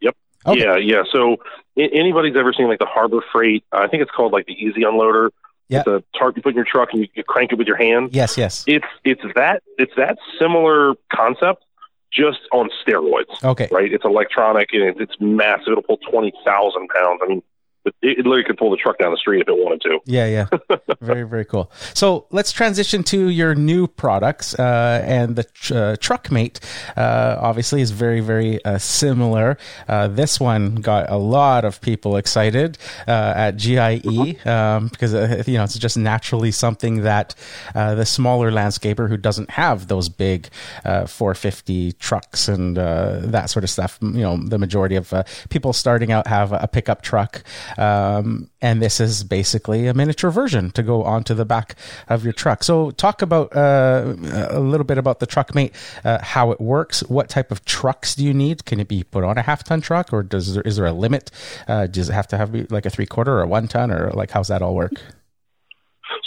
Yep. 0.00 0.16
Okay. 0.46 0.60
Yeah, 0.60 0.76
yeah. 0.76 1.02
So 1.10 1.36
anybody's 1.76 2.36
ever 2.36 2.52
seen 2.52 2.68
like 2.68 2.78
the 2.78 2.86
Harbor 2.86 3.22
Freight? 3.32 3.64
I 3.72 3.88
think 3.88 4.02
it's 4.02 4.10
called 4.10 4.32
like 4.32 4.46
the 4.46 4.54
Easy 4.54 4.82
Unloader 4.82 5.30
Yep. 5.72 5.86
It's 5.86 5.88
a 5.88 6.18
tarp 6.18 6.36
you 6.36 6.42
put 6.42 6.50
in 6.50 6.56
your 6.56 6.66
truck 6.66 6.90
and 6.92 7.02
you, 7.02 7.08
you 7.14 7.24
crank 7.24 7.50
it 7.50 7.56
with 7.56 7.66
your 7.66 7.78
hand. 7.78 8.10
Yes, 8.12 8.36
yes. 8.36 8.64
It's 8.66 8.84
it's 9.04 9.22
that 9.34 9.62
it's 9.78 9.92
that 9.96 10.18
similar 10.38 10.94
concept, 11.10 11.64
just 12.12 12.40
on 12.52 12.68
steroids. 12.86 13.42
Okay. 13.42 13.68
Right. 13.70 13.90
It's 13.90 14.04
electronic 14.04 14.68
and 14.72 15.00
it's 15.00 15.14
massive. 15.18 15.68
It'll 15.68 15.82
pull 15.82 15.96
twenty 15.96 16.32
thousand 16.44 16.88
pounds. 16.88 17.20
I 17.24 17.28
mean, 17.28 17.42
it, 17.84 17.94
it 18.02 18.16
literally 18.18 18.44
could 18.44 18.58
pull 18.58 18.70
the 18.70 18.76
truck 18.76 18.98
down 18.98 19.10
the 19.10 19.16
street 19.16 19.40
if 19.40 19.48
it 19.48 19.54
wanted 19.54 19.80
to. 19.82 19.98
Yeah, 20.06 20.26
yeah. 20.26 20.76
very, 21.00 21.24
very 21.24 21.44
cool. 21.44 21.70
So 21.94 22.26
let's 22.30 22.52
transition 22.52 23.02
to 23.04 23.28
your 23.28 23.54
new 23.54 23.86
products. 23.86 24.54
Uh, 24.58 25.02
and 25.04 25.36
the 25.36 25.44
tr- 25.44 25.74
uh, 25.74 25.96
Truckmate, 25.96 26.60
uh, 26.96 27.36
obviously, 27.40 27.80
is 27.80 27.90
very, 27.90 28.20
very 28.20 28.64
uh, 28.64 28.78
similar. 28.78 29.58
Uh, 29.88 30.08
this 30.08 30.38
one 30.38 30.76
got 30.76 31.10
a 31.10 31.16
lot 31.16 31.64
of 31.64 31.80
people 31.80 32.16
excited 32.16 32.78
uh, 33.08 33.32
at 33.36 33.56
GIE 33.56 34.38
um, 34.44 34.88
because, 34.88 35.12
you 35.48 35.54
know, 35.54 35.64
it's 35.64 35.78
just 35.78 35.96
naturally 35.96 36.50
something 36.50 37.02
that 37.02 37.34
the 37.74 38.04
smaller 38.04 38.50
landscaper 38.50 39.08
who 39.08 39.16
doesn't 39.16 39.50
have 39.50 39.88
those 39.88 40.08
big 40.08 40.48
450 40.84 41.92
trucks 41.92 42.48
and 42.48 42.76
that 42.76 43.50
sort 43.50 43.64
of 43.64 43.70
stuff, 43.70 43.98
you 44.00 44.20
know, 44.20 44.36
the 44.36 44.58
majority 44.58 44.96
of 44.96 45.12
people 45.50 45.72
starting 45.72 46.12
out 46.12 46.26
have 46.26 46.52
a 46.52 46.68
pickup 46.68 47.02
truck. 47.02 47.42
Um, 47.78 48.50
and 48.60 48.80
this 48.80 49.00
is 49.00 49.24
basically 49.24 49.86
a 49.86 49.94
miniature 49.94 50.30
version 50.30 50.70
to 50.72 50.82
go 50.82 51.02
onto 51.02 51.34
the 51.34 51.44
back 51.44 51.76
of 52.08 52.24
your 52.24 52.32
truck. 52.32 52.62
So, 52.62 52.90
talk 52.92 53.22
about 53.22 53.54
uh, 53.54 54.14
a 54.50 54.60
little 54.60 54.84
bit 54.84 54.98
about 54.98 55.20
the 55.20 55.26
Truckmate, 55.26 55.72
uh, 56.04 56.18
how 56.22 56.50
it 56.50 56.60
works. 56.60 57.00
What 57.04 57.28
type 57.28 57.50
of 57.50 57.64
trucks 57.64 58.14
do 58.14 58.24
you 58.24 58.34
need? 58.34 58.64
Can 58.64 58.80
it 58.80 58.88
be 58.88 59.04
put 59.04 59.24
on 59.24 59.38
a 59.38 59.42
half 59.42 59.64
ton 59.64 59.80
truck, 59.80 60.12
or 60.12 60.22
does 60.22 60.54
there, 60.54 60.62
is 60.62 60.76
there 60.76 60.86
a 60.86 60.92
limit? 60.92 61.30
Uh, 61.66 61.86
does 61.86 62.08
it 62.08 62.12
have 62.12 62.28
to 62.28 62.38
have 62.38 62.54
like 62.70 62.86
a 62.86 62.90
three 62.90 63.06
quarter 63.06 63.32
or 63.32 63.42
a 63.42 63.46
one 63.46 63.68
ton, 63.68 63.90
or 63.90 64.10
like 64.12 64.30
how's 64.30 64.48
that 64.48 64.62
all 64.62 64.74
work? 64.74 64.94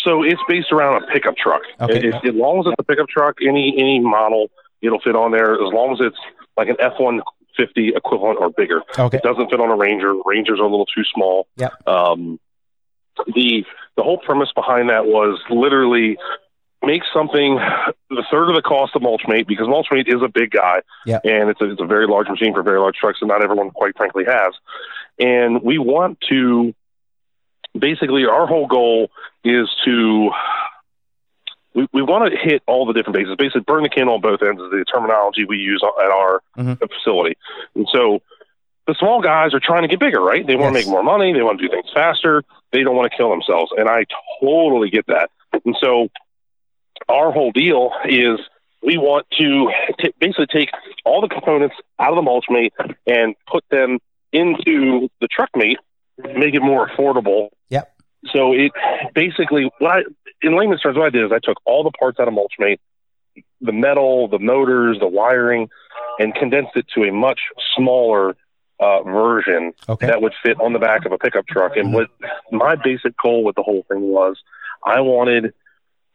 So 0.03 0.23
it's 0.23 0.41
based 0.47 0.71
around 0.71 1.03
a 1.03 1.07
pickup 1.07 1.35
truck. 1.35 1.61
Okay. 1.81 1.97
It, 1.97 2.05
it, 2.05 2.15
as 2.15 2.35
long 2.35 2.59
as 2.59 2.65
it's 2.67 2.75
a 2.79 2.83
pickup 2.83 3.07
truck, 3.09 3.37
any 3.41 3.75
any 3.77 3.99
model, 3.99 4.49
it'll 4.81 4.99
fit 4.99 5.15
on 5.15 5.31
there. 5.31 5.53
As 5.53 5.73
long 5.73 5.93
as 5.93 5.99
it's 5.99 6.17
like 6.57 6.69
an 6.69 6.77
F 6.79 6.93
one 6.99 7.21
50 7.57 7.93
equivalent 7.95 8.39
or 8.39 8.49
bigger. 8.49 8.81
Okay. 8.97 9.17
It 9.17 9.23
doesn't 9.23 9.49
fit 9.49 9.59
on 9.59 9.69
a 9.69 9.75
Ranger. 9.75 10.13
Rangers 10.25 10.59
are 10.59 10.65
a 10.65 10.69
little 10.69 10.85
too 10.85 11.03
small. 11.13 11.47
Yeah. 11.55 11.69
Um, 11.87 12.39
the 13.27 13.63
the 13.95 14.03
whole 14.03 14.17
premise 14.17 14.49
behind 14.53 14.89
that 14.89 15.05
was 15.05 15.39
literally 15.49 16.17
make 16.83 17.01
something 17.13 17.57
the 18.09 18.23
third 18.29 18.49
of 18.49 18.55
the 18.55 18.61
cost 18.61 18.95
of 18.95 19.01
Mulchmate 19.01 19.47
because 19.47 19.67
Mulchmate 19.67 20.07
is 20.07 20.21
a 20.21 20.27
big 20.27 20.51
guy 20.51 20.81
yeah. 21.05 21.19
and 21.23 21.49
it's 21.49 21.61
a, 21.61 21.71
it's 21.71 21.81
a 21.81 21.85
very 21.85 22.07
large 22.07 22.27
machine 22.27 22.53
for 22.53 22.61
very 22.61 22.79
large 22.79 22.95
trucks 22.95 23.19
and 23.21 23.27
not 23.29 23.43
everyone 23.43 23.71
quite 23.71 23.95
frankly 23.97 24.23
has. 24.25 24.53
And 25.17 25.63
we 25.63 25.77
want 25.77 26.19
to 26.29 26.73
basically 27.77 28.25
our 28.25 28.47
whole 28.47 28.67
goal 28.67 29.09
is 29.43 29.69
to 29.85 30.29
we, 31.75 31.87
we 31.93 32.01
want 32.01 32.31
to 32.31 32.37
hit 32.37 32.63
all 32.65 32.85
the 32.85 32.93
different 32.93 33.15
bases. 33.15 33.35
Basically, 33.37 33.61
burn 33.61 33.83
the 33.83 33.89
candle 33.89 34.15
on 34.15 34.21
both 34.21 34.41
ends 34.41 34.61
is 34.61 34.71
the 34.71 34.85
terminology 34.85 35.45
we 35.45 35.57
use 35.57 35.83
at 35.83 36.09
our 36.09 36.41
mm-hmm. 36.57 36.73
facility. 36.85 37.37
And 37.75 37.87
so 37.91 38.21
the 38.87 38.95
small 38.97 39.21
guys 39.21 39.53
are 39.53 39.59
trying 39.59 39.81
to 39.81 39.87
get 39.87 39.99
bigger, 39.99 40.21
right? 40.21 40.45
They 40.45 40.55
want 40.55 40.73
yes. 40.73 40.85
to 40.85 40.89
make 40.89 40.93
more 40.93 41.03
money. 41.03 41.33
They 41.33 41.41
want 41.41 41.59
to 41.59 41.67
do 41.67 41.71
things 41.71 41.89
faster. 41.93 42.43
They 42.71 42.83
don't 42.83 42.95
want 42.95 43.11
to 43.11 43.17
kill 43.17 43.29
themselves. 43.29 43.71
And 43.77 43.89
I 43.89 44.05
totally 44.41 44.89
get 44.89 45.05
that. 45.07 45.29
And 45.65 45.75
so 45.81 46.09
our 47.09 47.31
whole 47.31 47.51
deal 47.51 47.91
is 48.05 48.39
we 48.81 48.97
want 48.97 49.27
to 49.37 49.71
t- 49.99 50.13
basically 50.19 50.47
take 50.47 50.69
all 51.03 51.21
the 51.21 51.27
components 51.27 51.75
out 51.99 52.09
of 52.09 52.15
the 52.15 52.21
mulch 52.21 52.45
mate 52.49 52.73
and 53.07 53.35
put 53.47 53.63
them 53.69 53.99
into 54.31 55.09
the 55.19 55.27
truck 55.27 55.49
mate, 55.55 55.79
make 56.17 56.53
it 56.53 56.61
more 56.61 56.87
affordable. 56.87 57.49
Yep. 57.69 57.94
So 58.33 58.53
it 58.53 58.71
basically 59.13 59.71
what 59.79 59.91
I 59.91 60.01
in 60.41 60.57
layman's 60.57 60.81
terms, 60.81 60.97
what 60.97 61.07
I 61.07 61.09
did 61.09 61.25
is 61.25 61.31
I 61.31 61.39
took 61.41 61.57
all 61.65 61.83
the 61.83 61.91
parts 61.91 62.19
out 62.19 62.27
of 62.27 62.33
Mulchmate, 62.33 62.79
the 63.61 63.71
metal, 63.71 64.27
the 64.27 64.39
motors, 64.39 64.97
the 64.99 65.07
wiring, 65.07 65.69
and 66.19 66.33
condensed 66.35 66.75
it 66.75 66.85
to 66.95 67.03
a 67.03 67.11
much 67.11 67.39
smaller 67.75 68.35
uh, 68.79 69.03
version 69.03 69.73
okay. 69.87 70.07
that 70.07 70.21
would 70.21 70.33
fit 70.43 70.59
on 70.59 70.73
the 70.73 70.79
back 70.79 71.05
of 71.05 71.11
a 71.11 71.17
pickup 71.17 71.47
truck. 71.47 71.77
And 71.77 71.93
what 71.93 72.09
my 72.51 72.75
basic 72.75 73.17
goal 73.17 73.43
with 73.43 73.55
the 73.55 73.63
whole 73.63 73.85
thing 73.89 74.01
was, 74.01 74.37
I 74.85 75.01
wanted 75.01 75.53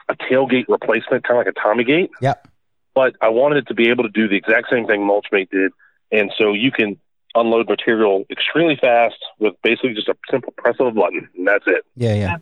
a 0.09 0.15
tailgate 0.15 0.67
replacement, 0.69 1.25
kind 1.25 1.41
of 1.41 1.47
like 1.47 1.55
a 1.57 1.61
Tommy 1.61 1.85
gate. 1.85 2.11
Yep. 2.21 2.49
But 2.95 3.15
I 3.21 3.29
wanted 3.29 3.59
it 3.59 3.69
to 3.69 3.75
be 3.75 3.89
able 3.89 4.05
to 4.05 4.11
do 4.11 4.29
the 4.29 4.37
exact 4.37 4.69
same 4.71 4.87
thing 4.87 5.01
Mulchmate 5.01 5.51
did, 5.51 5.73
and 6.11 6.33
so 6.37 6.53
you 6.53 6.73
can 6.73 6.99
unload 7.35 7.69
material 7.69 8.25
extremely 8.31 8.77
fast 8.77 9.17
with 9.39 9.55
basically 9.63 9.95
just 9.95 10.09
a 10.09 10.17
simple 10.31 10.53
press 10.57 10.77
of 10.81 10.89
a 10.89 10.91
button, 10.91 11.29
and 11.37 11.47
that's 11.47 11.65
it. 11.67 11.85
Yeah, 11.97 12.15
yeah. 12.15 12.37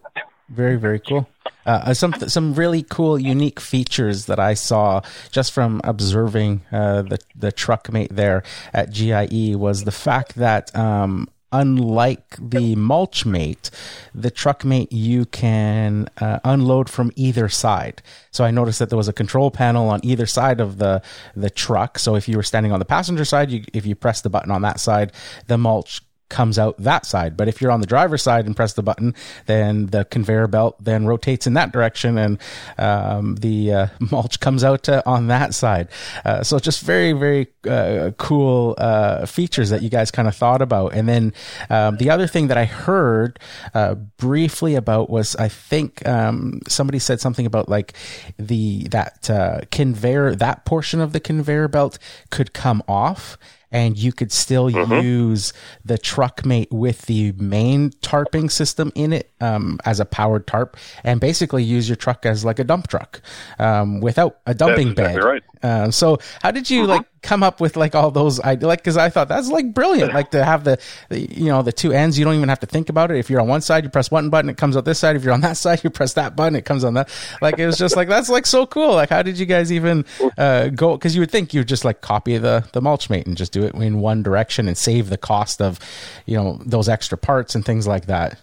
Very, 0.48 0.77
very 0.77 0.98
cool. 0.98 1.29
Uh, 1.66 1.92
some 1.92 2.14
some 2.14 2.55
really 2.55 2.83
cool, 2.83 3.18
unique 3.18 3.61
features 3.61 4.24
that 4.27 4.40
I 4.40 4.55
saw 4.55 5.03
just 5.31 5.53
from 5.53 5.83
observing 5.85 6.62
uh, 6.72 7.03
the 7.03 7.18
the 7.37 7.53
truckmate 7.53 8.09
there 8.09 8.42
at 8.72 8.90
GIE 8.90 9.55
was 9.55 9.85
the 9.85 9.92
fact 9.92 10.37
that 10.37 10.74
um, 10.74 11.29
unlike 11.53 12.37
the 12.39 12.77
mulch 12.77 13.25
mate, 13.25 13.71
the 14.15 14.31
truck 14.31 14.65
mate 14.65 14.93
you 14.93 15.25
can 15.27 16.09
uh, 16.19 16.39
unload 16.45 16.91
from 16.91 17.13
either 17.17 17.49
side. 17.49 18.03
So 18.31 18.45
I 18.45 18.51
noticed 18.51 18.79
that 18.79 18.91
there 18.91 18.99
was 18.99 19.09
a 19.09 19.13
control 19.13 19.51
panel 19.51 19.89
on 19.89 20.01
either 20.03 20.27
side 20.27 20.61
of 20.61 20.79
the 20.79 21.03
the 21.35 21.51
truck. 21.51 21.99
So 21.99 22.17
if 22.17 22.29
you 22.29 22.37
were 22.37 22.43
standing 22.43 22.73
on 22.73 22.79
the 22.79 22.85
passenger 22.85 23.25
side, 23.25 23.51
you, 23.51 23.65
if 23.73 23.87
you 23.87 23.95
press 23.95 24.21
the 24.21 24.31
button 24.31 24.51
on 24.51 24.63
that 24.63 24.81
side, 24.81 25.13
the 25.47 25.59
mulch 25.59 26.03
comes 26.29 26.59
out 26.59 26.77
that 26.79 27.07
side. 27.07 27.37
But 27.37 27.49
if 27.49 27.61
you're 27.61 27.71
on 27.71 27.81
the 27.81 27.87
driver's 27.87 28.23
side 28.23 28.47
and 28.47 28.55
press 28.55 28.75
the 28.75 28.83
button, 28.83 29.14
then 29.47 29.87
the 29.87 30.05
conveyor 30.05 30.49
belt 30.49 30.77
then 30.81 31.07
rotates 31.07 31.47
in 31.47 31.55
that 31.55 31.73
direction 31.73 32.19
and 32.19 32.38
um, 32.77 33.37
the 33.37 33.73
uh, 33.73 33.87
mulch 34.11 34.41
comes 34.41 34.64
out 34.64 34.88
uh, 34.88 35.03
on 35.07 35.29
that 35.29 35.55
side. 35.55 35.88
Uh, 36.25 36.43
so 36.43 36.59
just 36.59 36.83
very, 36.83 37.12
very 37.12 37.49
uh, 37.69 38.11
cool 38.19 38.75
uh, 38.79 39.27
features 39.27 39.71
that 39.71 39.83
you 39.83 39.88
guys 39.88 40.11
kind 40.11 40.29
of 40.29 40.35
thought 40.35 40.62
about. 40.62 40.95
And 40.95 41.09
then 41.09 41.33
um, 41.71 41.97
the 41.97 42.11
other 42.11 42.27
thing 42.27 42.49
that 42.49 42.59
I 42.59 42.64
heard 42.64 43.38
uh, 43.75 43.95
briefly 43.95 44.75
about 44.75 45.11
was 45.11 45.37
I 45.37 45.49
think 45.49 46.07
um, 46.07 46.61
somebody 46.69 46.99
said 46.99 47.21
something 47.21 47.47
about 47.47 47.69
like 47.69 47.95
the 48.38 48.88
that 48.88 49.69
conveyor, 49.71 50.35
that 50.37 50.64
portion 50.64 51.01
of 51.01 51.12
the 51.12 51.21
conveyor 51.21 51.69
belt 51.69 51.99
could 52.31 52.53
come 52.53 52.83
off 52.87 53.38
and 53.70 53.98
you 53.98 54.12
could 54.12 54.33
still 54.33 54.70
mm-hmm. 54.70 54.92
use 55.04 55.52
the 55.85 55.98
truckmate 55.98 56.70
with 56.70 57.02
the 57.02 57.33
main 57.33 57.90
tarping 57.90 58.50
system 58.50 58.92
in 58.94 59.12
it 59.12 59.31
um, 59.40 59.78
as 59.85 60.00
a 60.00 60.04
powered 60.04 60.46
tarp 60.46 60.76
and 61.04 61.20
basically 61.20 61.62
use 61.62 61.88
your 61.88 61.96
truck 61.96 62.24
as 62.24 62.44
like 62.44 62.59
a 62.59 62.64
dump 62.64 62.88
truck 62.88 63.20
um, 63.59 64.00
without 64.00 64.38
a 64.46 64.54
dumping 64.54 64.94
That's 64.94 65.16
bed. 65.16 65.24
right. 65.24 65.42
Uh, 65.62 65.90
so 65.90 66.18
how 66.42 66.50
did 66.50 66.70
you 66.70 66.83
mm-hmm. 66.83 66.90
like 66.90 67.07
come 67.22 67.42
up 67.42 67.61
with 67.61 67.76
like 67.76 67.94
all 67.94 68.11
those 68.11 68.40
I 68.40 68.54
like 68.54 68.81
because 68.81 68.96
I 68.96 69.09
thought 69.09 69.28
that's 69.28 69.48
like 69.48 69.74
brilliant 69.74 70.14
like 70.14 70.31
to 70.33 70.44
have 70.44 70.64
the, 70.64 70.78
the, 71.09 71.20
you 71.20 71.46
know 71.46 71.62
the 71.62 71.72
two 71.72 71.92
ends. 71.92 72.18
You 72.18 72.24
don't 72.24 72.35
even 72.35 72.48
have 72.48 72.61
to 72.61 72.66
think 72.66 72.88
about 72.88 73.11
it. 73.11 73.18
If 73.18 73.31
you're 73.31 73.40
on 73.40 73.48
one 73.48 73.61
side 73.61 73.85
you 73.85 73.90
press 73.90 74.11
one 74.11 74.31
button 74.31 74.48
it 74.50 74.57
comes 74.57 74.76
out 74.76 74.85
this 74.85 74.98
side. 74.98 75.16
If 75.16 75.24
you're 75.24 75.33
on 75.33 75.40
that 75.40 75.57
side 75.57 75.83
you 75.83 75.90
press 75.90 76.14
that 76.14 76.37
button 76.37 76.57
it 76.57 76.64
comes 76.64 76.85
on 76.85 76.94
that 76.94 77.09
like 77.40 77.59
it 77.59 77.66
was 77.66 77.78
just 77.78 77.96
like 77.96 78.09
that's 78.09 78.28
like 78.28 78.46
so 78.46 78.66
cool. 78.66 78.94
Like 78.94 79.11
how 79.11 79.22
did 79.22 79.38
you 79.38 79.46
guys 79.46 79.72
even 79.72 80.04
uh, 80.37 80.68
go 80.68 80.96
because 80.96 81.14
you 81.14 81.20
would 81.20 81.31
think 81.31 81.54
you 81.54 81.61
would 81.61 81.68
just 81.68 81.85
like 81.85 82.00
copy 82.00 82.38
the 82.38 82.68
the 82.72 82.81
mulch 82.81 83.11
mate 83.11 83.26
and 83.26 83.37
just 83.37 83.52
do 83.52 83.62
it 83.64 83.74
in 83.74 84.00
one 84.00 84.22
direction 84.22 84.68
and 84.68 84.76
save 84.76 85.11
the 85.11 85.18
cost 85.18 85.61
of 85.61 85.78
you 86.26 86.37
know 86.37 86.61
those 86.64 86.88
extra 86.88 87.18
parts 87.18 87.54
and 87.54 87.64
things 87.64 87.87
like 87.87 88.07
that. 88.07 88.40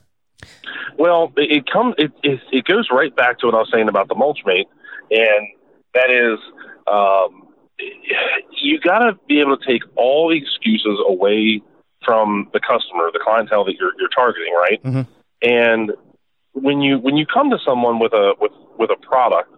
Well 0.97 1.31
it 1.37 1.69
comes 1.71 1.95
it, 1.97 2.11
it, 2.23 2.39
it 2.51 2.65
goes 2.65 2.87
right 2.91 3.15
back 3.15 3.39
to 3.39 3.47
what 3.47 3.55
I 3.55 3.59
was 3.59 3.69
saying 3.71 3.89
about 3.89 4.07
the 4.07 4.15
mulch 4.15 4.39
mate 4.45 4.67
and 5.11 5.47
that 5.93 6.09
is 6.09 6.39
um, 6.87 7.44
you 7.77 8.79
got 8.79 8.99
to 8.99 9.17
be 9.27 9.39
able 9.39 9.57
to 9.57 9.65
take 9.65 9.81
all 9.95 10.29
the 10.29 10.37
excuses 10.37 10.99
away 11.07 11.61
from 12.03 12.49
the 12.53 12.59
customer, 12.59 13.09
the 13.11 13.19
clientele 13.23 13.65
that 13.65 13.75
you're 13.79 13.91
you're 13.99 14.09
targeting, 14.09 14.53
right? 14.53 14.83
Mm-hmm. 14.83 15.01
And 15.41 15.91
when 16.53 16.81
you 16.81 16.99
when 16.99 17.17
you 17.17 17.25
come 17.25 17.49
to 17.49 17.57
someone 17.65 17.99
with 17.99 18.13
a 18.13 18.33
with 18.39 18.51
with 18.77 18.89
a 18.91 19.05
product, 19.05 19.51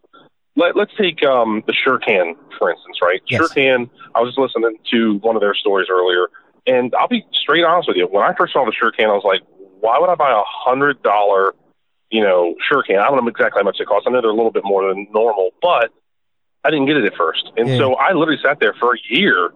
let, 0.55 0.76
let's 0.76 0.91
take 0.97 1.24
um, 1.24 1.63
the 1.68 1.74
SureCan 1.74 2.36
for 2.57 2.72
instance, 2.72 2.97
right? 3.01 3.22
Yes. 3.28 3.41
SureCan. 3.41 3.89
I 4.15 4.22
was 4.22 4.36
listening 4.38 4.78
to 4.91 5.18
one 5.20 5.36
of 5.36 5.41
their 5.41 5.53
stories 5.53 5.88
earlier, 5.91 6.28
and 6.65 6.93
I'll 6.95 7.07
be 7.07 7.26
straight 7.34 7.63
honest 7.63 7.88
with 7.88 7.97
you. 7.97 8.07
When 8.07 8.24
I 8.24 8.34
first 8.36 8.53
saw 8.53 8.65
the 8.65 8.72
SureCan, 8.72 9.05
I 9.05 9.13
was 9.13 9.24
like, 9.24 9.41
why 9.80 9.99
would 9.99 10.09
I 10.09 10.15
buy 10.15 10.32
a 10.32 10.43
hundred 10.45 11.03
dollar 11.03 11.53
you 12.09 12.24
know, 12.24 12.55
SureCan. 12.72 12.99
I 12.99 13.09
don't 13.09 13.24
know 13.24 13.28
exactly 13.28 13.59
how 13.59 13.63
much 13.63 13.80
it 13.80 13.88
costs. 13.88 14.05
I 14.07 14.11
know 14.11 14.22
they're 14.22 14.30
a 14.30 14.36
little 14.36 14.51
bit 14.51 14.63
more 14.63 14.88
than 14.88 15.07
normal, 15.11 15.51
but 15.61 15.91
I 16.68 16.72
didn't 16.72 16.88
get 16.88 16.97
it 16.97 17.05
at 17.05 17.15
first. 17.15 17.49
And 17.55 17.70
Yeah. 17.70 17.78
so 17.78 17.95
I 17.95 18.11
literally 18.11 18.39
sat 18.43 18.59
there 18.59 18.74
for 18.74 18.93
a 18.93 18.97
year 19.09 19.51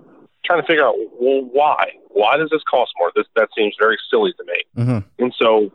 trying 0.46 0.62
to 0.62 0.66
figure 0.68 0.86
out, 0.86 0.96
well, 1.20 1.42
why? 1.52 1.92
Why 2.10 2.38
does 2.38 2.50
this 2.50 2.64
cost 2.64 2.92
more? 3.00 3.12
This 3.16 3.26
that 3.36 3.50
seems 3.58 3.76
very 3.80 3.98
silly 4.10 4.34
to 4.34 4.44
me. 4.46 4.84
Mhm. 4.84 5.04
And 5.20 5.34
so 5.38 5.72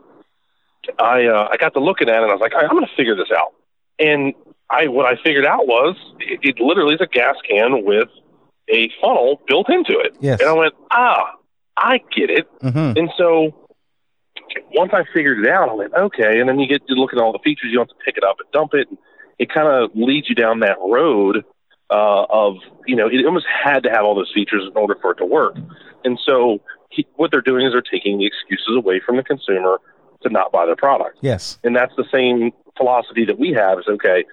I 0.99 1.25
uh, 1.25 1.47
I 1.51 1.57
got 1.57 1.73
to 1.73 1.79
looking 1.79 2.09
at 2.09 2.15
it 2.15 2.23
and 2.23 2.31
I 2.31 2.33
was 2.33 2.41
like, 2.41 2.53
"All 2.53 2.61
right, 2.61 2.69
I'm 2.69 2.75
going 2.75 2.87
to 2.87 2.95
figure 2.95 3.15
this 3.15 3.31
out. 3.31 3.53
And 3.99 4.33
I 4.69 4.87
what 4.87 5.05
I 5.05 5.15
figured 5.23 5.45
out 5.45 5.67
was 5.67 5.95
it, 6.19 6.39
it 6.43 6.59
literally 6.59 6.95
is 6.95 7.01
a 7.01 7.07
gas 7.07 7.35
can 7.49 7.83
with 7.85 8.09
a 8.69 8.89
funnel 9.01 9.41
built 9.47 9.69
into 9.69 9.97
it. 9.99 10.15
Yes. 10.19 10.39
And 10.41 10.49
I 10.49 10.53
went, 10.53 10.73
ah, 10.91 11.33
I 11.77 11.99
get 12.15 12.29
it. 12.29 12.47
Mhm. 12.61 12.97
And 12.97 13.09
so 13.17 13.53
once 14.75 14.91
I 14.93 15.03
figured 15.13 15.39
it 15.45 15.49
out, 15.49 15.69
I 15.69 15.73
went, 15.73 15.93
okay. 15.93 16.39
And 16.39 16.47
then 16.49 16.59
you 16.59 16.67
get 16.67 16.85
to 16.87 16.93
look 16.93 17.13
at 17.13 17.19
all 17.19 17.31
the 17.31 17.39
features. 17.39 17.69
You 17.71 17.77
don't 17.77 17.89
have 17.89 17.97
to 17.97 18.03
pick 18.03 18.17
it 18.17 18.23
up 18.23 18.37
and 18.39 18.51
dump 18.51 18.73
it. 18.73 18.87
And 18.89 18.97
it 19.39 19.53
kind 19.53 19.67
of 19.67 19.91
leads 19.95 20.29
you 20.29 20.35
down 20.35 20.59
that 20.61 20.77
road 20.79 21.43
uh, 21.89 22.25
of, 22.29 22.55
you 22.85 22.95
know, 22.95 23.07
it 23.07 23.25
almost 23.25 23.45
had 23.47 23.83
to 23.83 23.89
have 23.89 24.03
all 24.03 24.15
those 24.15 24.31
features 24.33 24.63
in 24.69 24.75
order 24.75 24.97
for 25.01 25.11
it 25.11 25.15
to 25.15 25.25
work. 25.25 25.55
And 26.03 26.19
so 26.25 26.59
he, 26.89 27.07
what 27.15 27.31
they're 27.31 27.41
doing 27.41 27.65
is 27.65 27.73
they're 27.73 27.81
taking 27.81 28.17
the 28.17 28.25
excuses 28.25 28.75
away 28.75 28.99
from 29.05 29.17
the 29.17 29.23
consumer 29.23 29.79
to 30.23 30.29
not 30.29 30.51
buy 30.51 30.65
their 30.65 30.75
product. 30.75 31.19
Yes. 31.21 31.59
And 31.63 31.75
that's 31.75 31.93
the 31.95 32.05
same 32.11 32.51
philosophy 32.77 33.25
that 33.25 33.39
we 33.39 33.53
have 33.53 33.79
is 33.79 33.85
okay, 33.87 34.25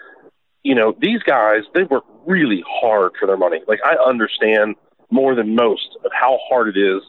you 0.63 0.75
know, 0.75 0.97
these 1.01 1.23
guys, 1.23 1.63
they 1.75 1.85
work 1.85 2.05
really 2.27 2.65
hard 2.67 3.13
for 3.21 3.27
their 3.27 3.37
money. 3.37 3.61
Like 3.69 3.81
I 3.85 3.97
understand 4.03 4.77
more 5.11 5.35
than 5.35 5.55
most 5.55 5.97
of 6.05 6.11
how 6.19 6.39
hard 6.49 6.69
it 6.75 6.81
is 6.81 7.03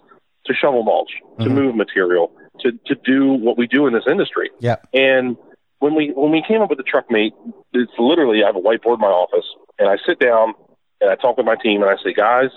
to 0.45 0.53
shovel 0.53 0.83
mulch, 0.83 1.11
to 1.39 1.49
move 1.49 1.75
material, 1.75 2.31
to, 2.59 2.71
to 2.85 2.95
do 3.03 3.33
what 3.33 3.57
we 3.57 3.65
do 3.65 3.87
in 3.87 3.93
this 3.93 4.03
industry. 4.07 4.51
Yeah. 4.59 4.75
And 4.93 5.37
when 5.79 5.95
we 5.95 6.11
when 6.15 6.31
we 6.31 6.41
came 6.47 6.61
up 6.61 6.69
with 6.69 6.77
the 6.77 6.83
truck 6.83 7.09
mate, 7.11 7.33
it's 7.73 7.91
literally 7.99 8.43
I 8.43 8.47
have 8.47 8.55
a 8.55 8.59
whiteboard 8.61 8.95
in 8.95 9.01
my 9.01 9.07
office 9.07 9.45
and 9.79 9.89
I 9.89 9.97
sit 10.05 10.19
down 10.19 10.53
and 11.01 11.09
I 11.11 11.15
talk 11.15 11.37
with 11.37 11.45
my 11.45 11.55
team 11.55 11.81
and 11.81 11.91
I 11.91 12.01
say, 12.03 12.13
guys, 12.13 12.49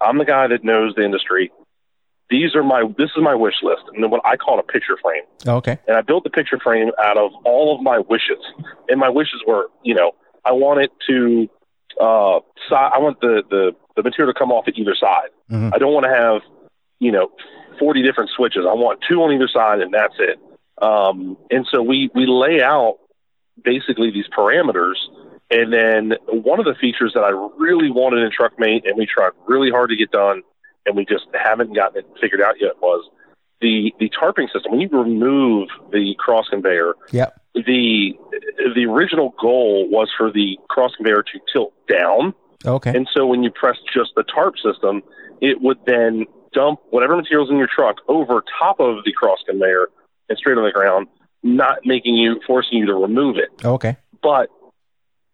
I'm 0.00 0.18
the 0.18 0.24
guy 0.24 0.46
that 0.48 0.64
knows 0.64 0.94
the 0.94 1.04
industry. 1.04 1.50
These 2.30 2.54
are 2.54 2.62
my 2.62 2.84
this 2.96 3.10
is 3.16 3.22
my 3.22 3.34
wish 3.34 3.56
list, 3.62 3.82
and 3.92 4.02
then 4.02 4.10
what 4.10 4.22
I 4.24 4.36
call 4.36 4.58
it 4.58 4.64
a 4.68 4.72
picture 4.72 4.96
frame 5.02 5.24
Okay. 5.46 5.78
and 5.86 5.96
I 5.96 6.00
built 6.00 6.24
the 6.24 6.30
picture 6.30 6.58
frame 6.58 6.90
out 7.02 7.18
of 7.18 7.32
all 7.44 7.74
of 7.76 7.82
my 7.82 7.98
wishes. 7.98 8.38
And 8.88 8.98
my 8.98 9.10
wishes 9.10 9.42
were, 9.46 9.66
you 9.82 9.94
know, 9.94 10.12
I 10.44 10.52
want 10.52 10.80
it 10.80 10.90
to, 11.08 11.48
uh, 12.00 12.40
si- 12.68 12.74
I 12.74 12.98
want 12.98 13.20
the, 13.20 13.42
the, 13.50 13.72
the 13.96 14.02
material 14.02 14.32
to 14.32 14.38
come 14.38 14.50
off 14.52 14.64
at 14.68 14.78
either 14.78 14.94
side. 14.98 15.28
Mhm. 15.50 15.72
I 15.74 15.78
don't 15.78 15.92
want 15.92 16.04
to 16.04 16.10
have, 16.14 16.40
you 16.98 17.12
know, 17.12 17.28
40 17.78 18.02
different 18.02 18.30
switches. 18.34 18.64
I 18.68 18.72
want 18.74 19.00
two 19.08 19.22
on 19.22 19.32
either 19.32 19.48
side 19.48 19.80
and 19.80 19.92
that's 19.92 20.14
it. 20.18 20.38
Um, 20.80 21.36
and 21.50 21.66
so 21.70 21.82
we, 21.82 22.10
we 22.14 22.26
lay 22.26 22.62
out 22.62 22.98
basically 23.62 24.10
these 24.10 24.26
parameters. 24.36 24.96
And 25.50 25.72
then 25.72 26.14
one 26.26 26.58
of 26.58 26.64
the 26.64 26.74
features 26.80 27.12
that 27.14 27.20
I 27.22 27.30
really 27.58 27.90
wanted 27.90 28.24
in 28.24 28.30
TruckMate 28.30 28.86
and 28.88 28.96
we 28.96 29.06
tried 29.06 29.30
really 29.46 29.70
hard 29.70 29.90
to 29.90 29.96
get 29.96 30.10
done 30.10 30.42
and 30.86 30.96
we 30.96 31.04
just 31.04 31.26
haven't 31.34 31.74
gotten 31.74 31.98
it 32.00 32.06
figured 32.20 32.40
out 32.42 32.56
yet 32.60 32.72
was 32.80 33.08
the 33.60 33.94
the 33.98 34.10
tarping 34.10 34.50
system. 34.52 34.72
When 34.72 34.80
you 34.80 34.88
remove 34.90 35.68
the 35.92 36.14
cross 36.18 36.48
conveyor, 36.48 36.94
Yep. 37.12 37.40
the 37.54 38.14
the 38.74 38.86
original 38.86 39.34
goal 39.40 39.88
was 39.88 40.10
for 40.16 40.30
the 40.30 40.58
cross 40.68 40.94
conveyor 40.96 41.22
to 41.22 41.40
tilt 41.52 41.72
down, 41.88 42.34
Okay. 42.66 42.90
and 42.94 43.08
so 43.14 43.26
when 43.26 43.42
you 43.42 43.50
press 43.50 43.76
just 43.94 44.10
the 44.16 44.24
tarp 44.24 44.56
system, 44.58 45.02
it 45.40 45.60
would 45.62 45.78
then 45.86 46.26
dump 46.52 46.80
whatever 46.90 47.16
materials 47.16 47.50
in 47.50 47.56
your 47.56 47.68
truck 47.74 47.96
over 48.08 48.42
top 48.58 48.80
of 48.80 49.04
the 49.04 49.12
cross 49.12 49.38
conveyor 49.46 49.88
and 50.28 50.38
straight 50.38 50.56
on 50.58 50.64
the 50.64 50.72
ground, 50.72 51.06
not 51.42 51.78
making 51.84 52.14
you 52.14 52.40
forcing 52.46 52.78
you 52.78 52.86
to 52.86 52.94
remove 52.94 53.36
it. 53.36 53.48
Okay. 53.64 53.96
But 54.22 54.48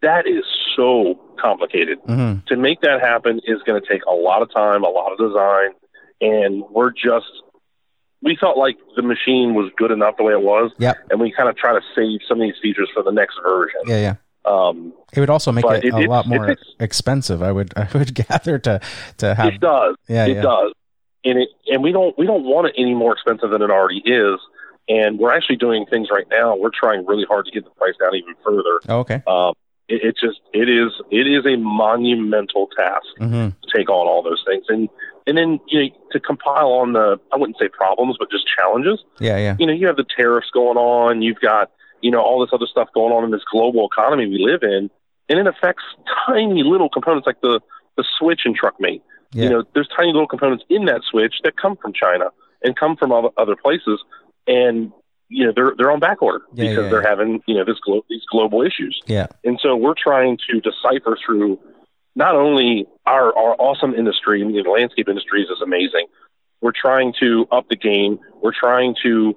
that 0.02 0.26
is 0.26 0.44
so 0.76 1.18
complicated 1.40 1.98
hmm 2.06 2.34
to 2.46 2.56
make 2.56 2.80
that 2.82 3.00
happen 3.00 3.40
is 3.44 3.62
going 3.64 3.80
to 3.80 3.86
take 3.88 4.04
a 4.06 4.12
lot 4.14 4.42
of 4.42 4.52
time, 4.52 4.82
a 4.84 4.88
lot 4.88 5.12
of 5.12 5.18
design, 5.18 5.70
and 6.20 6.62
we're 6.70 6.90
just 6.90 7.26
we 8.22 8.36
felt 8.36 8.58
like 8.58 8.76
the 8.96 9.02
machine 9.02 9.54
was 9.54 9.70
good 9.78 9.90
enough 9.90 10.16
the 10.18 10.22
way 10.24 10.32
it 10.34 10.42
was, 10.42 10.70
Yep. 10.78 10.96
and 11.10 11.20
we 11.20 11.32
kind 11.32 11.48
of 11.48 11.56
try 11.56 11.72
to 11.72 11.80
save 11.96 12.20
some 12.28 12.38
of 12.38 12.42
these 12.46 12.56
features 12.60 12.90
for 12.92 13.02
the 13.02 13.10
next 13.12 13.38
version. 13.42 13.80
Yeah. 13.86 13.96
Yeah. 14.00 14.14
Um, 14.44 14.92
It 15.14 15.20
would 15.20 15.30
also 15.30 15.52
make 15.52 15.64
it, 15.66 15.84
it- 15.84 15.94
a 15.94 16.00
lot 16.10 16.26
more 16.26 16.54
expensive. 16.80 17.42
I 17.42 17.52
would 17.52 17.72
I 17.76 17.88
would 17.94 18.14
gather 18.14 18.58
to 18.58 18.80
to 19.18 19.34
have. 19.34 19.54
it 19.54 19.60
does, 19.60 19.96
Yeah, 20.08 20.26
it 20.26 20.36
yeah. 20.36 20.42
does, 20.42 20.72
and 21.24 21.38
it 21.38 21.48
and 21.68 21.82
we 21.82 21.92
don't 21.92 22.16
we 22.18 22.26
don't 22.26 22.44
want 22.44 22.66
it 22.68 22.74
any 22.76 22.94
more 22.94 23.12
expensive 23.12 23.50
than 23.50 23.62
it 23.62 23.70
already 23.70 24.02
is. 24.04 24.38
And 24.90 25.18
we're 25.18 25.32
actually 25.32 25.56
doing 25.56 25.86
things 25.86 26.08
right 26.10 26.26
now. 26.30 26.56
We're 26.56 26.74
trying 26.74 27.06
really 27.06 27.24
hard 27.28 27.46
to 27.46 27.52
get 27.52 27.64
the 27.64 27.70
price 27.70 27.94
down 28.00 28.14
even 28.16 28.34
further. 28.44 28.80
Oh, 28.88 28.98
okay. 29.00 29.22
Um, 29.26 29.54
it, 29.88 30.02
it 30.04 30.16
just 30.20 30.40
it 30.52 30.68
is 30.68 30.90
it 31.10 31.26
is 31.26 31.46
a 31.46 31.56
monumental 31.56 32.68
task. 32.76 33.06
hmm 33.18 33.48
take 33.74 33.88
on 33.88 34.04
all 34.08 34.20
those 34.20 34.42
things 34.44 34.64
and 34.68 34.88
and 35.28 35.38
then 35.38 35.60
you 35.68 35.78
know 35.80 35.88
to 36.10 36.18
compile 36.18 36.72
on 36.72 36.92
the 36.92 37.20
I 37.32 37.36
wouldn't 37.36 37.56
say 37.56 37.68
problems 37.68 38.16
but 38.18 38.28
just 38.32 38.44
challenges 38.58 38.98
Yeah. 39.20 39.36
Yeah. 39.36 39.54
you 39.60 39.66
know 39.66 39.72
you 39.72 39.86
have 39.86 39.94
the 39.96 40.04
tariffs 40.16 40.48
going 40.52 40.76
on 40.76 41.22
you've 41.22 41.38
got 41.40 41.70
you 42.02 42.10
know 42.10 42.20
all 42.20 42.40
this 42.40 42.50
other 42.52 42.66
stuff 42.66 42.88
going 42.94 43.12
on 43.12 43.22
in 43.22 43.30
this 43.30 43.42
global 43.50 43.86
economy 43.86 44.26
we 44.26 44.38
live 44.44 44.64
in 44.64 44.90
and 45.28 45.38
it 45.38 45.46
affects 45.46 45.84
tiny 46.26 46.64
little 46.64 46.88
components 46.88 47.26
like 47.28 47.40
the 47.42 47.60
the 47.96 48.04
switch 48.18 48.40
in 48.44 48.54
truckmate 48.54 49.02
Yeah. 49.32 49.44
you 49.44 49.50
know 49.50 49.62
there's 49.72 49.88
tiny 49.96 50.12
little 50.12 50.26
components 50.26 50.64
in 50.68 50.86
that 50.86 51.02
switch 51.08 51.34
that 51.44 51.56
come 51.56 51.76
from 51.76 51.92
China 51.92 52.30
and 52.64 52.74
come 52.76 52.96
from 52.96 53.12
other 53.12 53.54
places 53.54 54.02
and 54.50 54.92
you 55.28 55.46
know 55.46 55.52
they're 55.54 55.72
they're 55.78 55.90
on 55.92 56.00
back 56.00 56.20
order 56.22 56.42
Yeah, 56.54 56.70
because 56.70 56.84
yeah, 56.84 56.90
they're 56.90 57.02
yeah. 57.02 57.08
having 57.08 57.42
you 57.46 57.54
know 57.54 57.64
this 57.64 57.78
glo- 57.84 58.04
these 58.10 58.24
global 58.30 58.62
issues 58.62 59.00
Yeah. 59.06 59.28
and 59.44 59.58
so 59.62 59.76
we're 59.76 59.94
trying 59.94 60.38
to 60.50 60.60
decipher 60.60 61.16
through 61.24 61.58
not 62.16 62.34
only 62.34 62.86
our, 63.06 63.26
our 63.38 63.54
awesome 63.60 63.94
industry, 63.94 64.40
you 64.40 64.46
know, 64.46 64.62
the 64.64 64.70
landscape 64.70 65.08
industries 65.08 65.46
is 65.48 65.60
amazing. 65.62 66.06
We're 66.60 66.72
trying 66.74 67.14
to 67.20 67.46
up 67.52 67.68
the 67.70 67.76
game. 67.76 68.18
We're 68.42 68.52
trying 68.58 68.96
to 69.04 69.36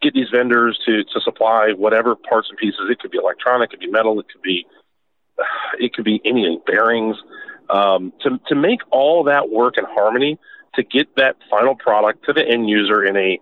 get 0.00 0.14
these 0.14 0.28
vendors 0.32 0.78
to, 0.86 1.02
to 1.12 1.20
supply 1.20 1.72
whatever 1.76 2.14
parts 2.14 2.48
and 2.50 2.56
pieces. 2.56 2.82
It 2.88 3.00
could 3.00 3.10
be 3.10 3.18
electronic, 3.18 3.66
it 3.68 3.70
could 3.72 3.80
be 3.80 3.90
metal, 3.90 4.20
it 4.20 4.26
could 4.32 4.42
be 4.42 4.64
it 5.80 5.92
could 5.94 6.04
be 6.04 6.20
anything, 6.24 6.60
bearings. 6.66 7.16
Um, 7.68 8.12
to 8.22 8.38
to 8.48 8.54
make 8.54 8.80
all 8.92 9.24
that 9.24 9.50
work 9.50 9.76
in 9.78 9.84
harmony 9.84 10.38
to 10.76 10.82
get 10.84 11.16
that 11.16 11.36
final 11.50 11.74
product 11.74 12.24
to 12.26 12.32
the 12.32 12.46
end 12.46 12.68
user 12.68 13.04
in 13.04 13.16
a 13.16 13.40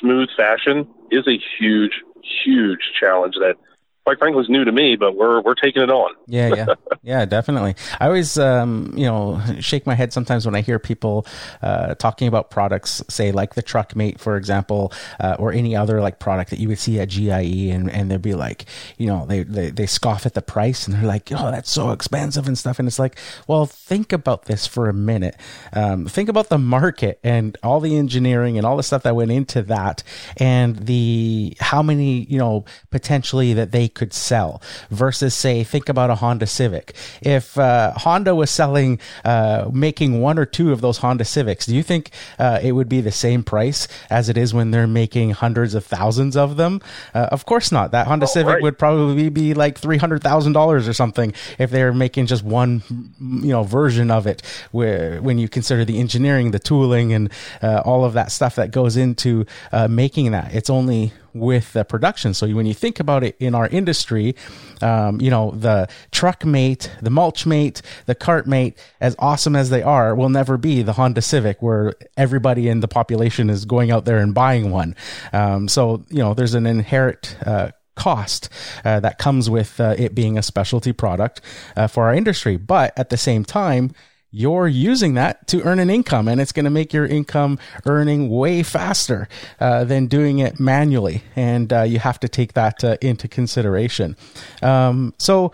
smooth 0.00 0.28
fashion 0.36 0.88
is 1.10 1.26
a 1.26 1.38
huge, 1.58 2.02
huge 2.44 2.92
challenge 2.98 3.34
that 3.40 3.56
quite 4.04 4.18
frankly 4.18 4.42
is 4.42 4.48
new 4.48 4.64
to 4.64 4.72
me, 4.72 4.96
but 4.96 5.16
we're 5.16 5.40
we're 5.42 5.54
taking 5.54 5.82
it 5.82 5.90
on. 5.90 6.14
Yeah, 6.26 6.54
yeah, 6.54 6.66
yeah, 7.02 7.24
definitely. 7.24 7.76
I 8.00 8.06
always, 8.06 8.36
um, 8.38 8.92
you 8.96 9.06
know, 9.06 9.40
shake 9.60 9.86
my 9.86 9.94
head 9.94 10.12
sometimes 10.12 10.44
when 10.44 10.54
I 10.54 10.60
hear 10.60 10.78
people 10.78 11.26
uh, 11.62 11.94
talking 11.94 12.28
about 12.28 12.50
products, 12.50 13.02
say 13.08 13.32
like 13.32 13.54
the 13.54 13.62
Truck 13.62 13.94
Mate, 13.94 14.20
for 14.20 14.36
example, 14.36 14.92
uh, 15.20 15.36
or 15.38 15.52
any 15.52 15.76
other 15.76 16.00
like 16.00 16.18
product 16.18 16.50
that 16.50 16.58
you 16.58 16.68
would 16.68 16.78
see 16.78 16.98
at 16.98 17.08
GIE, 17.08 17.70
and 17.70 17.90
and 17.90 18.10
they'd 18.10 18.22
be 18.22 18.34
like, 18.34 18.66
you 18.98 19.06
know, 19.06 19.24
they 19.26 19.44
they 19.44 19.70
they 19.70 19.86
scoff 19.86 20.26
at 20.26 20.34
the 20.34 20.42
price, 20.42 20.86
and 20.86 20.96
they're 20.96 21.06
like, 21.06 21.30
oh, 21.32 21.50
that's 21.50 21.70
so 21.70 21.90
expensive 21.90 22.46
and 22.46 22.58
stuff, 22.58 22.78
and 22.78 22.88
it's 22.88 22.98
like, 22.98 23.18
well, 23.46 23.66
think 23.66 24.12
about 24.12 24.46
this 24.46 24.66
for 24.66 24.88
a 24.88 24.94
minute. 24.94 25.36
Um, 25.72 26.06
think 26.06 26.28
about 26.28 26.48
the 26.48 26.58
market 26.58 27.20
and 27.22 27.56
all 27.62 27.80
the 27.80 27.96
engineering 27.96 28.56
and 28.58 28.66
all 28.66 28.76
the 28.76 28.82
stuff 28.82 29.04
that 29.04 29.14
went 29.14 29.30
into 29.30 29.62
that, 29.62 30.02
and 30.38 30.76
the 30.76 31.56
how 31.60 31.82
many, 31.82 32.24
you 32.24 32.38
know, 32.38 32.64
potentially 32.90 33.54
that 33.54 33.70
they 33.70 33.91
could 33.94 34.12
sell 34.12 34.60
versus 34.90 35.34
say 35.34 35.64
think 35.64 35.88
about 35.88 36.10
a 36.10 36.16
Honda 36.16 36.46
Civic. 36.46 36.94
If 37.20 37.58
uh, 37.58 37.92
Honda 37.92 38.34
was 38.34 38.50
selling 38.50 38.98
uh, 39.24 39.70
making 39.72 40.20
one 40.20 40.38
or 40.38 40.46
two 40.46 40.72
of 40.72 40.80
those 40.80 40.98
Honda 40.98 41.24
Civics, 41.24 41.66
do 41.66 41.74
you 41.74 41.82
think 41.82 42.10
uh, 42.38 42.60
it 42.62 42.72
would 42.72 42.88
be 42.88 43.00
the 43.00 43.12
same 43.12 43.42
price 43.42 43.88
as 44.10 44.28
it 44.28 44.36
is 44.36 44.54
when 44.54 44.70
they're 44.70 44.86
making 44.86 45.30
hundreds 45.30 45.74
of 45.74 45.84
thousands 45.84 46.36
of 46.36 46.56
them? 46.56 46.80
Uh, 47.14 47.28
of 47.30 47.46
course 47.46 47.72
not. 47.72 47.90
That 47.92 48.06
Honda 48.06 48.26
Civic 48.26 48.54
right. 48.54 48.62
would 48.62 48.78
probably 48.78 49.28
be 49.28 49.54
like 49.54 49.78
three 49.78 49.98
hundred 49.98 50.22
thousand 50.22 50.52
dollars 50.52 50.88
or 50.88 50.92
something 50.92 51.32
if 51.58 51.70
they're 51.70 51.92
making 51.92 52.26
just 52.26 52.44
one 52.44 52.82
you 53.20 53.52
know 53.52 53.62
version 53.62 54.10
of 54.10 54.26
it. 54.26 54.42
Where 54.70 55.20
when 55.20 55.38
you 55.38 55.48
consider 55.48 55.84
the 55.84 55.98
engineering, 55.98 56.50
the 56.50 56.58
tooling, 56.58 57.12
and 57.12 57.30
uh, 57.62 57.82
all 57.84 58.04
of 58.04 58.14
that 58.14 58.32
stuff 58.32 58.56
that 58.56 58.70
goes 58.70 58.96
into 58.96 59.46
uh, 59.72 59.88
making 59.88 60.32
that, 60.32 60.54
it's 60.54 60.70
only 60.70 61.12
with 61.34 61.72
the 61.72 61.84
production. 61.84 62.34
So 62.34 62.48
when 62.48 62.66
you 62.66 62.74
think 62.74 63.00
about 63.00 63.24
it 63.24 63.36
in 63.38 63.54
our 63.54 63.68
industry, 63.68 64.34
um, 64.80 65.20
you 65.20 65.30
know, 65.30 65.52
the 65.52 65.88
truck 66.10 66.44
mate, 66.44 66.90
the 67.00 67.10
mulch 67.10 67.46
mate, 67.46 67.82
the 68.06 68.14
cart 68.14 68.46
mate, 68.46 68.78
as 69.00 69.16
awesome 69.18 69.56
as 69.56 69.70
they 69.70 69.82
are, 69.82 70.14
will 70.14 70.28
never 70.28 70.56
be 70.56 70.82
the 70.82 70.94
Honda 70.94 71.22
Civic 71.22 71.62
where 71.62 71.94
everybody 72.16 72.68
in 72.68 72.80
the 72.80 72.88
population 72.88 73.50
is 73.50 73.64
going 73.64 73.90
out 73.90 74.04
there 74.04 74.18
and 74.18 74.34
buying 74.34 74.70
one. 74.70 74.94
Um, 75.32 75.68
so, 75.68 76.04
you 76.10 76.18
know, 76.18 76.34
there's 76.34 76.54
an 76.54 76.66
inherent, 76.66 77.36
uh, 77.46 77.70
cost 77.94 78.48
uh, 78.84 79.00
that 79.00 79.18
comes 79.18 79.50
with 79.50 79.78
uh, 79.78 79.94
it 79.98 80.14
being 80.14 80.38
a 80.38 80.42
specialty 80.42 80.92
product 80.92 81.40
uh, 81.76 81.86
for 81.86 82.04
our 82.04 82.14
industry. 82.14 82.56
But 82.56 82.98
at 82.98 83.10
the 83.10 83.18
same 83.18 83.44
time, 83.44 83.92
you're 84.32 84.66
using 84.66 85.14
that 85.14 85.46
to 85.46 85.62
earn 85.62 85.78
an 85.78 85.90
income 85.90 86.26
and 86.26 86.40
it's 86.40 86.52
going 86.52 86.64
to 86.64 86.70
make 86.70 86.92
your 86.92 87.06
income 87.06 87.58
earning 87.86 88.30
way 88.30 88.62
faster 88.62 89.28
uh, 89.60 89.84
than 89.84 90.06
doing 90.06 90.38
it 90.38 90.58
manually. 90.58 91.22
And 91.36 91.72
uh, 91.72 91.82
you 91.82 91.98
have 91.98 92.18
to 92.20 92.28
take 92.28 92.54
that 92.54 92.82
uh, 92.82 92.96
into 93.00 93.28
consideration. 93.28 94.16
Um, 94.62 95.14
so. 95.18 95.52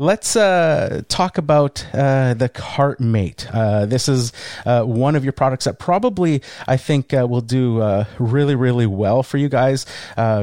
Let's 0.00 0.34
uh, 0.34 1.02
talk 1.08 1.36
about 1.36 1.86
uh, 1.92 2.32
the 2.32 2.48
CartMate. 2.48 3.46
Uh, 3.52 3.84
this 3.84 4.08
is 4.08 4.32
uh, 4.64 4.82
one 4.82 5.14
of 5.14 5.24
your 5.24 5.34
products 5.34 5.66
that 5.66 5.78
probably 5.78 6.40
I 6.66 6.78
think 6.78 7.12
uh, 7.12 7.26
will 7.28 7.42
do 7.42 7.82
uh, 7.82 8.06
really, 8.18 8.54
really 8.54 8.86
well 8.86 9.22
for 9.22 9.36
you 9.36 9.50
guys. 9.50 9.84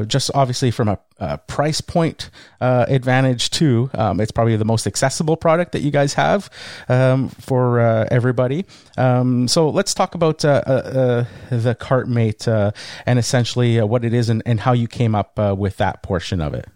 just 0.05 0.29
obviously 0.35 0.69
from 0.69 0.89
a, 0.89 0.99
price 1.47 1.81
point 1.81 2.29
advantage 2.61 3.49
too. 3.49 3.89
Um, 3.95 4.19
it's 4.19 4.31
probably 4.31 4.55
the 4.57 4.63
most 4.63 4.85
accessible 4.85 5.37
product 5.37 5.71
that 5.71 5.81
you 5.81 5.89
guys 5.89 6.13
have 6.13 6.51
um, 6.87 7.29
for 7.29 7.79
everybody. 7.79 8.67
Um, 8.95 9.47
so 9.47 9.69
let's 9.69 9.95
talk 9.95 10.13
about 10.13 10.37
the 10.37 11.25
CartMate 11.49 12.73
and 13.07 13.17
essentially 13.17 13.81
what 13.81 14.05
it 14.05 14.13
is 14.13 14.29
and, 14.29 14.43
and, 14.45 14.59
how 14.59 14.73
you 14.73 14.87
came 14.87 15.15
up 15.15 15.39
with 15.57 15.77
that 15.77 16.03
portion 16.03 16.41
of 16.41 16.53
it. 16.53 16.67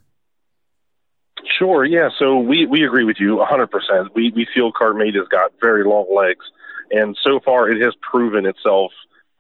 Sure. 1.62 1.86
Yeah. 1.86 2.10
So 2.18 2.40
we, 2.40 2.66
we 2.66 2.84
agree 2.84 3.04
with 3.04 3.18
you 3.20 3.38
100%. 3.38 3.68
We, 4.16 4.32
we 4.36 4.48
feel 4.52 4.72
CartMate 4.72 5.14
has 5.16 5.28
got 5.28 5.52
very 5.62 5.84
long 5.84 6.08
legs. 6.12 6.44
And 6.90 7.16
so 7.24 7.40
far, 7.40 7.70
it 7.70 7.80
has 7.84 7.94
proven 8.02 8.48
itself 8.48 8.92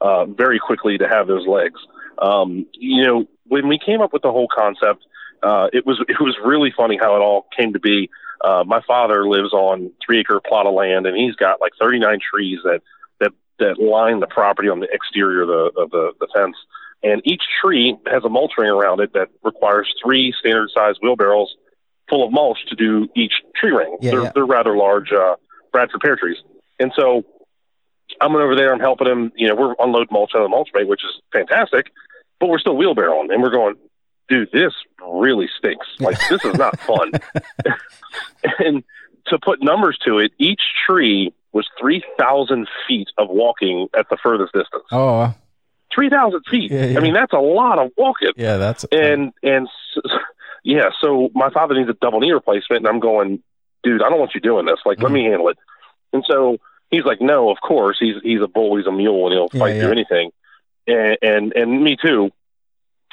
uh, 0.01 0.26
very 0.26 0.59
quickly 0.59 0.99
to 0.99 1.07
have 1.07 1.26
those 1.26 1.47
legs. 1.47 1.80
Um, 2.22 2.67
you 2.74 3.03
know, 3.03 3.26
when 3.47 3.67
we 3.67 3.80
came 3.84 4.01
up 4.01 4.13
with 4.13 4.22
the 4.22 4.32
whole 4.32 4.47
concept, 4.55 5.03
uh, 5.41 5.69
it 5.74 5.84
was 5.88 5.99
it 6.07 6.17
was 6.19 6.38
really 6.45 6.72
funny 6.78 6.99
how 7.01 7.15
it 7.15 7.22
all 7.22 7.47
came 7.57 7.74
to 7.74 7.80
be. 7.80 8.11
Uh, 8.45 8.63
my 8.67 8.82
father 8.86 9.28
lives 9.28 9.51
on 9.51 9.91
three 10.05 10.19
acre 10.19 10.39
plot 10.47 10.67
of 10.67 10.76
land, 10.76 11.07
and 11.07 11.17
he's 11.17 11.36
got 11.36 11.59
like 11.59 11.72
39 11.82 12.19
trees 12.32 12.59
that 12.63 12.82
that 13.19 13.32
that 13.57 13.80
line 13.80 14.19
the 14.19 14.28
property 14.28 14.69
on 14.69 14.80
the 14.80 14.88
exterior 14.93 15.41
of 15.41 15.47
the 15.47 15.82
of 15.82 15.89
the, 15.89 16.11
the 16.19 16.28
fence. 16.36 16.55
And 17.01 17.24
each 17.26 17.41
tree 17.63 17.97
has 18.05 18.24
a 18.24 18.30
mulch 18.30 18.51
ring 18.59 18.69
around 18.69 18.99
it 18.99 19.13
that 19.13 19.30
requires 19.41 19.91
three 20.03 20.32
standard 20.39 20.69
size 20.72 20.95
wheelbarrows 21.01 21.55
full 22.12 22.26
of 22.26 22.32
mulch 22.32 22.59
to 22.68 22.76
do 22.76 23.07
each 23.16 23.34
tree 23.55 23.72
ring. 23.72 23.97
Yeah, 24.01 24.12
they're, 24.12 24.24
yeah. 24.24 24.32
they're 24.36 24.45
rather 24.45 24.76
large 24.76 25.12
uh, 25.12 25.38
Bradford 25.72 26.01
pear 26.01 26.18
trees. 26.18 26.38
And 26.80 26.91
so 26.95 27.24
I'm 28.20 28.36
over 28.36 28.55
there, 28.55 28.74
I'm 28.74 28.80
helping 28.80 29.07
him. 29.07 29.32
You 29.36 29.47
know, 29.47 29.55
we're 29.55 29.76
unload 29.80 30.09
mulch 30.12 30.32
on 30.36 30.43
the 30.43 30.49
mulch 30.49 30.70
mate, 30.76 30.88
which 30.88 31.03
is 31.03 31.22
fantastic, 31.32 31.91
but 32.39 32.49
we're 32.49 32.59
still 32.59 32.76
wheelbarrowing. 32.76 33.34
And 33.34 33.41
we're 33.41 33.51
going, 33.51 33.76
dude, 34.28 34.51
this 34.51 34.74
really 35.01 35.47
stinks. 35.57 35.88
Like, 35.99 36.18
this 36.30 36.43
is 36.43 36.55
not 36.55 36.80
fun. 36.82 37.12
and 38.59 38.84
to 39.28 39.39
put 39.39 39.64
numbers 39.64 39.97
to 40.05 40.20
it, 40.20 40.32
each 40.38 40.62
tree 40.88 41.34
was 41.53 41.68
3,000 41.80 42.68
feet 42.88 43.09
of 43.18 43.30
walking 43.30 43.88
at 43.97 44.07
the 44.09 44.18
furthest 44.22 44.53
distance. 44.53 44.84
Oh, 44.91 45.34
3,000 45.93 46.41
feet. 46.49 46.72
Yeah, 46.72 46.86
yeah. 46.86 46.97
I 46.97 47.01
mean, 47.01 47.14
that's 47.14 47.34
a 47.34 47.39
lot 47.39 47.78
of 47.78 47.91
walking. 47.97 48.32
Yeah, 48.38 48.57
that's. 48.57 48.86
And, 48.91 49.34
and 49.43 49.68
yeah, 50.64 50.89
so 50.99 51.30
my 51.34 51.49
father 51.49 51.76
needs 51.76 51.89
a 51.89 51.93
double 51.93 52.20
knee 52.20 52.32
replacement, 52.32 52.86
and 52.86 52.88
I'm 52.88 52.99
going, 52.99 53.41
dude, 53.84 54.01
I 54.03 54.09
don't 54.09 54.20
want 54.20 54.36
you 54.36 54.41
doing 54.41 54.66
this. 54.66 54.80
Like, 54.86 54.97
mm-hmm. 54.97 55.05
let 55.05 55.12
me 55.14 55.24
handle 55.24 55.49
it. 55.49 55.57
And 56.14 56.24
so 56.28 56.57
he's 56.89 57.05
like, 57.05 57.22
no, 57.22 57.49
of 57.49 57.57
course. 57.62 57.97
He's 57.99 58.16
he's 58.24 58.41
a 58.41 58.47
bull, 58.47 58.78
he's 58.78 58.86
a 58.86 58.91
mule, 58.91 59.28
and 59.28 59.34
he'll 59.34 59.59
fight 59.59 59.76
yeah, 59.76 59.82
through 59.82 59.91
anything. 59.91 60.32
And, 60.88 61.18
and 61.22 61.53
and 61.53 61.84
me 61.84 61.97
too. 62.01 62.32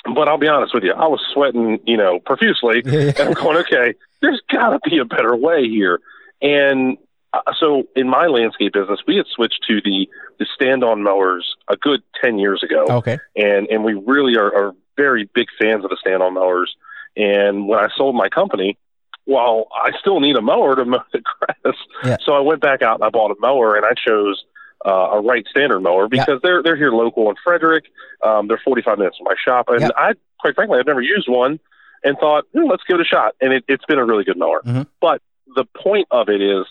But 0.04 0.28
I'll 0.28 0.38
be 0.38 0.48
honest 0.48 0.74
with 0.74 0.84
you, 0.84 0.92
I 0.92 1.06
was 1.06 1.20
sweating, 1.32 1.80
you 1.84 1.96
know, 1.96 2.20
profusely, 2.20 2.82
and 2.84 3.18
I'm 3.18 3.32
going, 3.32 3.58
okay, 3.58 3.94
there's 4.20 4.40
got 4.50 4.70
to 4.70 4.90
be 4.90 4.98
a 4.98 5.04
better 5.04 5.34
way 5.34 5.68
here. 5.68 6.00
And 6.40 6.98
uh, 7.32 7.40
so 7.58 7.84
in 7.96 8.08
my 8.08 8.26
landscape 8.26 8.72
business, 8.72 9.00
we 9.06 9.16
had 9.16 9.26
switched 9.26 9.64
to 9.68 9.80
the 9.82 10.08
the 10.38 10.46
stand-on 10.54 11.02
mowers 11.02 11.56
a 11.68 11.76
good 11.76 12.02
ten 12.22 12.38
years 12.38 12.62
ago. 12.62 12.86
Okay, 12.88 13.18
and 13.36 13.66
and 13.68 13.84
we 13.84 13.94
really 13.94 14.36
are, 14.36 14.54
are 14.54 14.72
very 14.96 15.28
big 15.34 15.48
fans 15.60 15.84
of 15.84 15.90
the 15.90 15.96
stand-on 16.00 16.34
mowers. 16.34 16.74
And 17.18 17.68
when 17.68 17.78
I 17.78 17.88
sold 17.96 18.14
my 18.14 18.28
company, 18.28 18.78
well, 19.26 19.68
I 19.74 19.90
still 20.00 20.20
need 20.20 20.36
a 20.36 20.40
mower 20.40 20.76
to 20.76 20.84
mow 20.86 21.02
the 21.12 21.20
grass. 21.20 21.76
Yeah. 22.04 22.16
So 22.24 22.32
I 22.32 22.40
went 22.40 22.62
back 22.62 22.80
out 22.80 22.94
and 22.94 23.04
I 23.04 23.10
bought 23.10 23.30
a 23.30 23.36
mower 23.40 23.76
and 23.76 23.84
I 23.84 23.92
chose 23.92 24.42
uh, 24.86 25.10
a 25.12 25.20
Wright 25.20 25.44
Stander 25.50 25.80
mower 25.80 26.08
because 26.08 26.40
they're 26.42 26.62
they're 26.62 26.76
here 26.76 26.92
local 26.92 27.28
in 27.28 27.36
Frederick. 27.44 27.84
Um, 28.24 28.48
they're 28.48 28.60
45 28.64 28.98
minutes 28.98 29.18
from 29.18 29.24
my 29.24 29.34
shop, 29.44 29.66
and. 29.68 29.92
I 29.96 30.14
quite 30.38 30.54
frankly 30.54 30.78
I've 30.78 30.86
never 30.86 31.02
used 31.02 31.28
one, 31.28 31.60
and 32.02 32.16
thought 32.18 32.44
hmm, 32.52 32.68
let's 32.68 32.82
give 32.86 32.98
it 32.98 33.02
a 33.02 33.04
shot, 33.04 33.34
and 33.40 33.52
it, 33.52 33.64
has 33.68 33.80
been 33.86 33.98
a 33.98 34.04
really 34.04 34.24
good 34.24 34.38
mower. 34.38 34.62
Mm-hmm. 34.64 34.82
But 35.00 35.22
the 35.54 35.64
point 35.64 36.08
of 36.10 36.28
it 36.28 36.40
is 36.40 36.66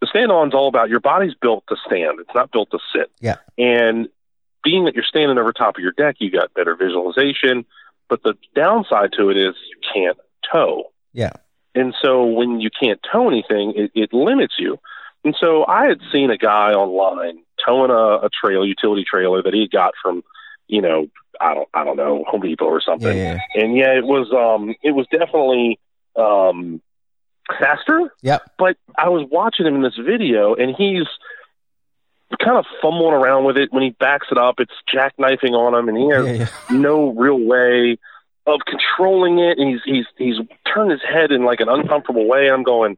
the 0.00 0.06
stand 0.06 0.30
on 0.32 0.48
is 0.48 0.54
all 0.54 0.68
about 0.68 0.88
your 0.88 1.00
body's 1.00 1.34
built 1.34 1.64
to 1.68 1.76
stand; 1.86 2.20
it's 2.20 2.34
not 2.34 2.50
built 2.52 2.70
to 2.70 2.78
sit. 2.94 3.10
Yeah, 3.20 3.36
and 3.58 4.08
being 4.62 4.84
that 4.84 4.94
you're 4.94 5.04
standing 5.04 5.38
over 5.38 5.52
top 5.52 5.76
of 5.76 5.82
your 5.82 5.92
deck, 5.92 6.16
you 6.18 6.30
got 6.30 6.54
better 6.54 6.76
visualization. 6.76 7.64
But 8.10 8.22
the 8.24 8.34
downside 8.54 9.12
to 9.16 9.30
it 9.30 9.38
is 9.38 9.54
you 9.70 9.78
can't 9.94 10.18
tow. 10.52 10.84
Yeah. 11.14 11.32
And 11.74 11.94
so 12.02 12.26
when 12.26 12.60
you 12.60 12.68
can't 12.68 13.00
tow 13.10 13.28
anything, 13.28 13.72
it, 13.76 13.92
it 13.94 14.12
limits 14.12 14.54
you. 14.58 14.78
And 15.24 15.36
so 15.40 15.64
I 15.66 15.86
had 15.86 16.00
seen 16.12 16.30
a 16.30 16.36
guy 16.36 16.72
online 16.72 17.44
towing 17.64 17.90
a, 17.90 18.26
a 18.26 18.28
trailer, 18.28 18.64
utility 18.64 19.04
trailer 19.08 19.42
that 19.42 19.54
he 19.54 19.68
got 19.68 19.94
from, 20.02 20.24
you 20.66 20.82
know, 20.82 21.06
I 21.40 21.54
don't, 21.54 21.68
I 21.72 21.84
don't 21.84 21.96
know, 21.96 22.24
Home 22.26 22.40
Depot 22.40 22.64
or 22.64 22.80
something. 22.80 23.16
Yeah, 23.16 23.38
yeah. 23.54 23.62
And 23.62 23.76
yeah, 23.76 23.96
it 23.96 24.04
was, 24.04 24.32
um, 24.32 24.74
it 24.82 24.90
was 24.90 25.06
definitely, 25.10 25.78
um, 26.16 26.82
faster. 27.58 28.12
Yep. 28.22 28.42
But 28.58 28.76
I 28.98 29.08
was 29.08 29.26
watching 29.30 29.66
him 29.66 29.76
in 29.76 29.82
this 29.82 29.96
video, 29.96 30.54
and 30.54 30.74
he's 30.76 31.06
kind 32.38 32.56
of 32.56 32.64
fumbling 32.80 33.14
around 33.14 33.44
with 33.44 33.56
it. 33.56 33.72
When 33.72 33.82
he 33.82 33.90
backs 33.90 34.28
it 34.30 34.38
up, 34.38 34.60
it's 34.60 34.72
jackknifing 34.92 35.52
on 35.52 35.74
him, 35.74 35.88
and 35.88 35.98
he 35.98 36.08
has 36.10 36.26
yeah, 36.26 36.48
yeah. 36.70 36.76
no 36.76 37.10
real 37.10 37.38
way 37.38 37.98
of 38.46 38.60
controlling 38.66 39.38
it. 39.38 39.58
And 39.58 39.70
he's 39.70 39.80
he's 39.84 40.06
he's 40.16 40.36
turned 40.72 40.90
his 40.90 41.02
head 41.02 41.32
in 41.32 41.44
like 41.44 41.60
an 41.60 41.68
uncomfortable 41.68 42.26
way. 42.26 42.50
I'm 42.50 42.62
going, 42.62 42.96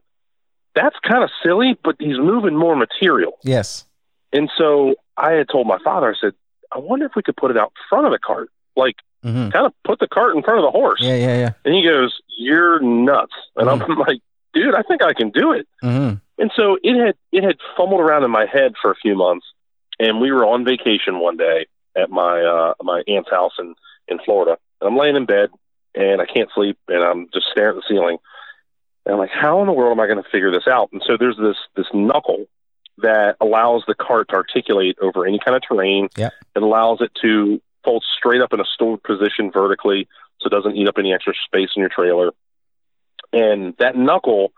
that's 0.74 0.96
kind 1.06 1.24
of 1.24 1.30
silly, 1.42 1.78
but 1.82 1.96
he's 1.98 2.18
moving 2.18 2.56
more 2.56 2.76
material. 2.76 3.38
Yes. 3.42 3.86
And 4.32 4.50
so 4.56 4.94
I 5.16 5.32
had 5.32 5.48
told 5.50 5.66
my 5.66 5.78
father, 5.84 6.10
I 6.10 6.14
said, 6.18 6.32
I 6.74 6.78
wonder 6.78 7.06
if 7.06 7.12
we 7.14 7.22
could 7.22 7.36
put 7.36 7.50
it 7.50 7.56
out 7.56 7.72
front 7.88 8.06
of 8.06 8.12
the 8.12 8.18
cart, 8.18 8.50
like 8.76 8.96
mm-hmm. 9.24 9.50
kind 9.50 9.66
of 9.66 9.74
put 9.84 9.98
the 9.98 10.08
cart 10.08 10.36
in 10.36 10.42
front 10.42 10.58
of 10.58 10.64
the 10.64 10.70
horse. 10.70 11.00
Yeah, 11.02 11.16
yeah, 11.16 11.38
yeah. 11.38 11.52
And 11.64 11.74
he 11.74 11.84
goes, 11.84 12.18
"You're 12.38 12.80
nuts," 12.80 13.32
and 13.56 13.68
mm-hmm. 13.68 13.92
I'm 13.92 13.98
like, 14.06 14.20
"Dude, 14.54 14.74
I 14.74 14.82
think 14.82 15.02
I 15.02 15.12
can 15.12 15.30
do 15.30 15.52
it." 15.52 15.66
Mm-hmm. 15.82 16.16
And 16.38 16.50
so 16.56 16.78
it 16.82 16.98
had 16.98 17.14
it 17.30 17.44
had 17.44 17.56
fumbled 17.76 18.00
around 18.00 18.24
in 18.24 18.30
my 18.30 18.46
head 18.46 18.72
for 18.80 18.90
a 18.90 18.96
few 18.96 19.14
months, 19.14 19.46
and 19.98 20.20
we 20.20 20.32
were 20.32 20.46
on 20.46 20.64
vacation 20.64 21.20
one 21.20 21.36
day 21.36 21.66
at 21.96 22.10
my 22.10 22.42
uh, 22.42 22.74
my 22.82 23.02
aunt's 23.06 23.30
house 23.30 23.52
in 23.58 23.74
in 24.08 24.18
Florida, 24.24 24.56
and 24.80 24.88
I'm 24.88 24.96
laying 24.96 25.16
in 25.16 25.26
bed 25.26 25.50
and 25.94 26.20
I 26.20 26.26
can't 26.26 26.50
sleep, 26.54 26.78
and 26.88 27.02
I'm 27.02 27.28
just 27.32 27.46
staring 27.50 27.76
at 27.76 27.82
the 27.82 27.94
ceiling. 27.94 28.18
And 29.04 29.14
I'm 29.14 29.18
like, 29.18 29.30
how 29.30 29.60
in 29.60 29.66
the 29.66 29.72
world 29.72 29.92
am 29.92 30.00
I 30.00 30.06
going 30.06 30.22
to 30.22 30.30
figure 30.30 30.50
this 30.50 30.66
out? 30.66 30.90
And 30.92 31.02
so 31.06 31.16
there's 31.18 31.36
this 31.36 31.56
this 31.76 31.86
knuckle 31.92 32.46
that 32.98 33.36
allows 33.40 33.84
the 33.86 33.94
cart 33.94 34.28
to 34.28 34.36
articulate 34.36 34.96
over 35.00 35.26
any 35.26 35.38
kind 35.44 35.56
of 35.56 35.62
terrain. 35.66 36.08
Yeah. 36.16 36.30
It 36.54 36.62
allows 36.62 37.00
it 37.00 37.10
to 37.22 37.60
fold 37.84 38.04
straight 38.16 38.40
up 38.40 38.52
in 38.52 38.60
a 38.60 38.64
stored 38.64 39.02
position 39.02 39.50
vertically, 39.50 40.08
so 40.40 40.46
it 40.46 40.50
doesn't 40.50 40.76
eat 40.76 40.88
up 40.88 40.98
any 40.98 41.12
extra 41.12 41.34
space 41.46 41.70
in 41.74 41.80
your 41.80 41.90
trailer. 41.90 42.32
And 43.32 43.74
that 43.78 43.96
knuckle 43.96 44.52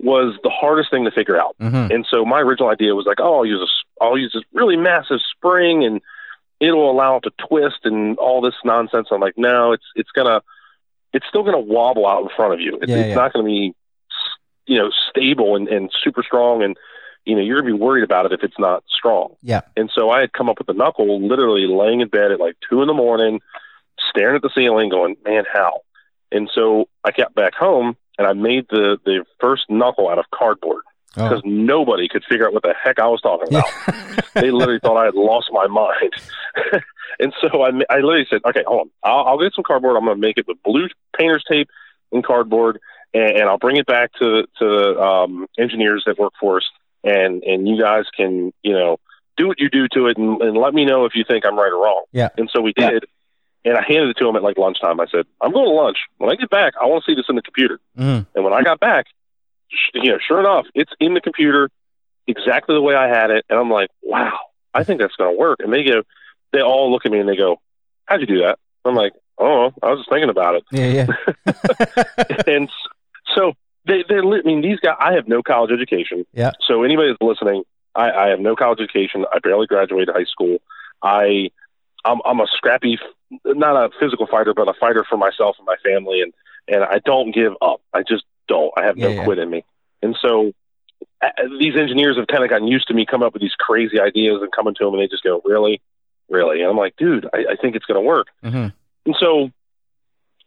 was 0.00 0.36
the 0.42 0.50
hardest 0.50 0.90
thing 0.90 1.04
to 1.04 1.10
figure 1.10 1.40
out. 1.40 1.56
Mm-hmm. 1.60 1.92
And 1.92 2.06
so 2.10 2.24
my 2.24 2.40
original 2.40 2.68
idea 2.68 2.94
was 2.94 3.06
like, 3.06 3.20
oh, 3.20 3.38
I'll 3.38 3.46
use 3.46 3.60
a, 3.60 4.04
I'll 4.04 4.18
use 4.18 4.32
this 4.34 4.42
really 4.52 4.76
massive 4.76 5.20
spring 5.36 5.84
and 5.84 6.00
it'll 6.60 6.90
allow 6.90 7.16
it 7.16 7.22
to 7.22 7.32
twist 7.48 7.80
and 7.84 8.18
all 8.18 8.40
this 8.40 8.54
nonsense. 8.64 9.08
I'm 9.10 9.20
like, 9.20 9.36
no, 9.36 9.72
it's 9.72 9.84
it's 9.94 10.10
gonna, 10.10 10.42
it's 11.12 11.26
still 11.28 11.44
gonna 11.44 11.60
wobble 11.60 12.06
out 12.06 12.22
in 12.22 12.28
front 12.34 12.54
of 12.54 12.60
you. 12.60 12.78
It's, 12.82 12.90
yeah, 12.90 12.96
it's 12.96 13.08
yeah. 13.10 13.14
not 13.14 13.32
gonna 13.32 13.44
be, 13.44 13.74
you 14.66 14.78
know, 14.78 14.90
stable 15.10 15.56
and, 15.56 15.68
and 15.68 15.90
super 16.02 16.22
strong. 16.22 16.62
And 16.62 16.76
you 17.24 17.36
know, 17.36 17.42
you're 17.42 17.60
gonna 17.60 17.74
be 17.74 17.80
worried 17.80 18.04
about 18.04 18.26
it 18.26 18.32
if 18.32 18.42
it's 18.42 18.58
not 18.58 18.84
strong. 18.88 19.36
Yeah. 19.42 19.62
And 19.76 19.90
so 19.94 20.10
I 20.10 20.20
had 20.20 20.32
come 20.32 20.48
up 20.48 20.58
with 20.58 20.66
the 20.66 20.74
knuckle, 20.74 21.26
literally 21.26 21.66
laying 21.66 22.00
in 22.00 22.08
bed 22.08 22.32
at 22.32 22.40
like 22.40 22.56
two 22.68 22.82
in 22.82 22.88
the 22.88 22.94
morning, 22.94 23.40
staring 24.10 24.36
at 24.36 24.42
the 24.42 24.50
ceiling, 24.54 24.90
going, 24.90 25.16
man, 25.24 25.44
how? 25.50 25.80
And 26.32 26.50
so 26.52 26.88
I 27.04 27.12
got 27.12 27.34
back 27.34 27.54
home 27.54 27.96
and 28.18 28.26
I 28.26 28.32
made 28.32 28.66
the 28.70 28.98
the 29.04 29.24
first 29.40 29.64
knuckle 29.68 30.08
out 30.08 30.18
of 30.18 30.26
cardboard 30.34 30.82
because 31.14 31.42
oh. 31.44 31.48
nobody 31.48 32.08
could 32.08 32.24
figure 32.28 32.46
out 32.46 32.52
what 32.52 32.62
the 32.62 32.74
heck 32.82 32.98
I 32.98 33.06
was 33.06 33.20
talking 33.20 33.48
about. 33.48 33.64
Yeah. 33.86 34.20
they 34.34 34.50
literally 34.50 34.80
thought 34.80 34.96
I 34.96 35.04
had 35.04 35.14
lost 35.14 35.48
my 35.52 35.66
mind. 35.68 36.12
and 37.20 37.32
so 37.40 37.62
I, 37.62 37.68
I 37.88 37.96
literally 38.00 38.26
said, 38.28 38.40
okay, 38.44 38.64
hold 38.66 38.80
on. 38.80 38.90
I'll, 39.04 39.24
I'll 39.26 39.38
get 39.38 39.54
some 39.54 39.64
cardboard. 39.64 39.96
I'm 39.96 40.04
going 40.04 40.16
to 40.16 40.20
make 40.20 40.38
it 40.38 40.48
with 40.48 40.60
blue 40.64 40.88
painter's 41.16 41.44
tape 41.48 41.68
and 42.10 42.24
cardboard, 42.24 42.80
and, 43.12 43.36
and 43.38 43.48
I'll 43.48 43.58
bring 43.58 43.76
it 43.76 43.86
back 43.86 44.12
to 44.18 44.44
to 44.58 45.00
um, 45.00 45.46
engineers 45.58 46.02
that 46.06 46.18
work 46.18 46.32
for 46.40 46.58
us, 46.58 46.64
and 47.04 47.42
and 47.44 47.68
you 47.68 47.80
guys 47.80 48.04
can 48.16 48.52
you 48.62 48.72
know 48.72 48.98
do 49.36 49.46
what 49.46 49.60
you 49.60 49.68
do 49.68 49.86
to 49.92 50.06
it, 50.06 50.16
and, 50.16 50.40
and 50.42 50.56
let 50.56 50.74
me 50.74 50.84
know 50.84 51.04
if 51.04 51.14
you 51.14 51.24
think 51.26 51.44
I'm 51.46 51.56
right 51.56 51.72
or 51.72 51.82
wrong. 51.82 52.04
Yeah. 52.12 52.28
And 52.36 52.50
so 52.52 52.60
we 52.60 52.72
did. 52.72 53.04
And 53.64 53.78
I 53.78 53.82
handed 53.86 54.10
it 54.10 54.16
to 54.18 54.28
him 54.28 54.36
at 54.36 54.42
like 54.42 54.58
lunchtime. 54.58 55.00
I 55.00 55.06
said, 55.06 55.24
I'm 55.40 55.52
going 55.52 55.64
to 55.66 55.72
lunch. 55.72 55.98
When 56.18 56.30
I 56.30 56.34
get 56.34 56.50
back, 56.50 56.74
I 56.80 56.86
want 56.86 57.04
to 57.04 57.10
see 57.10 57.16
this 57.16 57.26
in 57.28 57.36
the 57.36 57.42
computer. 57.42 57.80
Mm. 57.98 58.26
And 58.34 58.44
when 58.44 58.52
I 58.52 58.62
got 58.62 58.78
back, 58.78 59.06
you 59.94 60.12
know, 60.12 60.18
sure 60.26 60.40
enough, 60.40 60.66
it's 60.74 60.92
in 61.00 61.14
the 61.14 61.20
computer. 61.20 61.70
exactly 62.26 62.74
the 62.74 62.80
way 62.82 62.94
I 62.94 63.08
had 63.08 63.30
it, 63.30 63.44
and 63.48 63.58
I'm 63.58 63.70
like, 63.70 63.90
wow, 64.02 64.38
I 64.72 64.84
think 64.84 65.00
that's 65.00 65.16
going 65.16 65.32
to 65.34 65.38
work. 65.38 65.60
And 65.60 65.72
they 65.72 65.84
go, 65.84 66.02
they 66.52 66.60
all 66.60 66.90
look 66.92 67.06
at 67.06 67.12
me 67.12 67.18
and 67.18 67.28
they 67.28 67.36
go, 67.36 67.60
how'd 68.06 68.20
you 68.20 68.26
do 68.26 68.40
that? 68.40 68.58
I'm 68.84 68.94
like, 68.94 69.12
oh, 69.38 69.72
I 69.82 69.90
was 69.90 70.00
just 70.00 70.10
thinking 70.10 70.30
about 70.30 70.56
it. 70.56 70.64
Yeah, 70.70 71.06
yeah. 71.46 72.42
and 72.46 72.68
so 73.34 73.54
they, 73.86 74.04
they're, 74.08 74.22
I 74.24 74.42
mean, 74.42 74.60
these 74.60 74.78
guys, 74.80 74.96
I 75.00 75.14
have 75.14 75.26
no 75.28 75.42
college 75.42 75.70
education. 75.72 76.26
Yeah. 76.32 76.52
So 76.66 76.82
anybody 76.82 77.08
that's 77.08 77.22
listening, 77.22 77.64
I, 77.94 78.10
I 78.10 78.28
have 78.28 78.40
no 78.40 78.56
college 78.56 78.80
education. 78.80 79.24
I 79.32 79.38
barely 79.38 79.66
graduated 79.66 80.14
high 80.14 80.24
school. 80.24 80.58
I, 81.02 81.50
I'm, 82.04 82.20
I'm 82.24 82.40
a 82.40 82.46
scrappy, 82.56 82.98
not 83.44 83.76
a 83.76 83.90
physical 84.00 84.26
fighter, 84.26 84.54
but 84.54 84.68
a 84.68 84.74
fighter 84.78 85.04
for 85.08 85.16
myself 85.16 85.56
and 85.58 85.66
my 85.66 85.76
family. 85.84 86.20
And, 86.20 86.32
and 86.68 86.84
I 86.84 86.98
don't 87.04 87.34
give 87.34 87.52
up. 87.62 87.80
I 87.92 88.02
just 88.02 88.24
don't. 88.48 88.72
I 88.76 88.84
have 88.84 88.96
Yeah, 88.98 89.08
no 89.08 89.14
yeah. 89.14 89.24
quit 89.24 89.38
in 89.38 89.50
me. 89.50 89.64
And 90.02 90.16
so 90.20 90.52
uh, 91.22 91.28
these 91.58 91.76
engineers 91.76 92.16
have 92.16 92.26
kind 92.26 92.44
of 92.44 92.50
gotten 92.50 92.68
used 92.68 92.88
to 92.88 92.94
me 92.94 93.06
coming 93.06 93.26
up 93.26 93.32
with 93.32 93.42
these 93.42 93.54
crazy 93.58 94.00
ideas 94.00 94.40
and 94.42 94.52
coming 94.52 94.74
to 94.74 94.84
them 94.84 94.94
and 94.94 95.02
they 95.02 95.08
just 95.08 95.22
go, 95.24 95.40
really? 95.44 95.80
Really? 96.28 96.60
And 96.60 96.70
I'm 96.70 96.76
like, 96.76 96.96
dude, 96.96 97.26
I, 97.34 97.52
I 97.52 97.56
think 97.60 97.76
it's 97.76 97.86
going 97.86 98.02
to 98.02 98.06
work. 98.06 98.28
hmm 98.42 98.68
And 99.06 99.16
so 99.18 99.50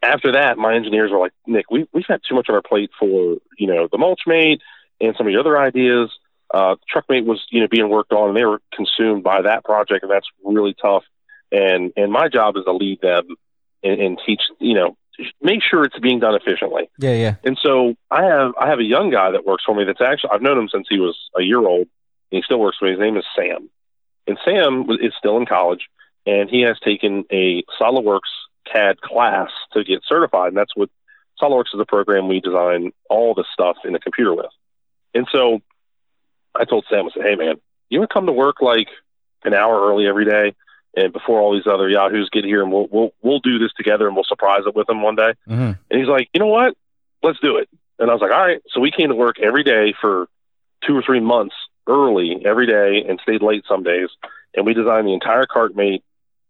after 0.04 0.32
that, 0.34 0.58
my 0.58 0.76
engineers 0.76 1.12
were 1.12 1.20
like, 1.20 1.34
Nick, 1.46 1.70
we, 1.72 1.88
we've 1.94 2.06
had 2.08 2.22
too 2.28 2.36
much 2.36 2.48
on 2.50 2.56
our 2.56 2.62
plate 2.62 2.92
for, 3.00 3.38
you 3.58 3.68
know, 3.68 3.88
the 3.92 3.98
mulch 3.98 4.22
mate 4.28 4.62
and 5.02 5.16
some 5.18 5.28
of 5.28 5.34
the 5.34 5.40
other 5.40 5.58
ideas. 5.60 6.12
Uh, 6.54 6.76
Truckmate 6.94 7.26
was, 7.26 7.44
you 7.50 7.62
know, 7.62 7.68
being 7.68 7.90
worked 7.90 8.14
on 8.14 8.30
and 8.30 8.38
they 8.38 8.46
were 8.46 8.62
consumed 8.74 9.24
by 9.24 9.42
that 9.42 9.66
project 9.66 10.04
and 10.04 10.12
that's 10.12 10.28
really 10.44 10.76
tough. 10.80 11.04
And, 11.52 11.94
and 11.96 12.12
my 12.12 12.28
job 12.28 12.58
is 12.58 12.66
to 12.66 12.74
lead 12.74 13.02
them 13.02 13.24
and, 13.84 14.02
and 14.02 14.20
teach, 14.26 14.42
you 14.60 14.74
know, 14.74 14.98
make 15.42 15.62
sure 15.64 15.84
it's 15.84 15.98
being 16.00 16.20
done 16.20 16.36
efficiently. 16.36 16.90
Yeah, 17.00 17.14
yeah. 17.14 17.36
And 17.44 17.58
so 17.62 17.96
I 18.12 18.24
have, 18.24 18.54
I 18.60 18.68
have 18.68 18.80
a 18.80 18.84
young 18.84 19.10
guy 19.10 19.32
that 19.32 19.46
works 19.46 19.64
for 19.66 19.76
me 19.76 19.84
that's 19.84 20.02
actually, 20.02 20.32
I've 20.34 20.42
known 20.42 20.58
him 20.58 20.70
since 20.72 20.88
he 20.90 21.00
was 21.00 21.18
a 21.38 21.42
year 21.42 21.60
old 21.60 21.88
and 22.32 22.38
he 22.38 22.42
still 22.44 22.60
works 22.60 22.78
for 22.78 22.86
me. 22.86 22.92
His 22.92 23.00
name 23.00 23.18
is 23.18 23.26
Sam. 23.36 23.70
And 24.28 24.38
Sam 24.44 24.88
is 25.02 25.14
still 25.18 25.38
in 25.38 25.46
college 25.46 25.88
and 26.26 26.50
he 26.50 26.62
has 26.62 26.78
taken 26.80 27.24
a 27.32 27.64
SolidWorks 27.80 28.20
CAD 28.72 29.00
class 29.02 29.50
to 29.74 29.84
get 29.84 30.02
certified. 30.08 30.50
And 30.50 30.58
that's 30.58 30.76
what 30.76 30.90
SolidWorks 31.42 31.74
is 31.74 31.80
a 31.80 31.86
program 31.86 32.28
we 32.28 32.42
design 32.42 32.92
all 33.10 33.34
the 33.34 33.46
stuff 33.54 33.78
in 33.86 33.94
the 33.94 34.00
computer 34.00 34.36
with. 34.36 34.52
And 35.14 35.28
so 35.32 35.62
I 36.54 36.66
told 36.66 36.86
Sam, 36.90 37.06
I 37.06 37.10
said, 37.14 37.24
Hey 37.24 37.36
man, 37.36 37.56
you 37.90 38.00
want 38.00 38.10
to 38.10 38.14
come 38.14 38.26
to 38.26 38.34
work 38.34 38.62
like 38.62 38.88
an 39.46 39.54
hour 39.54 39.90
early 39.90 40.08
every 40.08 40.26
day 40.26 40.54
and 40.98 41.14
before 41.14 41.40
all 41.40 41.54
these 41.54 41.68
other 41.68 41.88
yahoos 41.88 42.30
get 42.32 42.44
here 42.44 42.64
and 42.64 42.72
we'll, 42.72 42.88
we'll, 42.92 43.14
we'll 43.22 43.40
do 43.40 43.60
this 43.60 43.72
together 43.78 44.08
and 44.08 44.16
we'll 44.16 44.26
surprise 44.26 44.64
it 44.66 44.76
with 44.76 44.88
them 44.88 45.02
one 45.02 45.16
day. 45.16 45.34
hmm 45.46 45.72
And 45.90 46.00
he's 46.00 46.08
like, 46.08 46.28
you 46.34 46.40
know 46.40 46.48
what? 46.48 46.76
Let's 47.22 47.40
do 47.40 47.58
it. 47.58 47.70
And 48.00 48.10
I 48.10 48.14
was 48.14 48.22
like, 48.22 48.32
all 48.32 48.46
right. 48.46 48.62
So 48.72 48.80
we 48.82 48.92
came 48.92 49.10
to 49.10 49.16
work 49.16 49.38
every 49.40 49.64
day 49.64 49.94
for 50.02 50.28
two 50.86 50.96
or 50.98 51.04
three 51.04 51.20
months 51.20 51.56
early 51.88 52.44
every 52.46 52.66
day 52.66 53.06
and 53.08 53.20
stayed 53.22 53.42
late 53.42 53.64
some 53.70 53.84
days. 53.84 54.10
And 54.56 54.66
we 54.66 54.74
designed 54.74 55.08
the 55.08 55.14
entire 55.14 55.46
cart 55.46 55.76
mate 55.76 56.04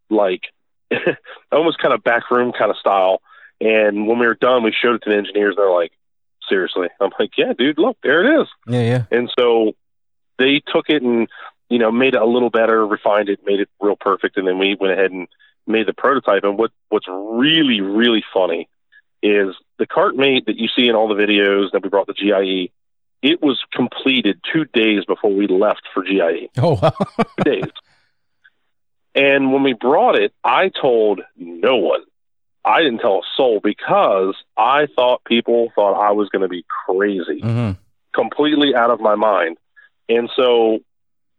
like 0.10 0.42
almost 1.52 1.80
kind 1.80 1.94
of 1.94 2.04
back 2.04 2.32
room 2.32 2.54
kind 2.58 2.72
of 2.72 2.78
style. 2.78 3.22
And 3.60 4.08
when 4.08 4.20
we 4.20 4.28
were 4.28 4.36
done, 4.36 4.64
we 4.64 4.72
showed 4.72 4.96
it 4.96 5.04
to 5.04 5.10
the 5.10 5.18
engineers. 5.18 5.56
They're 5.58 5.70
like, 5.70 5.92
seriously? 6.48 6.88
I'm 7.02 7.12
like, 7.20 7.32
yeah, 7.38 7.54
dude, 7.58 7.80
look, 7.80 7.98
there 8.02 8.24
it 8.24 8.42
is. 8.42 8.48
Yeah, 8.68 8.82
yeah. 8.82 9.04
And 9.12 9.32
so 9.38 9.74
they 10.40 10.62
took 10.74 10.90
it 10.90 11.02
and, 11.02 11.28
you 11.70 11.80
know, 11.80 11.92
made 11.92 12.16
it 12.16 12.22
a 12.22 12.26
little 12.26 12.50
better, 12.50 12.86
refined 12.86 13.30
it, 13.30 13.40
made 13.46 13.60
it 13.60 13.70
real 13.80 13.96
perfect. 13.96 14.38
And 14.38 14.48
then 14.48 14.58
we 14.58 14.76
went 14.80 14.94
ahead 14.94 15.12
and 15.12 15.28
made 15.66 15.88
the 15.88 15.94
prototype. 15.94 16.44
And 16.44 16.58
what, 16.58 16.72
what's 16.90 17.08
really, 17.08 17.82
really 17.82 18.24
funny 18.34 18.70
is 19.22 19.56
the 19.80 19.88
cart 19.88 20.16
mate 20.16 20.46
that 20.46 20.58
you 20.58 20.68
see 20.76 20.88
in 20.88 20.96
all 20.96 21.08
the 21.08 21.16
videos 21.16 21.72
that 21.72 21.84
we 21.84 21.90
brought 21.90 22.08
to 22.08 22.14
GIE, 22.14 22.72
it 23.22 23.42
was 23.42 23.60
completed 23.74 24.40
two 24.54 24.66
days 24.66 25.04
before 25.06 25.34
we 25.34 25.48
left 25.48 25.82
for 25.94 26.04
GIE. 26.04 26.50
Oh, 26.58 26.80
wow. 26.82 26.94
Two 27.38 27.44
days. 27.44 27.72
And 29.16 29.52
when 29.52 29.64
we 29.64 29.74
brought 29.74 30.16
it, 30.16 30.32
I 30.44 30.70
told 30.70 31.22
no 31.36 31.78
one. 31.78 32.02
I 32.64 32.82
didn't 32.82 33.00
tell 33.00 33.20
a 33.20 33.22
soul 33.36 33.60
because 33.64 34.36
I 34.56 34.88
thought 34.96 35.24
people 35.26 35.72
thought 35.74 36.00
I 36.00 36.12
was 36.12 36.30
going 36.30 36.42
to 36.42 36.50
be 36.50 36.66
crazy 36.86 37.40
hmm 37.42 37.72
completely 38.18 38.76
out 38.76 38.90
of 38.90 39.00
my 39.00 39.16
mind. 39.16 39.58
And 40.10 40.30
so 40.36 40.80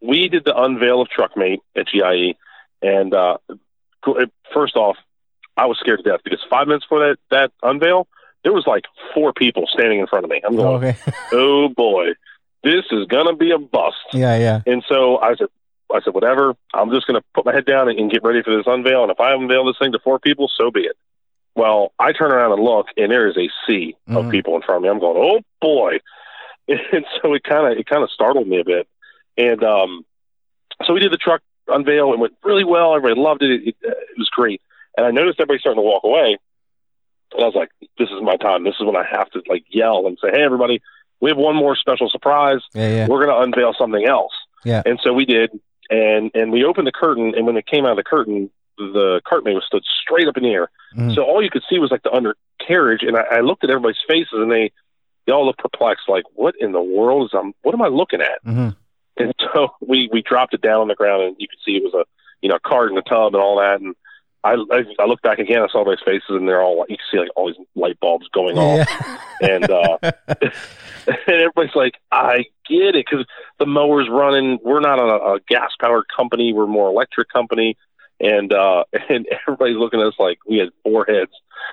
we 0.01 0.27
did 0.29 0.45
the 0.45 0.55
unveil 0.55 1.01
of 1.01 1.07
Truckmate 1.09 1.59
at 1.75 1.87
GIE. 1.87 2.35
And 2.81 3.13
uh, 3.13 3.37
first 4.53 4.75
off, 4.75 4.97
I 5.57 5.65
was 5.65 5.77
scared 5.79 6.03
to 6.03 6.09
death 6.09 6.21
because 6.23 6.39
five 6.49 6.67
minutes 6.67 6.85
before 6.85 6.99
that, 7.09 7.17
that 7.31 7.51
unveil, 7.63 8.07
there 8.43 8.53
was 8.53 8.65
like 8.65 8.85
four 9.13 9.33
people 9.33 9.67
standing 9.67 9.99
in 9.99 10.07
front 10.07 10.23
of 10.23 10.31
me. 10.31 10.41
I'm 10.45 10.55
going, 10.55 10.83
Okay. 10.83 10.97
oh 11.33 11.67
boy, 11.69 12.09
this 12.63 12.85
is 12.91 13.05
going 13.07 13.27
to 13.27 13.35
be 13.35 13.51
a 13.51 13.57
bust. 13.57 13.97
Yeah, 14.13 14.37
yeah. 14.37 14.61
And 14.65 14.83
so 14.87 15.17
I 15.17 15.35
said, 15.35 15.47
I 15.93 15.99
said, 16.01 16.13
whatever. 16.13 16.55
I'm 16.73 16.91
just 16.91 17.07
going 17.07 17.19
to 17.19 17.25
put 17.33 17.45
my 17.45 17.53
head 17.53 17.65
down 17.65 17.89
and, 17.89 17.99
and 17.99 18.11
get 18.11 18.23
ready 18.23 18.41
for 18.43 18.55
this 18.55 18.67
unveil. 18.67 19.03
And 19.03 19.11
if 19.11 19.19
I 19.19 19.33
unveil 19.33 19.65
this 19.65 19.75
thing 19.79 19.91
to 19.91 19.99
four 19.99 20.19
people, 20.19 20.49
so 20.55 20.71
be 20.71 20.81
it. 20.81 20.95
Well, 21.55 21.91
I 21.99 22.13
turn 22.13 22.31
around 22.31 22.53
and 22.53 22.63
look, 22.63 22.85
and 22.95 23.11
there 23.11 23.27
is 23.27 23.35
a 23.35 23.49
sea 23.67 23.95
of 24.07 24.25
Mhm. 24.25 24.31
people 24.31 24.55
in 24.55 24.61
front 24.61 24.77
of 24.77 24.83
me. 24.83 24.89
I'm 24.89 24.99
going, 24.99 25.17
oh 25.17 25.41
boy, 25.59 25.97
and 26.69 27.05
so 27.21 27.33
it 27.33 27.43
kind 27.43 27.73
of 27.73 27.77
it 27.77 27.87
kind 27.87 28.03
of 28.03 28.11
startled 28.11 28.47
me 28.47 28.61
a 28.61 28.63
bit. 28.63 28.87
And 29.39 29.63
um, 29.63 30.05
so 30.85 30.93
we 30.93 30.99
did 30.99 31.11
the 31.11 31.17
truck 31.17 31.41
unveil. 31.67 32.13
It 32.13 32.19
went 32.19 32.33
really 32.43 32.63
well. 32.65 32.95
Everybody 32.95 33.19
loved 33.19 33.41
it. 33.41 33.51
It, 33.51 33.67
it, 33.69 33.75
it 33.81 34.17
was 34.17 34.29
great. 34.29 34.61
And 34.97 35.05
I 35.05 35.11
noticed 35.11 35.39
everybody 35.39 35.59
starting 35.59 35.81
to 35.81 35.87
walk 35.87 36.03
away. 36.03 36.37
And 37.33 37.43
I 37.43 37.45
was 37.45 37.55
like, 37.55 37.69
this 37.97 38.09
is 38.09 38.21
my 38.21 38.35
time. 38.37 38.63
This 38.63 38.75
is 38.79 38.85
when 38.85 38.95
I 38.95 39.05
have 39.09 39.29
to 39.31 39.41
like 39.47 39.63
yell 39.69 40.05
and 40.07 40.17
say, 40.21 40.29
hey, 40.31 40.43
everybody, 40.43 40.81
we 41.21 41.29
have 41.29 41.37
one 41.37 41.55
more 41.55 41.75
special 41.75 42.09
surprise 42.09 42.59
Yeah, 42.73 42.89
yeah. 42.89 43.07
we're 43.07 43.23
going 43.25 43.35
to 43.35 43.41
unveil 43.43 43.73
something 43.77 44.05
else. 44.05 44.33
Yeah. 44.65 44.81
And 44.85 44.99
so 45.03 45.13
we 45.13 45.25
did, 45.25 45.51
and 45.89 46.31
and 46.33 46.51
we 46.51 46.65
opened 46.65 46.87
the 46.87 46.91
curtain, 46.91 47.33
and 47.35 47.45
when 47.45 47.55
it 47.55 47.65
came 47.65 47.85
out 47.85 47.91
of 47.91 47.97
the 47.97 48.03
curtain, 48.03 48.49
the 48.77 49.21
cartmate 49.25 49.55
was 49.55 49.63
stood 49.65 49.83
straight 50.01 50.27
up 50.27 50.35
in 50.37 50.43
the 50.43 50.49
air. 50.51 50.69
Mhm. 50.97 51.15
So 51.15 51.23
all 51.23 51.41
you 51.41 51.49
could 51.49 51.63
see 51.69 51.79
was 51.79 51.91
like 51.91 52.03
the 52.03 52.11
undercarriage, 52.11 53.03
and 53.03 53.15
I, 53.15 53.37
I 53.37 53.39
looked 53.39 53.63
at 53.63 53.69
everybody's 53.69 54.01
faces, 54.07 54.33
and 54.33 54.51
they 54.51 54.71
they 55.25 55.31
all 55.31 55.45
looked 55.45 55.59
perplexed, 55.59 56.09
like 56.09 56.23
what 56.33 56.55
in 56.59 56.71
the 56.73 56.81
world 56.81 57.29
is 57.29 57.33
um 57.37 57.53
what 57.61 57.73
am 57.73 57.81
I 57.81 57.87
looking 57.87 58.19
at? 58.21 58.39
hmm 58.43 58.69
And 59.17 59.33
so 59.53 59.69
we 59.81 60.09
we 60.11 60.21
dropped 60.21 60.53
it 60.53 60.61
down 60.61 60.81
on 60.81 60.87
the 60.87 60.95
ground, 60.95 61.23
and 61.23 61.35
you 61.39 61.47
could 61.47 61.59
see 61.65 61.77
it 61.77 61.83
was 61.83 61.93
a 61.93 62.05
you 62.41 62.49
know 62.49 62.55
a 62.55 62.59
cart 62.59 62.89
in 62.89 62.95
the 62.95 63.01
tub 63.01 63.33
and 63.35 63.43
all 63.43 63.59
that, 63.59 63.81
and. 63.81 63.95
I, 64.41 64.53
I 64.53 64.83
I 64.99 65.05
looked 65.05 65.23
back 65.23 65.39
again. 65.39 65.61
I 65.61 65.67
saw 65.67 65.81
everybody's 65.81 66.05
faces, 66.05 66.29
and 66.29 66.47
they're 66.47 66.61
all 66.61 66.85
you 66.87 66.95
can 66.95 67.05
see 67.11 67.19
like 67.19 67.27
all 67.35 67.47
these 67.47 67.57
light 67.75 67.99
bulbs 67.99 68.29
going 68.29 68.57
off 68.57 68.87
Yeah. 68.89 69.17
and 69.41 69.69
uh 69.69 69.97
and 70.01 70.45
everybody's 71.27 71.75
like, 71.75 71.95
I 72.09 72.45
get 72.65 72.95
it 72.95 73.05
because 73.05 73.25
the 73.57 73.65
mower's 73.65 74.07
running. 74.09 74.57
We're 74.63 74.79
not 74.79 74.97
a, 74.97 75.33
a 75.33 75.39
gas 75.47 75.71
powered 75.81 76.05
company. 76.15 76.53
We're 76.53 76.67
more 76.67 76.87
electric 76.87 77.27
company, 77.27 77.75
and 78.21 78.53
uh 78.53 78.85
and 79.09 79.27
everybody's 79.45 79.75
looking 79.75 79.99
at 79.99 80.07
us 80.07 80.13
like 80.19 80.39
we 80.47 80.59
had 80.59 80.69
four 80.83 81.05
heads, 81.05 81.31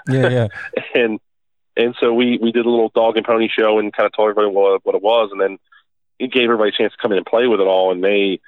yeah, 0.08 0.28
yeah. 0.28 0.48
and 0.94 1.20
and 1.76 1.94
so 2.00 2.12
we 2.12 2.38
we 2.38 2.50
did 2.50 2.66
a 2.66 2.70
little 2.70 2.90
dog 2.94 3.16
and 3.16 3.26
pony 3.26 3.48
show 3.48 3.78
and 3.78 3.92
kind 3.92 4.06
of 4.06 4.12
told 4.12 4.30
everybody 4.30 4.52
what 4.52 4.84
what 4.84 4.94
it 4.94 5.02
was, 5.02 5.30
and 5.30 5.40
then 5.40 5.58
it 6.18 6.32
gave 6.32 6.44
everybody 6.44 6.70
a 6.70 6.72
chance 6.72 6.92
to 6.92 6.98
come 7.00 7.12
in 7.12 7.18
and 7.18 7.26
play 7.26 7.46
with 7.46 7.60
it 7.60 7.66
all, 7.66 7.92
and 7.92 8.02
they. 8.02 8.40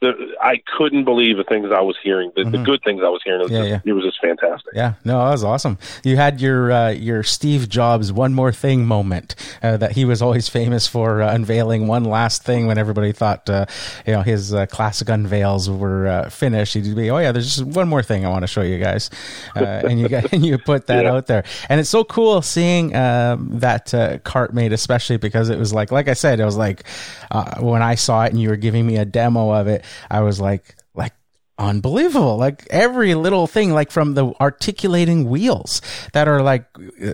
The, 0.00 0.14
I 0.40 0.62
couldn't 0.78 1.04
believe 1.04 1.36
the 1.36 1.44
things 1.44 1.68
I 1.70 1.82
was 1.82 1.94
hearing, 2.02 2.32
the, 2.34 2.44
the 2.44 2.56
Mhm. 2.56 2.64
good 2.64 2.80
things 2.82 3.02
I 3.04 3.10
was 3.10 3.20
hearing. 3.22 3.40
It 3.40 3.44
was, 3.44 3.52
Yeah, 3.52 3.58
just, 3.58 3.70
yeah. 3.70 3.80
it 3.84 3.92
was 3.92 4.02
just 4.04 4.18
fantastic. 4.22 4.72
Yeah, 4.74 4.94
no, 5.04 5.18
that 5.22 5.30
was 5.32 5.44
awesome. 5.44 5.76
You 6.04 6.16
had 6.16 6.40
your 6.40 6.72
uh, 6.72 6.88
your 6.88 7.22
Steve 7.22 7.68
Jobs 7.68 8.10
one 8.10 8.32
more 8.32 8.50
thing 8.50 8.86
moment 8.86 9.34
uh, 9.62 9.76
that 9.76 9.92
he 9.92 10.06
was 10.06 10.22
always 10.22 10.48
famous 10.48 10.86
for 10.86 11.20
uh, 11.20 11.34
unveiling 11.34 11.86
one 11.86 12.04
last 12.04 12.42
thing 12.44 12.66
when 12.66 12.78
everybody 12.78 13.12
thought 13.12 13.50
uh, 13.50 13.66
you 14.06 14.14
know 14.14 14.22
his 14.22 14.54
uh, 14.54 14.64
classic 14.66 15.10
unveils 15.10 15.68
were 15.68 16.06
uh, 16.06 16.30
finished. 16.30 16.72
He'd 16.72 16.96
be, 16.96 17.10
oh 17.10 17.18
yeah, 17.18 17.32
there's 17.32 17.56
just 17.56 17.66
one 17.76 17.86
more 17.88 18.02
thing 18.02 18.24
I 18.24 18.30
want 18.30 18.42
to 18.44 18.46
show 18.46 18.62
you 18.62 18.78
guys, 18.78 19.10
uh, 19.54 19.60
and 19.84 20.00
you 20.00 20.08
got, 20.08 20.24
and 20.32 20.46
you 20.46 20.56
put 20.56 20.86
that 20.86 21.04
Yeah. 21.04 21.12
out 21.12 21.26
there, 21.26 21.44
and 21.68 21.78
it's 21.78 21.90
so 21.90 22.04
cool 22.04 22.40
seeing 22.40 22.96
um, 22.96 23.58
that 23.58 23.92
uh, 23.92 24.16
cart 24.24 24.54
mate, 24.54 24.72
especially 24.72 25.18
because 25.18 25.50
it 25.50 25.58
was 25.58 25.74
like 25.74 25.92
like 25.92 26.08
I 26.08 26.14
said, 26.14 26.40
it 26.40 26.44
was 26.46 26.56
like 26.56 26.84
uh, 27.30 27.60
when 27.60 27.82
I 27.82 27.96
saw 27.96 28.24
it 28.24 28.32
and 28.32 28.40
you 28.40 28.48
were 28.48 28.56
giving 28.56 28.86
me 28.86 28.96
a 28.96 29.04
demo 29.04 29.50
of 29.50 29.66
it, 29.68 29.84
I 30.10 30.20
was 30.20 30.40
like 30.40 30.76
like 30.94 31.14
unbelievable. 31.58 32.36
Like 32.36 32.66
every 32.70 33.14
little 33.14 33.46
thing 33.46 33.72
like 33.72 33.90
from 33.90 34.14
the 34.14 34.32
articulating 34.40 35.28
wheels 35.28 35.82
that 36.12 36.26
are 36.28 36.42
like 36.42 36.66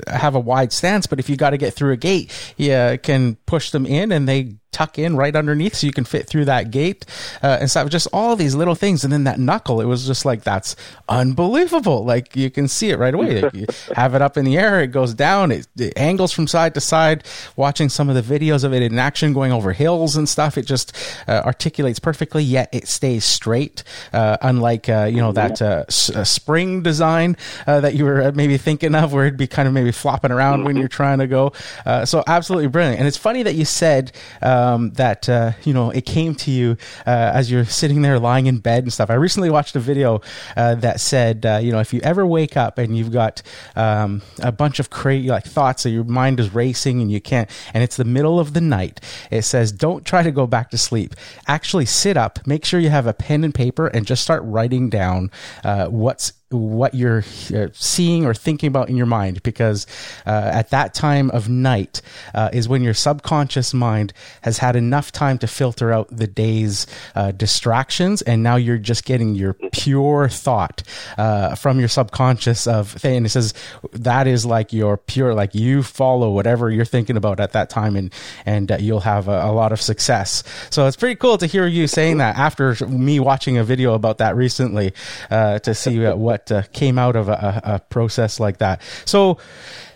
have 0.09 0.35
a 0.35 0.41
wide 0.41 0.72
stance 0.72 1.07
but 1.07 1.18
if 1.18 1.29
you 1.29 1.37
got 1.37 1.51
to 1.51 1.59
get 1.59 1.74
through 1.74 1.93
a 1.93 1.97
gate 1.97 2.31
you 2.57 2.99
can 3.03 3.37
push 3.47 3.70
them 3.70 3.87
in 3.87 4.12
and 4.12 4.29
they 4.29 4.57
tuck 4.77 4.99
in 4.99 5.16
right 5.16 5.35
underneath 5.35 5.74
so 5.74 5.87
you 5.87 5.93
can 5.93 6.05
fit 6.05 6.27
through 6.29 6.45
that 6.45 6.70
gate 6.70 7.07
uh, 7.43 7.57
and 7.61 7.70
stuff. 7.70 7.89
Just 7.89 8.09
all 8.12 8.37
these 8.37 8.55
little 8.55 8.74
things. 8.74 9.05
And 9.05 9.11
then 9.12 9.24
that 9.24 9.39
knuckle 9.39 9.81
it 9.81 9.87
was 9.87 10.07
just 10.07 10.27
like 10.27 10.43
that's 10.45 10.77
unbelievable. 11.09 12.05
Like 12.05 12.37
you 12.37 12.51
can 12.51 12.68
see 12.68 12.91
it 12.91 12.99
right 12.99 13.14
away. 13.14 13.41
Like, 13.43 13.55
you 13.55 13.66
have 13.97 14.14
it 14.14 14.20
up 14.22 14.37
in 14.37 14.45
the 14.45 14.59
air 14.59 14.81
it 14.83 14.89
goes 14.89 15.14
down 15.14 15.51
it, 15.51 15.66
it 15.79 15.95
angles 15.97 16.33
from 16.33 16.47
side 16.47 16.74
to 16.74 16.81
side. 16.81 17.24
Watching 17.57 17.89
some 17.89 18.11
of 18.11 18.14
the 18.14 18.39
videos 18.39 18.64
of 18.64 18.72
it 18.74 18.83
in 18.83 18.99
action 18.99 19.33
going 19.33 19.53
over 19.53 19.72
hills 19.72 20.16
and 20.16 20.29
stuff 20.29 20.59
it 20.59 20.66
just 20.66 20.95
uh, 21.27 21.43
articulates 21.45 21.99
perfectly 21.99 22.43
yet 22.43 22.68
it 22.72 22.87
stays 22.87 23.24
straight 23.24 23.83
uh, 24.12 24.37
unlike 24.43 24.89
uh, 24.89 25.05
you 25.05 25.20
know 25.22 25.33
that 25.33 25.62
uh, 25.62 25.85
s- 25.89 26.11
uh, 26.11 26.24
spring 26.24 26.83
design 26.83 27.37
uh, 27.66 27.81
that 27.81 27.95
you 27.95 28.05
were 28.05 28.31
maybe 28.33 28.57
thinking 28.59 28.95
of 28.95 29.12
where 29.14 29.24
it'd 29.27 29.39
be 29.39 29.47
kind 29.47 29.66
of 29.68 29.74
maybe 29.74 29.93
flopping 29.93 30.31
around 30.33 30.64
when 30.64 30.77
you're 30.77 30.89
trying 31.01 31.18
to 31.18 31.27
go. 31.27 31.53
Uh, 31.85 32.05
so 32.05 32.22
absolutely 32.27 32.68
brilliant. 32.68 32.99
And 32.99 33.09
it's 33.09 33.16
funny 33.16 33.43
that 33.43 33.55
you 33.55 33.64
said 33.64 34.12
um, 34.43 34.65
um, 34.66 34.90
that 34.92 35.28
uh, 35.28 35.52
you 35.64 35.72
know 35.72 35.90
it 35.90 36.04
came 36.04 36.34
to 36.34 36.50
you 36.50 36.76
uh, 37.06 37.30
as 37.34 37.50
you're 37.50 37.64
sitting 37.64 38.02
there 38.02 38.18
lying 38.18 38.46
in 38.46 38.58
bed 38.58 38.82
and 38.82 38.92
stuff. 38.92 39.10
I 39.10 39.14
recently 39.14 39.50
watched 39.50 39.76
a 39.76 39.80
video 39.80 40.20
uh, 40.56 40.74
that 40.76 41.00
said, 41.00 41.46
uh, 41.46 41.60
you 41.62 41.72
know, 41.72 41.80
if 41.80 41.92
you 41.92 42.00
ever 42.02 42.26
wake 42.26 42.56
up 42.56 42.78
and 42.78 42.96
you've 42.96 43.12
got 43.12 43.42
um, 43.74 44.22
a 44.40 44.52
bunch 44.52 44.80
of 44.80 44.90
crazy 44.90 45.28
like 45.28 45.44
thoughts, 45.44 45.84
that 45.84 45.90
your 45.90 46.04
mind 46.04 46.40
is 46.40 46.54
racing 46.54 47.00
and 47.00 47.10
you 47.10 47.20
can't, 47.20 47.48
and 47.72 47.82
it's 47.82 47.96
the 47.96 48.04
middle 48.04 48.40
of 48.40 48.52
the 48.54 48.60
night. 48.60 49.00
It 49.30 49.42
says, 49.42 49.72
don't 49.72 50.04
try 50.04 50.22
to 50.22 50.30
go 50.30 50.46
back 50.46 50.70
to 50.70 50.78
sleep. 50.78 51.14
Actually, 51.46 51.86
sit 51.86 52.16
up, 52.16 52.46
make 52.46 52.64
sure 52.64 52.80
you 52.80 52.90
have 52.90 53.06
a 53.06 53.14
pen 53.14 53.44
and 53.44 53.54
paper, 53.54 53.86
and 53.86 54.06
just 54.06 54.22
start 54.22 54.42
writing 54.44 54.90
down 54.90 55.30
what's 55.88 56.32
what 56.51 56.94
you're 56.94 57.24
uh, 57.55 57.66
seeing 57.72 58.24
or 58.24 58.32
thinking 58.32 58.68
about 58.68 58.88
in 58.88 58.97
your 58.97 59.07
mind 59.07 59.42
because 59.42 59.84
uh, 60.26 60.51
at 60.53 60.70
that 60.70 60.94
time 60.94 61.28
of 61.30 61.49
night 61.49 62.01
uh, 62.34 62.51
is 62.53 62.68
when 62.68 62.84
your 62.84 62.94
subconscious 62.94 63.74
mind 63.74 64.12
has 64.42 64.59
had 64.59 64.76
enough 64.76 65.11
time 65.11 65.38
to 65.38 65.49
filter 65.49 65.92
out 65.92 66.07
the 66.16 66.28
day's 66.28 66.86
uh, 67.16 67.32
distractions 67.32 68.22
and 68.22 68.44
now 68.44 68.55
you're 68.55 68.78
just 68.78 69.05
getting 69.05 69.34
your 69.34 69.55
pure 69.72 70.28
thought 70.28 70.84
uh, 71.18 71.57
from 71.57 71.80
your 71.80 71.88
subconscious 71.88 72.68
of 72.68 72.92
thing 72.92 73.16
and 73.16 73.26
it 73.26 73.30
says 73.30 73.53
that 73.92 74.28
is 74.28 74.47
like 74.47 74.72
your 74.72 74.97
pure 74.97 75.34
like 75.34 75.53
you 75.53 75.82
follow 75.82 76.30
whatever 76.30 76.70
you're 76.70 76.84
thinking 76.84 77.16
about 77.16 77.40
at 77.40 77.53
that 77.53 77.68
time 77.68 77.97
and 77.97 78.14
and 78.44 78.70
uh, 78.70 78.76
you'll 78.78 79.01
have 79.01 79.26
a, 79.26 79.47
a 79.47 79.53
lot 79.53 79.72
of 79.72 79.80
success. 79.80 80.44
So 80.70 80.86
it's 80.86 80.97
pretty 80.97 81.16
cool 81.16 81.38
to 81.38 81.47
hear 81.47 81.66
you 81.66 81.88
saying 81.88 82.18
that 82.18 82.36
after 82.36 82.76
me 82.86 83.18
watching 83.18 83.59
a 83.59 83.64
video 83.64 83.94
about 83.94 84.18
that 84.18 84.36
recently 84.36 84.92
to 85.30 85.74
see 85.74 85.99
what 86.07 86.36
what 86.37 86.53
uh, 86.53 86.62
came 86.72 86.99
out 86.99 87.16
of 87.16 87.28
a, 87.28 87.61
a, 87.64 87.78
process 87.78 88.39
like 88.39 88.59
that. 88.59 88.82
So 89.05 89.39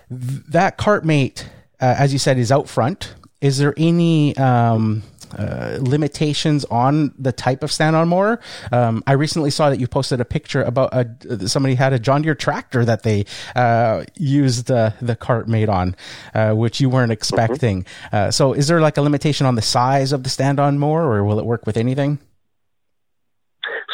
th- 0.09 0.43
that 0.49 0.79
cartmate, 0.79 1.47
uh, 1.81 1.95
as 1.99 2.13
you 2.13 2.19
said, 2.19 2.39
is 2.39 2.51
out 2.51 2.69
front. 2.69 3.15
Is 3.41 3.59
there 3.59 3.75
any 3.77 4.37
um, 4.37 5.03
uh, 5.39 5.79
limitations 5.81 6.65
on 6.67 7.15
the 7.19 7.33
type 7.33 7.63
of 7.63 7.73
stand-on 7.73 8.09
mower? 8.09 8.39
Um, 8.71 9.03
I 9.07 9.13
recently 9.13 9.51
saw 9.51 9.71
that 9.71 9.81
you 9.81 9.87
posted 9.87 10.21
a 10.21 10.25
picture 10.25 10.63
about 10.63 10.91
a, 10.93 11.49
somebody 11.49 11.75
had 11.75 11.93
a 11.93 11.99
John 11.99 12.23
Deere 12.23 12.35
tractor 12.35 12.85
that 12.85 13.03
they 13.03 13.25
uh, 13.57 14.05
used 14.17 14.67
the 14.67 15.17
cart 15.21 15.47
cartmate 15.47 15.69
on, 15.69 15.97
uh, 16.35 16.53
which 16.53 16.81
you 16.81 16.91
weren't 16.91 17.13
expecting. 17.13 17.85
Mm-hmm. 18.13 18.31
so, 18.31 18.53
is 18.53 18.69
there 18.69 18.81
like 18.81 18.99
a 18.99 19.03
limitation 19.03 19.47
on 19.47 19.55
the 19.55 19.63
size 19.63 20.13
of 20.13 20.23
the 20.23 20.31
stand-on 20.31 20.79
mower, 20.79 21.05
or 21.05 21.25
will 21.25 21.39
it 21.39 21.47
work 21.47 21.65
with 21.65 21.77
anything? 21.77 22.19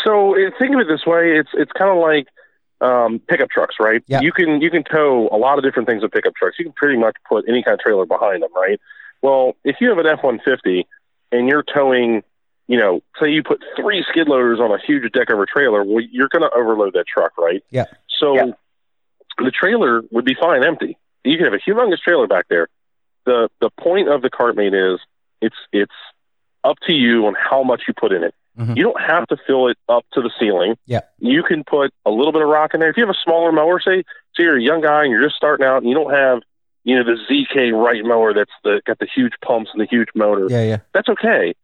So 0.07 0.35
think 0.59 0.75
of 0.75 0.81
it 0.81 0.87
this 0.89 1.05
way: 1.07 1.37
it's 1.39 1.51
it's 1.55 1.73
kind 1.73 1.91
of 1.91 1.99
like 1.99 2.27
um, 2.81 3.21
pickup 3.21 3.51
trucks, 3.51 3.77
right? 3.81 4.03
Yeah. 4.07 4.21
You 4.21 4.33
can 4.33 4.61
you 4.61 4.71
can 4.71 4.85
tow 4.85 5.29
a 5.33 5.37
lot 5.37 5.59
of 5.59 5.65
different 5.65 5.89
things 5.89 6.03
with 6.03 6.13
pickup 6.13 6.35
trucks. 6.35 6.57
You 6.59 6.67
can 6.67 6.75
pretty 6.75 6.99
much 6.99 7.17
put 7.29 7.45
any 7.49 7.63
kind 7.63 7.75
of 7.75 7.81
trailer 7.81 8.07
behind 8.07 8.43
them, 8.43 8.51
right? 8.55 8.81
Well, 9.23 9.57
if 9.65 9.77
you 9.81 9.89
have 9.89 9.99
an 9.99 10.07
F 10.07 10.23
one 10.23 10.41
fifty 10.45 10.87
and 11.33 11.49
you're 11.49 11.65
towing, 11.65 12.23
you 12.69 12.79
know, 12.79 13.01
say 13.21 13.31
you 13.31 13.43
put 13.43 13.63
three 13.77 14.05
skid 14.09 14.29
loaders 14.29 14.61
on 14.61 14.71
a 14.71 14.79
huge 14.79 15.11
deck 15.13 15.31
over 15.31 15.47
trailer, 15.47 15.85
well, 15.85 16.05
you're 16.11 16.29
going 16.29 16.43
to 16.43 16.51
overload 16.57 16.93
that 16.95 17.07
truck, 17.07 17.37
right? 17.39 17.63
Yeah. 17.71 17.87
So 18.21 18.35
yeah. 18.35 18.47
the 19.39 19.51
trailer 19.51 20.03
would 20.11 20.25
be 20.25 20.37
fine 20.39 20.65
empty. 20.65 20.99
You 21.25 21.37
can 21.37 21.47
have 21.47 21.55
a 21.55 21.71
humongous 21.71 21.99
trailer 21.99 22.27
back 22.27 22.47
there. 22.49 22.69
The 23.25 23.49
the 23.61 23.71
point 23.81 24.09
of 24.09 24.23
the 24.23 24.31
cartmate 24.31 24.75
is 24.75 25.01
it's 25.41 25.57
it's 25.73 25.93
up 26.63 26.77
to 26.87 26.93
you 26.93 27.27
on 27.27 27.35
how 27.35 27.63
much 27.63 27.83
you 27.89 27.95
put 27.99 28.13
in 28.13 28.23
it. 28.23 28.35
Mm-hmm. 28.59 28.77
You 28.77 28.85
don't 28.85 29.01
have 29.01 29.27
to 29.29 29.37
fill 29.47 29.69
it 29.69 29.77
up 29.89 30.05
to 30.15 30.23
the 30.23 30.31
ceiling. 30.41 30.77
Yeah. 30.87 31.01
You 31.19 31.43
can 31.43 31.65
put 31.65 31.93
a 32.05 32.11
little 32.11 32.33
bit 32.33 32.43
of 32.43 32.49
rock 32.49 32.73
in 32.75 32.81
there. 32.81 32.91
If 32.91 32.97
you 32.97 33.07
have 33.07 33.15
a 33.15 33.25
smaller 33.25 33.53
mower, 33.53 33.81
say, 33.81 34.03
say 34.35 34.45
you're 34.45 34.57
a 34.57 34.63
young 34.63 34.81
guy 34.81 35.03
and 35.03 35.11
you're 35.11 35.23
just 35.23 35.37
starting 35.37 35.67
out 35.67 35.79
and 35.79 35.89
you 35.89 35.95
don't 35.95 36.13
have, 36.13 36.41
you 36.85 36.97
know, 36.97 37.05
the 37.05 37.19
ZK 37.31 37.73
Wright 37.73 38.05
mower 38.05 38.33
that's 38.33 38.51
the, 38.65 38.81
got 38.87 38.99
the 38.99 39.09
huge 39.13 39.35
pumps 39.45 39.71
and 39.75 39.81
the 39.81 39.87
huge 39.91 40.09
motor. 40.15 40.47
Yeah, 40.49 40.65
yeah. 40.65 40.79
That's 40.95 41.09
okay. 41.09 41.55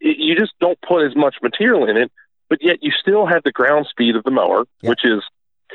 It, 0.00 0.16
you 0.18 0.36
just 0.36 0.52
don't 0.60 0.78
put 0.86 1.06
as 1.06 1.16
much 1.16 1.36
material 1.42 1.88
in 1.88 1.96
it, 1.96 2.12
but 2.50 2.58
yet 2.62 2.78
you 2.82 2.90
still 3.00 3.26
have 3.26 3.42
the 3.44 3.52
ground 3.52 3.86
speed 3.88 4.16
of 4.16 4.24
the 4.24 4.30
mower, 4.30 4.64
yeah. 4.82 4.90
which 4.90 5.04
is 5.04 5.22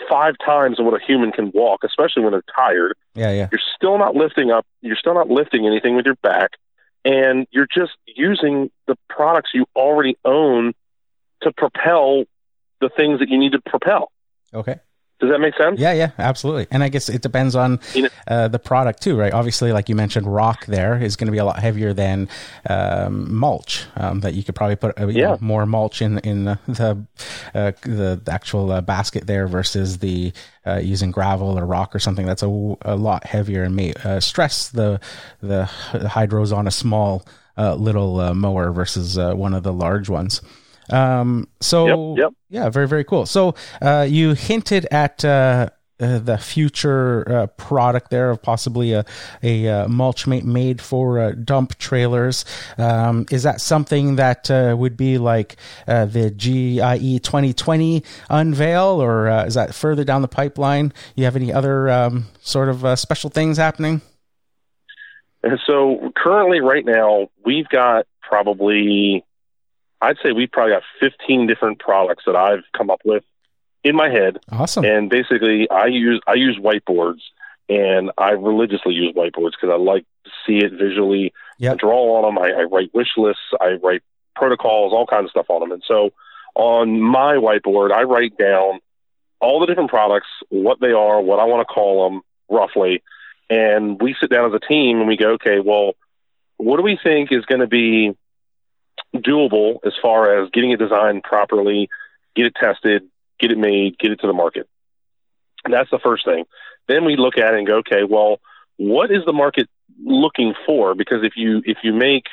five 0.08 0.36
times 0.46 0.78
what 0.80 0.94
a 0.94 1.04
human 1.04 1.32
can 1.32 1.52
walk, 1.56 1.84
especially 1.84 2.22
when 2.22 2.34
they're 2.34 2.44
tired. 2.56 2.96
Yeah, 3.16 3.32
yeah. 3.32 3.48
You're 3.52 3.62
still 3.76 3.98
not 3.98 4.16
lifting 4.16 4.52
up. 4.52 4.66
You're 4.82 4.96
still 4.96 5.16
not 5.16 5.30
lifting 5.30 5.66
anything 5.66 5.96
with 5.96 6.06
your 6.06 6.16
back 6.22 6.52
and 7.08 7.48
you're 7.52 7.68
just 7.74 7.94
using 8.06 8.70
the 8.86 8.98
products 9.10 9.52
you 9.54 9.66
already 9.78 10.18
own 10.26 10.74
to 11.42 11.54
propel 11.54 12.26
the 12.82 12.90
things 12.90 13.20
that 13.20 13.30
you 13.30 13.40
need 13.40 13.54
to 13.54 13.62
propel. 13.62 14.12
Okay. 14.54 14.80
Does 15.20 15.32
that 15.32 15.40
make 15.40 15.56
sense? 15.58 15.80
Yeah, 15.80 15.94
yeah, 15.94 16.12
absolutely. 16.20 16.68
And 16.70 16.84
I 16.84 16.90
guess 16.90 17.10
it 17.10 17.24
depends 17.24 17.56
on 17.56 17.80
uh, 18.28 18.50
the 18.50 18.60
product 18.60 19.02
too, 19.02 19.18
right? 19.18 19.34
Obviously, 19.34 19.72
like 19.72 19.90
you 19.90 19.96
mentioned, 19.96 20.32
rock 20.32 20.68
there 20.68 21.02
is 21.02 21.16
going 21.16 21.26
to 21.26 21.32
be 21.32 21.40
a 21.40 21.46
lot 21.46 21.58
heavier 21.58 21.92
than 21.92 22.30
um, 22.70 23.34
mulch. 23.34 23.86
Um, 23.96 24.20
that 24.20 24.36
you 24.36 24.44
could 24.44 24.54
probably 24.54 24.76
put 24.76 25.00
uh, 25.00 25.08
yeah. 25.08 25.30
know, 25.30 25.38
more 25.42 25.66
mulch 25.66 26.04
in 26.04 26.20
in 26.20 26.46
the 26.46 26.60
the, 26.68 27.06
uh, 27.56 27.72
the 27.82 28.22
actual 28.30 28.72
uh, 28.72 28.82
basket 28.82 29.26
there 29.26 29.48
versus 29.48 29.98
the 29.98 30.34
uh, 30.68 30.78
using 30.78 31.10
gravel 31.10 31.58
or 31.58 31.66
rock 31.66 31.96
or 31.96 32.00
something 32.00 32.28
that's 32.28 32.44
a, 32.44 32.76
a 32.84 32.96
lot 32.96 33.26
heavier 33.26 33.64
and 33.64 33.76
may 33.76 33.94
uh, 34.04 34.20
stress 34.20 34.70
the 34.70 35.00
the 35.42 35.68
hydros 35.94 36.56
on 36.56 36.68
a 36.68 36.72
small 36.72 37.26
little 37.58 38.36
mower 38.36 38.72
versus 38.72 39.18
one 39.18 39.56
of 39.56 39.64
the 39.64 39.74
large 39.74 40.10
ones. 40.10 40.42
Um, 40.90 41.48
so 41.60 42.16
yep, 42.16 42.18
yep. 42.18 42.34
yeah, 42.50 42.70
very 42.70 42.88
very 42.88 43.04
cool. 43.04 43.26
So 43.26 43.56
uh, 43.82 44.06
you 44.10 44.34
hinted 44.34 44.88
at 44.92 45.24
uh, 45.26 45.70
uh, 46.00 46.20
the 46.20 46.38
future 46.38 47.28
uh, 47.28 47.48
product 47.48 48.12
there 48.12 48.30
of 48.30 48.40
possibly 48.40 48.94
a 48.94 49.04
a 49.42 49.68
uh, 49.68 49.88
mulch 49.88 50.28
mate 50.28 50.46
made 50.46 50.80
for 50.80 51.20
uh, 51.20 51.32
dump 51.32 51.76
trailers. 51.80 52.46
Um, 52.78 53.26
is 53.32 53.42
that 53.44 53.62
something 53.62 54.18
that 54.18 54.48
would 54.78 54.96
be 54.96 55.18
like 55.18 55.56
the 55.88 56.32
GIE 56.38 57.18
2020 57.18 58.04
unveil, 58.30 59.02
or 59.02 59.28
is 59.48 59.56
that 59.56 59.74
further 59.74 60.04
down 60.04 60.22
the 60.22 60.28
pipeline? 60.28 60.94
You 61.16 61.26
have 61.26 61.36
any 61.36 61.52
other 61.52 61.90
um, 61.90 62.28
sort 62.42 62.70
of 62.70 63.00
special 63.00 63.32
things 63.32 63.58
happening? 63.58 64.02
So 65.66 66.12
currently, 66.16 66.60
right 66.60 66.86
now, 66.86 67.30
we've 67.44 67.70
got 67.70 68.06
probably 68.22 69.26
I'd 70.02 70.18
say 70.24 70.32
we've 70.32 70.52
probably 70.52 70.74
got 70.74 70.84
15 71.00 71.48
different 71.48 71.80
products 71.80 72.24
that 72.26 72.36
I've 72.36 72.64
come 72.76 72.90
up 72.90 73.02
with 73.04 73.24
in 73.84 73.96
my 73.96 74.10
head. 74.10 74.38
Awesome. 74.52 74.86
And 74.86 75.10
basically, 75.10 75.70
I 75.70 75.86
use 75.88 76.22
I 76.28 76.34
use 76.34 76.58
whiteboards, 76.58 77.22
and 77.70 78.12
I 78.18 78.32
religiously 78.32 78.94
use 78.94 79.14
whiteboards 79.16 79.52
because 79.60 79.72
I 79.72 79.78
like 79.78 80.06
to 80.26 80.32
see 80.46 80.58
it 80.58 80.72
visually. 80.74 81.34
Yep. 81.60 81.74
I 81.74 81.76
draw 81.76 82.18
on 82.18 82.36
them. 82.36 82.44
I, 82.44 82.62
I 82.62 82.64
write 82.64 82.94
wish 82.94 83.10
lists. 83.18 83.42
I 83.60 83.74
write 83.84 84.04
protocols, 84.36 84.94
all 84.94 85.08
kinds 85.08 85.26
of 85.26 85.32
stuff 85.32 85.50
on 85.50 85.62
them. 85.62 85.72
And 85.72 85.84
so 85.88 86.12
on 86.56 87.02
my 87.02 87.36
whiteboard, 87.36 87.92
I 87.92 88.04
write 88.04 88.38
down 88.38 88.80
all 89.40 89.60
the 89.60 89.66
different 89.66 89.90
products, 89.90 90.28
what 90.50 90.80
they 90.80 90.92
are, 90.92 91.22
what 91.22 91.40
I 91.40 91.46
want 91.46 91.68
to 91.68 91.74
call 91.74 92.10
them 92.10 92.22
roughly, 92.50 93.04
and 93.50 94.02
we 94.02 94.16
sit 94.20 94.30
down 94.30 94.52
as 94.52 94.54
a 94.54 94.66
team 94.66 95.00
and 95.00 95.08
we 95.08 95.18
go, 95.18 95.32
okay, 95.34 95.60
well, 95.60 95.94
what 96.58 96.78
do 96.78 96.84
we 96.84 97.00
think 97.02 97.32
is 97.32 97.46
going 97.46 97.62
to 97.62 97.68
be 97.68 98.16
doable 99.16 99.78
as 99.86 99.94
far 100.02 100.42
as 100.42 100.50
getting 100.52 100.72
it 100.72 100.80
designed 100.80 101.24
properly, 101.24 101.90
get 102.36 102.46
it 102.46 102.56
tested, 102.56 103.04
get 103.40 103.52
it 103.52 103.58
made, 103.58 103.98
get 103.98 104.12
it 104.12 104.20
to 104.22 104.28
the 104.28 104.34
market. 104.34 104.68
And 105.66 105.74
that's 105.74 105.90
the 105.90 106.00
first 106.00 106.26
thing. 106.26 106.46
Then 106.88 107.06
we 107.06 107.18
look 107.18 107.38
at 107.38 107.54
it 107.54 107.58
and 107.58 107.68
go, 107.68 107.78
okay, 107.78 108.04
well, 108.04 108.40
what 108.78 109.12
is 109.12 109.26
the 109.26 109.34
market 109.34 109.68
looking 110.04 110.54
for? 110.66 110.96
Because 110.96 111.24
if 111.24 111.34
you 111.36 111.62
if 111.66 111.78
you 111.84 111.94
make, 111.94 112.26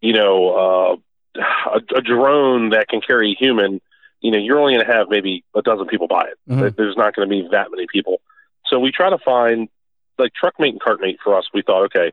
you 0.00 0.14
know, 0.14 1.00
uh, 1.36 1.40
a, 1.74 1.98
a 1.98 2.00
drone 2.00 2.70
that 2.70 2.88
can 2.88 3.00
carry 3.00 3.32
a 3.32 3.36
human, 3.36 3.80
you 4.20 4.30
know, 4.30 4.38
you're 4.38 4.58
only 4.58 4.74
going 4.74 4.86
to 4.86 4.92
have 4.92 5.08
maybe 5.08 5.44
a 5.54 5.62
dozen 5.62 5.86
people 5.86 6.08
buy 6.08 6.24
it. 6.24 6.38
Mm-hmm. 6.50 6.68
There's 6.76 6.96
not 6.96 7.14
going 7.14 7.28
to 7.28 7.30
be 7.30 7.48
that 7.52 7.70
many 7.70 7.86
people. 7.92 8.20
So 8.66 8.80
we 8.80 8.90
try 8.90 9.10
to 9.10 9.18
find 9.18 9.68
like 10.18 10.32
truck 10.32 10.54
mate 10.58 10.72
and 10.72 10.80
cart 10.80 11.00
mate 11.00 11.18
for 11.22 11.36
us. 11.36 11.44
We 11.52 11.62
thought, 11.62 11.84
okay, 11.84 12.12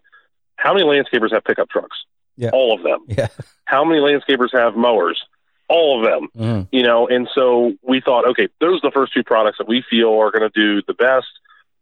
how 0.58 0.74
many 0.74 0.86
landscapers 0.86 1.34
have 1.34 1.44
pickup 1.44 1.70
trucks? 1.70 1.98
Yeah. 2.36 2.50
All 2.54 2.74
of 2.76 2.84
them. 2.84 3.06
Yeah. 3.08 3.28
How 3.66 3.84
many 3.86 4.00
landscapers 4.00 4.54
have 4.54 4.76
mowers? 4.76 5.22
All 5.70 6.00
of 6.00 6.12
them. 6.12 6.30
Mm. 6.38 6.68
You 6.72 6.84
know, 6.84 7.08
and 7.08 7.28
so 7.34 7.74
we 7.82 8.02
thought, 8.02 8.28
okay, 8.30 8.48
those 8.60 8.80
are 8.84 8.90
the 8.90 8.94
first 8.94 9.14
two 9.14 9.24
products 9.24 9.58
that 9.60 9.68
we 9.68 9.84
feel 9.90 10.20
are 10.20 10.32
going 10.32 10.50
to 10.50 10.52
do 10.54 10.82
the 10.86 10.94
best. 10.94 11.28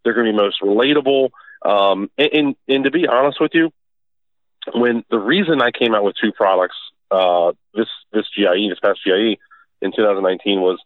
They're 0.04 0.14
going 0.14 0.28
to 0.28 0.32
be 0.32 0.38
most 0.38 0.62
relatable. 0.62 1.30
Um, 1.64 2.10
and, 2.18 2.30
and, 2.34 2.56
and 2.68 2.84
to 2.86 2.92
be 2.92 3.08
honest 3.08 3.40
with 3.40 3.52
you, 3.54 3.72
when 4.74 5.04
the 5.10 5.20
reason 5.20 5.62
I 5.62 5.72
came 5.72 5.96
out 5.96 6.04
with 6.04 6.16
two 6.22 6.32
products, 6.32 6.76
uh, 7.10 7.52
this 7.74 7.88
this 8.14 8.26
GIE, 8.36 8.70
this 8.70 8.80
past 8.80 9.00
GIE 9.06 9.38
in 9.82 9.92
2019 9.92 10.62
was 10.62 10.80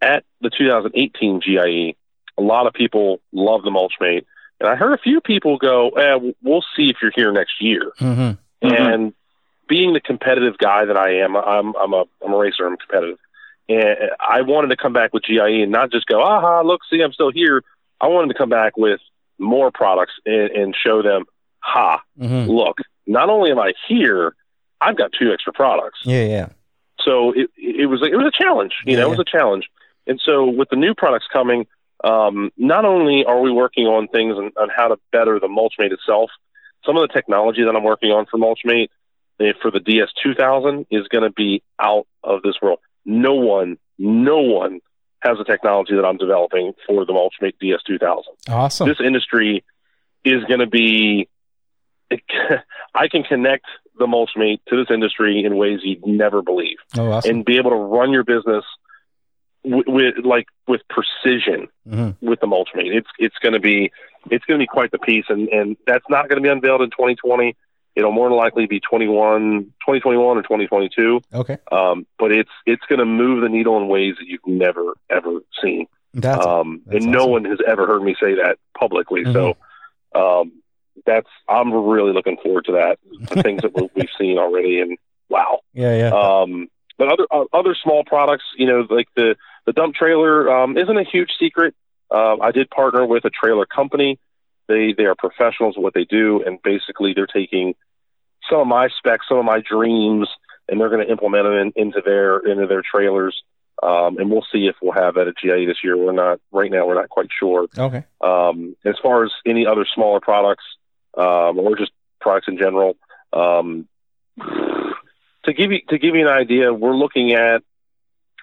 at 0.00 0.24
the 0.40 0.50
2018 0.50 1.40
GIE. 1.40 1.96
A 2.38 2.42
lot 2.42 2.66
of 2.66 2.74
people 2.74 3.20
love 3.32 3.62
the 3.62 3.70
Mulchmate, 3.70 4.26
and 4.60 4.68
I 4.68 4.76
heard 4.76 4.92
a 4.92 4.98
few 4.98 5.20
people 5.20 5.56
go, 5.56 5.90
eh, 5.90 6.32
"We'll 6.42 6.64
see 6.76 6.90
if 6.90 6.96
you're 7.00 7.12
here 7.14 7.32
next 7.32 7.62
year." 7.62 7.92
Mm-hmm. 7.98 8.40
Mm-hmm. 8.62 8.74
And 8.74 9.14
being 9.68 9.92
the 9.92 10.00
competitive 10.00 10.58
guy 10.58 10.84
that 10.84 10.96
I 10.96 11.18
am, 11.18 11.36
I'm 11.36 11.74
I'm 11.76 11.92
a 11.92 12.04
I'm 12.24 12.32
a 12.32 12.36
racer. 12.36 12.66
I'm 12.66 12.76
competitive, 12.76 13.18
and 13.68 14.10
I 14.20 14.42
wanted 14.42 14.68
to 14.68 14.76
come 14.76 14.92
back 14.92 15.12
with 15.12 15.24
GIE 15.24 15.62
and 15.62 15.72
not 15.72 15.90
just 15.90 16.06
go, 16.06 16.22
aha, 16.22 16.62
look, 16.62 16.80
see, 16.90 17.02
I'm 17.02 17.12
still 17.12 17.30
here. 17.30 17.62
I 18.00 18.08
wanted 18.08 18.28
to 18.32 18.38
come 18.38 18.48
back 18.48 18.76
with 18.76 19.00
more 19.38 19.70
products 19.70 20.12
and, 20.24 20.50
and 20.50 20.74
show 20.76 21.02
them, 21.02 21.24
ha, 21.60 22.02
mm-hmm. 22.18 22.50
look, 22.50 22.78
not 23.06 23.28
only 23.28 23.50
am 23.50 23.58
I 23.58 23.72
here, 23.88 24.34
I've 24.80 24.96
got 24.96 25.10
two 25.18 25.32
extra 25.32 25.52
products. 25.52 26.00
Yeah, 26.04 26.24
yeah. 26.24 26.48
So 27.00 27.32
it 27.32 27.50
it 27.56 27.86
was 27.86 28.00
it 28.02 28.16
was 28.16 28.26
a 28.26 28.42
challenge. 28.42 28.74
You 28.84 28.94
Yeah, 28.94 29.00
know, 29.00 29.06
it 29.08 29.18
was 29.18 29.20
a 29.20 29.38
challenge. 29.38 29.68
And 30.06 30.20
so 30.24 30.44
with 30.46 30.68
the 30.70 30.76
new 30.76 30.94
products 30.94 31.26
coming, 31.32 31.66
um, 32.04 32.52
not 32.56 32.84
only 32.84 33.24
are 33.24 33.40
we 33.40 33.50
working 33.50 33.86
on 33.86 34.08
things 34.08 34.36
on, 34.36 34.52
on 34.56 34.68
how 34.74 34.88
to 34.88 34.98
better 35.12 35.40
the 35.40 35.48
Mulchmate 35.48 35.92
itself, 35.92 36.30
some 36.86 36.96
of 36.96 37.06
the 37.06 37.12
technology 37.12 37.64
that 37.64 37.74
I'm 37.74 37.84
working 37.84 38.10
on 38.10 38.26
for 38.26 38.38
Mulchmate 38.38 38.88
eh, 39.40 39.52
for 39.60 39.70
the 39.70 39.80
DS2000 39.80 40.86
is 40.90 41.08
going 41.08 41.24
to 41.24 41.30
be 41.30 41.62
out 41.80 42.06
of 42.22 42.42
this 42.42 42.54
world. 42.62 42.78
No 43.04 43.34
one, 43.34 43.78
no 43.98 44.38
one 44.38 44.80
has 45.20 45.38
the 45.38 45.44
technology 45.44 45.94
that 45.94 46.04
I'm 46.04 46.16
developing 46.16 46.72
for 46.86 47.04
the 47.04 47.12
Mulchmate 47.12 47.54
DS2000 47.62 48.22
Awesome. 48.48 48.88
this 48.88 49.00
industry 49.04 49.64
is 50.24 50.44
going 50.44 50.60
to 50.60 50.66
be. 50.66 51.28
I 52.94 53.08
can 53.08 53.24
connect 53.24 53.66
the 53.98 54.06
Mulchmate 54.06 54.60
to 54.68 54.76
this 54.76 54.86
industry 54.90 55.44
in 55.44 55.56
ways 55.56 55.80
you'd 55.82 56.06
never 56.06 56.40
believe, 56.40 56.76
oh, 56.96 57.10
awesome. 57.10 57.30
and 57.36 57.44
be 57.44 57.56
able 57.56 57.70
to 57.70 57.76
run 57.76 58.12
your 58.12 58.22
business 58.22 58.64
with, 59.66 59.86
with 59.86 60.14
like 60.24 60.46
with 60.68 60.80
precision 60.88 61.68
hmm 61.88 62.10
with 62.20 62.40
the 62.40 62.46
Mulchmate. 62.46 62.94
It's 62.94 63.08
it's 63.18 63.36
going 63.42 63.52
to 63.54 63.60
be 63.60 63.90
it's 64.30 64.44
going 64.44 64.58
to 64.58 64.62
be 64.62 64.66
quite 64.66 64.90
the 64.92 64.98
piece, 64.98 65.26
and 65.28 65.48
and 65.48 65.76
that's 65.86 66.04
not 66.08 66.28
going 66.28 66.42
to 66.42 66.46
be 66.46 66.48
unveiled 66.52 66.82
in 66.82 66.90
2020. 66.90 67.54
It'll 67.94 68.12
more 68.12 68.28
than 68.28 68.36
likely 68.36 68.66
be 68.66 68.78
21, 68.78 69.64
2021 69.86 70.36
or 70.36 70.42
2022. 70.42 71.20
Okay. 71.32 71.56
Um, 71.72 72.06
but 72.18 72.30
it's 72.32 72.50
it's 72.66 72.82
going 72.88 72.98
to 72.98 73.06
move 73.06 73.42
the 73.42 73.48
needle 73.48 73.76
in 73.78 73.88
ways 73.88 74.14
that 74.18 74.26
you've 74.26 74.46
never 74.46 74.94
ever 75.10 75.40
seen 75.62 75.86
That's 76.14 76.44
um, 76.44 76.82
that's 76.86 77.02
and 77.02 77.12
no 77.12 77.20
awesome. 77.20 77.30
one 77.32 77.44
has 77.46 77.58
ever 77.66 77.86
heard 77.86 78.02
me 78.02 78.14
say 78.20 78.34
that 78.34 78.58
publicly. 78.78 79.24
Mhm. 79.24 79.32
So 79.32 79.56
um, 80.20 80.52
that's 81.06 81.28
I'm 81.48 81.72
really 81.72 82.12
looking 82.12 82.36
forward 82.42 82.64
to 82.66 82.72
that. 82.72 82.98
The 83.34 83.42
things 83.46 83.62
that 83.62 83.74
we- 83.74 83.90
we've 83.94 84.08
seen 84.18 84.38
already, 84.38 84.80
and 84.80 84.98
wow. 85.28 85.60
yeah, 85.72 85.96
yeah. 85.96 86.08
Um, 86.10 86.68
but 86.98 87.08
other 87.12 87.26
uh, 87.30 87.44
other 87.52 87.74
small 87.82 88.04
products, 88.04 88.44
you 88.56 88.66
know, 88.66 88.86
like 88.90 89.08
the 89.16 89.36
the 89.66 89.72
dump 89.72 89.94
trailer 89.94 90.50
um, 90.50 90.78
isn't 90.78 90.96
a 90.96 91.04
huge 91.04 91.30
secret. 91.38 91.74
Uh, 92.10 92.36
I 92.40 92.52
did 92.52 92.70
partner 92.70 93.04
with 93.04 93.24
a 93.24 93.30
trailer 93.30 93.66
company. 93.66 94.18
They 94.68 94.94
they 94.96 95.04
are 95.04 95.14
professionals 95.14 95.74
at 95.76 95.82
what 95.82 95.94
they 95.94 96.04
do, 96.04 96.42
and 96.44 96.60
basically 96.62 97.12
they're 97.14 97.26
taking 97.26 97.74
some 98.48 98.60
of 98.60 98.66
my 98.66 98.88
specs, 98.96 99.26
some 99.28 99.38
of 99.38 99.44
my 99.44 99.60
dreams, 99.60 100.28
and 100.68 100.80
they're 100.80 100.88
going 100.88 101.04
to 101.04 101.10
implement 101.10 101.44
them 101.44 101.52
in, 101.52 101.72
into 101.76 102.00
their 102.04 102.38
into 102.38 102.66
their 102.66 102.82
trailers. 102.82 103.42
Um, 103.82 104.16
and 104.16 104.30
we'll 104.30 104.46
see 104.52 104.68
if 104.68 104.76
we'll 104.80 104.92
have 104.92 105.16
that 105.16 105.28
at 105.28 105.34
GIE 105.36 105.66
this 105.66 105.84
year. 105.84 105.98
We're 105.98 106.12
not 106.12 106.40
right 106.50 106.70
now. 106.70 106.86
We're 106.86 106.94
not 106.94 107.10
quite 107.10 107.28
sure. 107.38 107.66
okay. 107.76 108.04
Um, 108.22 108.74
as 108.86 108.94
far 109.02 109.24
as 109.24 109.32
any 109.44 109.66
other 109.66 109.86
smaller 109.94 110.20
products, 110.20 110.64
um, 111.16 111.58
or 111.58 111.76
just 111.76 111.92
products 112.20 112.48
in 112.48 112.56
general, 112.56 112.96
um, 113.34 113.86
to 114.38 115.52
give 115.52 115.72
you 115.72 115.80
to 115.88 115.98
give 115.98 116.14
you 116.14 116.26
an 116.26 116.32
idea, 116.32 116.72
we're 116.72 116.96
looking 116.96 117.32
at 117.32 117.62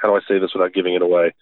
how 0.03 0.09
do 0.09 0.15
I 0.15 0.19
say 0.27 0.37
this 0.37 0.51
without 0.53 0.73
giving 0.73 0.93
it 0.93 1.01
away? 1.01 1.33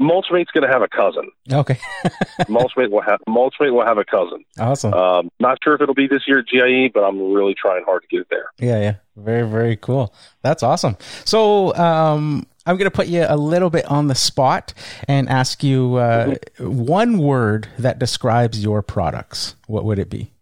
Mulchmate's 0.00 0.50
going 0.50 0.66
to 0.66 0.72
have 0.72 0.80
a 0.80 0.88
cousin. 0.88 1.30
Okay. 1.52 1.78
Mulchmate 2.48 2.90
will 2.90 3.02
have 3.02 3.20
Mulchmate 3.28 3.72
will 3.72 3.84
have 3.84 3.98
a 3.98 4.04
cousin. 4.04 4.44
Awesome. 4.58 4.94
Um, 4.94 5.30
not 5.38 5.58
sure 5.62 5.74
if 5.74 5.82
it'll 5.82 5.94
be 5.94 6.06
this 6.06 6.22
year 6.26 6.38
at 6.38 6.46
GIE, 6.46 6.90
but 6.92 7.00
I'm 7.00 7.32
really 7.32 7.54
trying 7.54 7.84
hard 7.84 8.02
to 8.02 8.08
get 8.08 8.20
it 8.22 8.28
there. 8.30 8.46
Yeah, 8.58 8.80
yeah. 8.80 8.94
Very, 9.14 9.46
very 9.46 9.76
cool. 9.76 10.14
That's 10.42 10.62
awesome. 10.62 10.96
So, 11.26 11.74
um, 11.74 12.46
I'm 12.64 12.76
going 12.76 12.90
to 12.90 12.94
put 12.94 13.08
you 13.08 13.24
a 13.28 13.36
little 13.36 13.70
bit 13.70 13.84
on 13.86 14.08
the 14.08 14.14
spot 14.14 14.74
and 15.06 15.28
ask 15.28 15.62
you 15.62 15.96
uh, 15.96 16.34
one 16.58 17.18
word 17.18 17.68
that 17.78 17.98
describes 17.98 18.62
your 18.62 18.82
products. 18.82 19.54
What 19.66 19.84
would 19.84 19.98
it 19.98 20.10
be? 20.10 20.32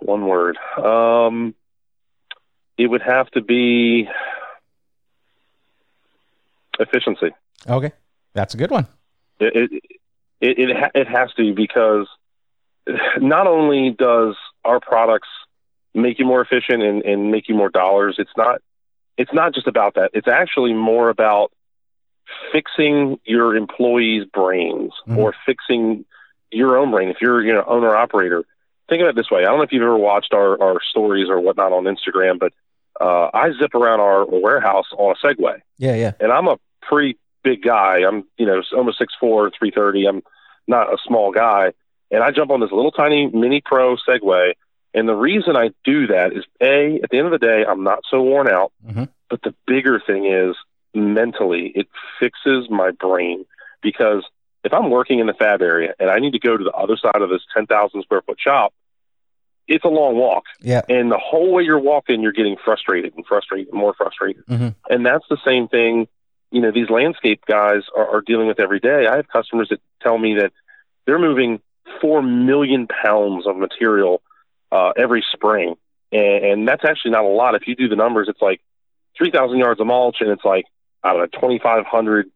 One 0.00 0.26
word. 0.26 0.58
Um, 0.76 1.54
it 2.78 2.86
would 2.86 3.02
have 3.02 3.30
to 3.32 3.40
be 3.40 4.08
efficiency. 6.78 7.30
Okay. 7.68 7.92
That's 8.34 8.54
a 8.54 8.56
good 8.56 8.70
one. 8.70 8.86
It 9.40 9.70
it 9.70 9.82
it, 10.40 10.58
it, 10.70 10.76
ha- 10.76 10.90
it 10.94 11.06
has 11.08 11.32
to 11.34 11.54
because 11.54 12.08
not 13.18 13.46
only 13.46 13.90
does 13.90 14.34
our 14.64 14.80
products 14.80 15.28
make 15.94 16.18
you 16.18 16.24
more 16.24 16.40
efficient 16.40 16.82
and, 16.82 17.02
and 17.04 17.30
make 17.30 17.48
you 17.48 17.54
more 17.54 17.68
dollars, 17.68 18.16
it's 18.18 18.32
not 18.36 18.60
it's 19.16 19.32
not 19.32 19.54
just 19.54 19.66
about 19.66 19.94
that. 19.94 20.10
It's 20.14 20.28
actually 20.28 20.72
more 20.72 21.10
about 21.10 21.52
fixing 22.50 23.20
your 23.24 23.54
employees' 23.56 24.24
brains 24.32 24.92
Mhm. 25.06 25.18
or 25.18 25.34
fixing 25.44 26.04
your 26.50 26.76
own 26.78 26.90
brain. 26.90 27.08
If 27.10 27.18
you're 27.20 27.44
you 27.44 27.52
know 27.52 27.64
owner 27.66 27.94
operator, 27.94 28.44
think 28.88 29.02
of 29.02 29.08
it 29.08 29.16
this 29.16 29.30
way. 29.30 29.40
I 29.42 29.44
don't 29.46 29.58
know 29.58 29.62
if 29.64 29.72
you've 29.72 29.82
ever 29.82 29.96
watched 29.96 30.34
our, 30.34 30.60
our 30.62 30.80
stories 30.90 31.28
or 31.28 31.40
whatnot 31.40 31.72
on 31.72 31.84
Instagram, 31.84 32.38
but 32.38 32.52
uh, 33.00 33.30
I 33.32 33.50
zip 33.58 33.74
around 33.74 34.00
our 34.00 34.24
warehouse 34.26 34.86
on 34.96 35.14
a 35.16 35.26
Segway 35.26 35.60
Yeah, 35.78 35.94
yeah. 35.94 36.12
and 36.20 36.30
I'm 36.30 36.46
a 36.48 36.58
pretty 36.82 37.18
big 37.42 37.62
guy. 37.62 38.00
I'm, 38.06 38.24
you 38.36 38.46
know, 38.46 38.62
almost 38.76 38.98
six 38.98 39.14
four, 39.18 39.50
three 39.58 39.70
thirty. 39.70 40.06
I'm 40.06 40.22
not 40.68 40.92
a 40.92 40.98
small 41.06 41.32
guy, 41.32 41.72
and 42.10 42.22
I 42.22 42.30
jump 42.30 42.50
on 42.50 42.60
this 42.60 42.70
little 42.70 42.92
tiny 42.92 43.28
Mini 43.28 43.62
Pro 43.64 43.96
Segway. 43.96 44.52
And 44.94 45.08
the 45.08 45.14
reason 45.14 45.56
I 45.56 45.70
do 45.84 46.06
that 46.08 46.34
is 46.34 46.44
a, 46.62 47.00
at 47.02 47.08
the 47.10 47.16
end 47.16 47.26
of 47.26 47.32
the 47.32 47.38
day, 47.44 47.64
I'm 47.66 47.82
not 47.82 48.00
so 48.10 48.20
worn 48.22 48.46
out. 48.46 48.72
Mhm. 48.86 49.08
But 49.30 49.40
the 49.42 49.54
bigger 49.66 49.98
thing 49.98 50.26
is 50.26 50.54
mentally, 50.94 51.72
it 51.74 51.88
fixes 52.20 52.68
my 52.68 52.90
brain 52.90 53.46
because 53.82 54.22
if 54.64 54.72
I'm 54.72 54.90
working 54.90 55.18
in 55.18 55.26
the 55.26 55.34
fab 55.34 55.62
area 55.62 55.94
and 55.98 56.10
I 56.10 56.18
need 56.18 56.32
to 56.32 56.38
go 56.38 56.56
to 56.56 56.64
the 56.64 56.72
other 56.72 56.96
side 56.96 57.20
of 57.20 57.30
this 57.30 57.42
10,000 57.54 58.02
square 58.02 58.22
foot 58.22 58.38
shop, 58.40 58.72
it's 59.68 59.84
a 59.84 59.88
long 59.88 60.16
walk. 60.16 60.44
Yeah. 60.60 60.82
And 60.88 61.10
the 61.10 61.18
whole 61.18 61.52
way 61.52 61.62
you're 61.62 61.78
walking, 61.78 62.20
you're 62.20 62.32
getting 62.32 62.56
frustrated 62.64 63.14
and 63.16 63.26
frustrated 63.26 63.68
and 63.68 63.78
more 63.78 63.94
frustrated. 63.94 64.44
Mhm. 64.46 64.74
And 64.88 65.06
that's 65.06 65.24
the 65.28 65.38
same 65.44 65.68
thing, 65.68 66.08
you 66.50 66.60
know, 66.60 66.70
these 66.70 66.90
landscape 66.90 67.44
guys 67.46 67.82
are, 67.96 68.16
are 68.16 68.20
dealing 68.20 68.46
with 68.46 68.60
every 68.60 68.80
day. 68.80 69.06
I 69.06 69.16
have 69.16 69.28
customers 69.28 69.68
that 69.70 69.80
tell 70.02 70.18
me 70.18 70.34
that 70.36 70.52
they're 71.06 71.18
moving 71.18 71.60
4 72.00 72.22
million 72.22 72.86
pounds 72.86 73.46
of 73.46 73.56
material 73.56 74.22
uh, 74.70 74.92
every 74.96 75.24
spring. 75.32 75.76
And, 76.10 76.44
and 76.44 76.68
that's 76.68 76.84
actually 76.84 77.12
not 77.12 77.24
a 77.24 77.28
lot. 77.28 77.54
If 77.54 77.66
you 77.66 77.74
do 77.74 77.88
the 77.88 77.96
numbers, 77.96 78.28
it's 78.28 78.42
like 78.42 78.60
3,000 79.16 79.58
yards 79.58 79.80
of 79.80 79.86
mulch 79.86 80.16
and 80.20 80.30
it's 80.30 80.44
like, 80.44 80.66
I 81.02 81.12
don't 81.12 81.20
know, 81.20 81.40
2,500 81.40 82.30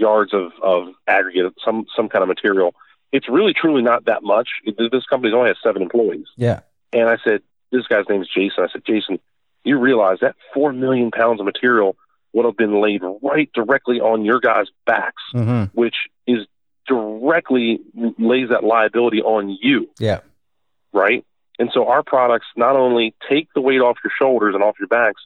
yards 0.00 0.32
of, 0.34 0.52
of 0.62 0.88
aggregate, 1.06 1.52
some, 1.64 1.84
some 1.94 2.08
kind 2.08 2.22
of 2.22 2.28
material. 2.28 2.74
It's 3.12 3.28
really, 3.28 3.52
truly 3.52 3.82
not 3.82 4.06
that 4.06 4.22
much. 4.22 4.48
This 4.66 5.04
company 5.08 5.32
only 5.32 5.48
has 5.48 5.56
seven 5.62 5.82
employees. 5.82 6.26
Yeah. 6.36 6.60
And 6.92 7.08
I 7.08 7.16
said, 7.24 7.42
this 7.70 7.86
guy's 7.86 8.04
name 8.08 8.22
is 8.22 8.28
Jason. 8.28 8.64
I 8.64 8.68
said, 8.72 8.82
Jason, 8.86 9.18
you 9.64 9.78
realize 9.78 10.18
that 10.22 10.34
four 10.54 10.72
million 10.72 11.10
pounds 11.10 11.38
of 11.40 11.46
material 11.46 11.96
would 12.32 12.44
have 12.44 12.56
been 12.56 12.80
laid 12.80 13.02
right 13.22 13.50
directly 13.52 14.00
on 14.00 14.24
your 14.24 14.40
guys' 14.40 14.68
backs, 14.86 15.22
hmm 15.32 15.64
which 15.72 15.96
is 16.26 16.46
directly 16.86 17.80
lays 18.18 18.48
that 18.50 18.64
liability 18.64 19.20
on 19.22 19.56
you, 19.60 19.88
Yeah. 19.98 20.20
right? 20.92 21.24
And 21.58 21.70
so 21.74 21.88
our 21.88 22.02
products 22.02 22.46
not 22.56 22.74
only 22.76 23.14
take 23.28 23.48
the 23.54 23.60
weight 23.60 23.80
off 23.80 23.98
your 24.02 24.12
shoulders 24.18 24.54
and 24.54 24.62
off 24.64 24.76
your 24.78 24.88
backs, 24.88 25.22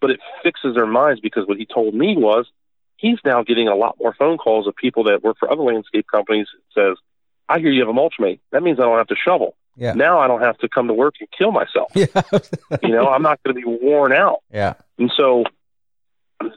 but 0.00 0.10
it 0.10 0.20
fixes 0.42 0.74
their 0.74 0.86
minds 0.86 1.20
because 1.20 1.46
what 1.48 1.56
he 1.58 1.66
told 1.66 1.94
me 1.94 2.14
was 2.16 2.46
he's 2.98 3.18
now 3.24 3.42
getting 3.42 3.66
a 3.68 3.74
lot 3.74 3.96
more 3.98 4.14
phone 4.14 4.36
calls 4.38 4.66
of 4.66 4.76
people 4.76 5.04
that 5.04 5.22
work 5.22 5.38
for 5.40 5.50
other 5.50 5.62
landscape 5.62 6.06
companies 6.12 6.46
that 6.74 6.80
says, 6.80 6.96
I 7.48 7.58
hear 7.60 7.70
you 7.70 7.80
have 7.80 7.88
a 7.88 7.94
mulch 7.94 8.14
mate. 8.18 8.40
That 8.52 8.62
means 8.62 8.78
I 8.78 8.82
don't 8.82 8.98
have 8.98 9.06
to 9.08 9.16
shovel. 9.16 9.56
Yeah. 9.76 9.94
Now 9.94 10.18
I 10.18 10.26
don't 10.26 10.42
have 10.42 10.58
to 10.58 10.68
come 10.68 10.88
to 10.88 10.92
work 10.94 11.14
and 11.20 11.28
kill 11.30 11.52
myself. 11.52 11.90
Yeah. 11.94 12.06
you 12.82 12.90
know, 12.90 13.08
I'm 13.08 13.22
not 13.22 13.40
going 13.42 13.56
to 13.56 13.60
be 13.60 13.64
worn 13.66 14.12
out. 14.12 14.42
yeah. 14.52 14.74
And 14.98 15.10
so 15.16 15.44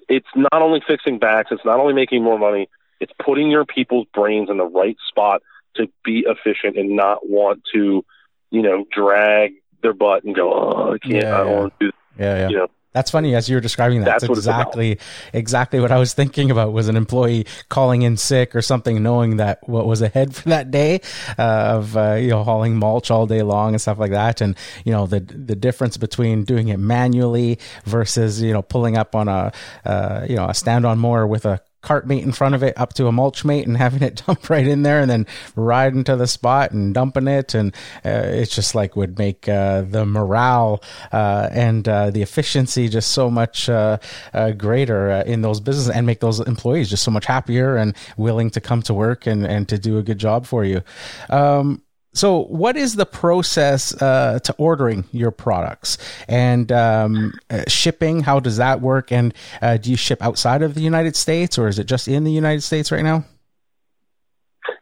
it's 0.10 0.28
not 0.36 0.62
only 0.62 0.82
fixing 0.86 1.20
backs, 1.20 1.50
it's 1.52 1.64
not 1.66 1.80
only 1.80 1.94
making 1.94 2.24
more 2.24 2.38
money, 2.38 2.68
it's 3.00 3.14
putting 3.24 3.50
your 3.50 3.66
people's 3.66 4.08
brains 4.14 4.50
in 4.50 4.58
the 4.58 4.66
right 4.66 4.98
spot 5.08 5.42
to 5.76 5.88
be 6.04 6.26
efficient 6.28 6.78
and 6.78 6.96
not 6.96 7.28
want 7.28 7.62
to, 7.74 8.04
you 8.50 8.62
know, 8.62 8.86
drag 8.92 9.54
their 9.82 9.94
butt 9.94 10.24
and 10.24 10.36
go, 10.36 10.54
oh, 10.54 10.94
I 10.94 10.98
can't, 10.98 11.24
Yeah, 11.24 11.34
I 11.36 11.38
don't 11.38 11.48
yeah. 11.48 11.60
want 11.60 11.74
to 11.80 11.86
do 11.86 11.92
Yeah. 12.20 12.36
Yeah. 12.38 12.50
You 12.50 12.58
know. 12.58 12.68
That's 12.94 13.10
funny 13.10 13.36
as 13.36 13.50
you 13.50 13.56
were 13.56 13.62
describing 13.62 14.00
that. 14.00 14.06
That's 14.06 14.22
That's 14.24 14.30
what 14.30 14.38
it's 14.38 14.48
about. 14.48 14.62
exactly 14.62 15.00
exactly 15.34 15.80
what 15.80 15.92
I 15.92 15.98
was 15.98 16.14
thinking 16.14 16.52
about 16.52 16.74
was 16.74 16.88
an 16.88 16.98
employee 16.98 17.46
calling 17.70 18.02
in 18.02 18.18
sick 18.18 18.56
or 18.56 18.62
something, 18.62 19.02
knowing 19.02 19.38
that 19.38 19.68
what 19.68 19.86
was 19.88 20.02
ahead 20.02 20.36
for 20.36 20.50
that 20.50 20.72
day 20.72 21.00
uh, 21.40 21.42
of 21.78 21.96
uh, 21.96 22.14
you 22.16 22.30
know 22.30 22.44
hauling 22.44 22.78
mulch 22.78 23.10
all 23.10 23.28
day 23.28 23.44
long 23.44 23.74
and 23.74 23.82
stuff 23.82 23.98
like 23.98 24.12
that, 24.12 24.42
and 24.42 24.58
you 24.84 24.92
know 24.92 25.06
the 25.08 25.22
the 25.22 25.56
difference 25.56 25.96
between 25.98 26.44
doing 26.44 26.68
it 26.68 26.78
manually 26.78 27.60
versus 27.86 28.42
you 28.42 28.52
know 28.52 28.62
pulling 28.62 28.98
up 28.98 29.16
on 29.16 29.28
a 29.28 29.52
uh, 29.86 30.26
you 30.30 30.36
know 30.36 30.48
a 30.48 30.54
stand 30.54 30.86
on 30.86 31.00
mower 31.00 31.26
with 31.26 31.46
a 31.46 31.62
cart 31.82 32.08
mate 32.08 32.24
in 32.24 32.32
front 32.32 32.56
of 32.56 32.64
it 32.64 32.78
up 32.78 32.94
to 32.94 33.08
a 33.08 33.12
mulch 33.12 33.44
mate 33.44 33.68
and 33.68 33.78
having 33.86 34.04
it 34.04 34.24
dump 34.26 34.50
right 34.50 34.68
in 34.68 34.84
there 34.84 35.00
and 35.00 35.10
then 35.10 35.26
riding 35.56 36.04
to 36.04 36.16
the 36.16 36.28
spot 36.28 36.72
and 36.72 36.94
dumping 36.94 37.28
it 37.28 37.54
and 37.54 37.74
uh, 38.06 38.24
it's 38.26 38.56
just 38.56 38.76
like 38.76 38.96
would 38.96 39.18
make 39.18 39.48
uh, 39.48 39.82
the 39.82 40.06
morale 40.06 40.82
uh, 41.12 41.50
and 41.52 41.88
uh, 41.88 42.10
the 42.10 42.22
efficiency 42.22 42.88
just 42.88 43.12
so 43.12 43.30
much 43.30 43.70
uh, 43.70 43.98
uh, 44.34 44.52
greater 44.52 45.10
in 45.22 45.42
those 45.42 45.60
businesses 45.60 45.90
and 45.90 46.06
make 46.06 46.20
those 46.20 46.40
employees 46.42 46.90
just 46.90 47.04
so 47.04 47.12
much 47.12 47.26
happier 47.26 47.76
and 47.76 47.96
willing 48.18 48.50
to 48.50 48.62
come 48.62 48.82
to 48.82 48.94
work 48.94 49.28
and, 49.28 49.46
and 49.46 49.68
to 49.70 49.78
do 49.78 49.98
a 49.98 50.04
good 50.04 50.18
job 50.18 50.46
for 50.46 50.64
you. 50.64 50.82
Um, 51.30 51.82
So, 52.14 52.44
what 52.44 52.76
is 52.76 52.96
the 52.96 53.06
process 53.06 54.00
uh, 54.02 54.40
to 54.44 54.54
ordering 54.58 55.06
your 55.12 55.32
products 55.32 55.98
and 56.28 56.70
um, 56.72 57.34
uh, 57.50 57.64
shipping? 57.68 58.22
How 58.22 58.40
does 58.40 58.58
that 58.58 58.82
work? 58.82 59.12
And 59.12 59.34
uh, 59.62 59.78
do 59.78 59.90
you 59.90 59.96
ship 59.96 60.22
outside 60.22 60.62
of 60.62 60.74
the 60.74 60.82
United 60.82 61.16
States, 61.16 61.58
or 61.58 61.68
is 61.68 61.80
it 61.80 61.86
just 61.86 62.08
in 62.08 62.24
the 62.26 62.32
United 62.32 62.62
States 62.62 62.92
right 62.92 63.04
now? 63.04 63.24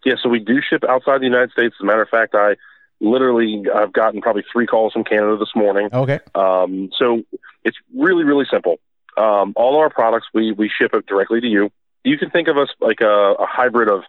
Yeah, 0.04 0.16
so 0.22 0.30
we 0.30 0.40
do 0.40 0.60
ship 0.68 0.84
outside 0.88 1.22
the 1.22 1.26
United 1.26 1.52
States. 1.52 1.76
As 1.80 1.84
a 1.84 1.86
matter 1.86 2.02
of 2.02 2.10
fact, 2.10 2.34
I 2.34 2.56
literally 3.00 3.64
I've 3.74 3.94
gotten 3.94 4.22
probably 4.22 4.44
three 4.52 4.66
calls 4.66 4.94
from 4.94 5.04
Canada 5.04 5.38
this 5.38 5.56
morning. 5.56 5.90
Okay. 5.94 6.20
Um, 6.34 6.90
so 6.98 7.22
it's 7.64 7.78
really 7.96 8.24
really 8.24 8.46
simple. 8.52 8.80
Um, 9.18 9.54
all 9.56 9.76
of 9.76 9.82
our 9.82 9.90
products 9.90 10.28
we 10.34 10.52
we 10.52 10.70
ship 10.70 10.94
it 10.94 11.06
directly 11.06 11.42
to 11.42 11.48
you. 11.48 11.72
You 12.04 12.18
can 12.18 12.30
think 12.32 12.48
of 12.48 12.58
us 12.58 12.70
like 12.80 13.02
a, 13.02 13.36
a 13.40 13.46
hybrid 13.46 13.90
of 13.90 14.02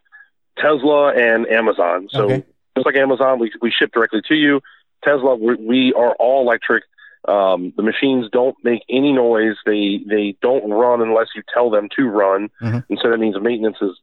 Tesla 0.56 1.12
and 1.12 1.46
Amazon. 1.48 2.08
So 2.10 2.24
Okay. 2.24 2.44
Just 2.81 2.87
like 2.95 2.97
Amazon, 3.01 3.39
we 3.39 3.53
we 3.61 3.70
ship 3.70 3.93
directly 3.93 4.22
to 4.28 4.35
you. 4.35 4.61
Tesla, 5.05 5.37
we, 5.37 5.55
we 5.57 5.93
are 5.95 6.14
all 6.18 6.43
electric. 6.43 6.85
Um, 7.28 7.72
the 7.76 7.83
machines 7.83 8.26
don't 8.33 8.57
make 8.64 8.83
any 8.89 9.12
noise. 9.12 9.57
They 9.66 10.01
they 10.09 10.37
don't 10.41 10.70
run 10.70 11.03
unless 11.03 11.28
you 11.35 11.43
tell 11.53 11.70
them 11.70 11.89
to 11.97 12.07
run, 12.09 12.49
Mhm. 12.62 12.85
and 12.89 12.99
so 13.03 13.11
that 13.11 13.18
means 13.18 13.37
maintenance 13.41 13.76
is 13.83 13.97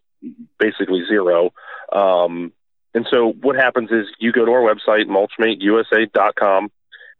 basically 0.59 1.03
zero. 1.07 1.51
Um, 1.91 2.51
and 2.93 3.07
so 3.09 3.31
what 3.41 3.55
happens 3.55 3.91
is 3.91 4.07
you 4.19 4.31
go 4.31 4.45
to 4.45 4.51
our 4.51 4.61
website, 4.61 5.05
mulchmateusa.com, 5.07 6.69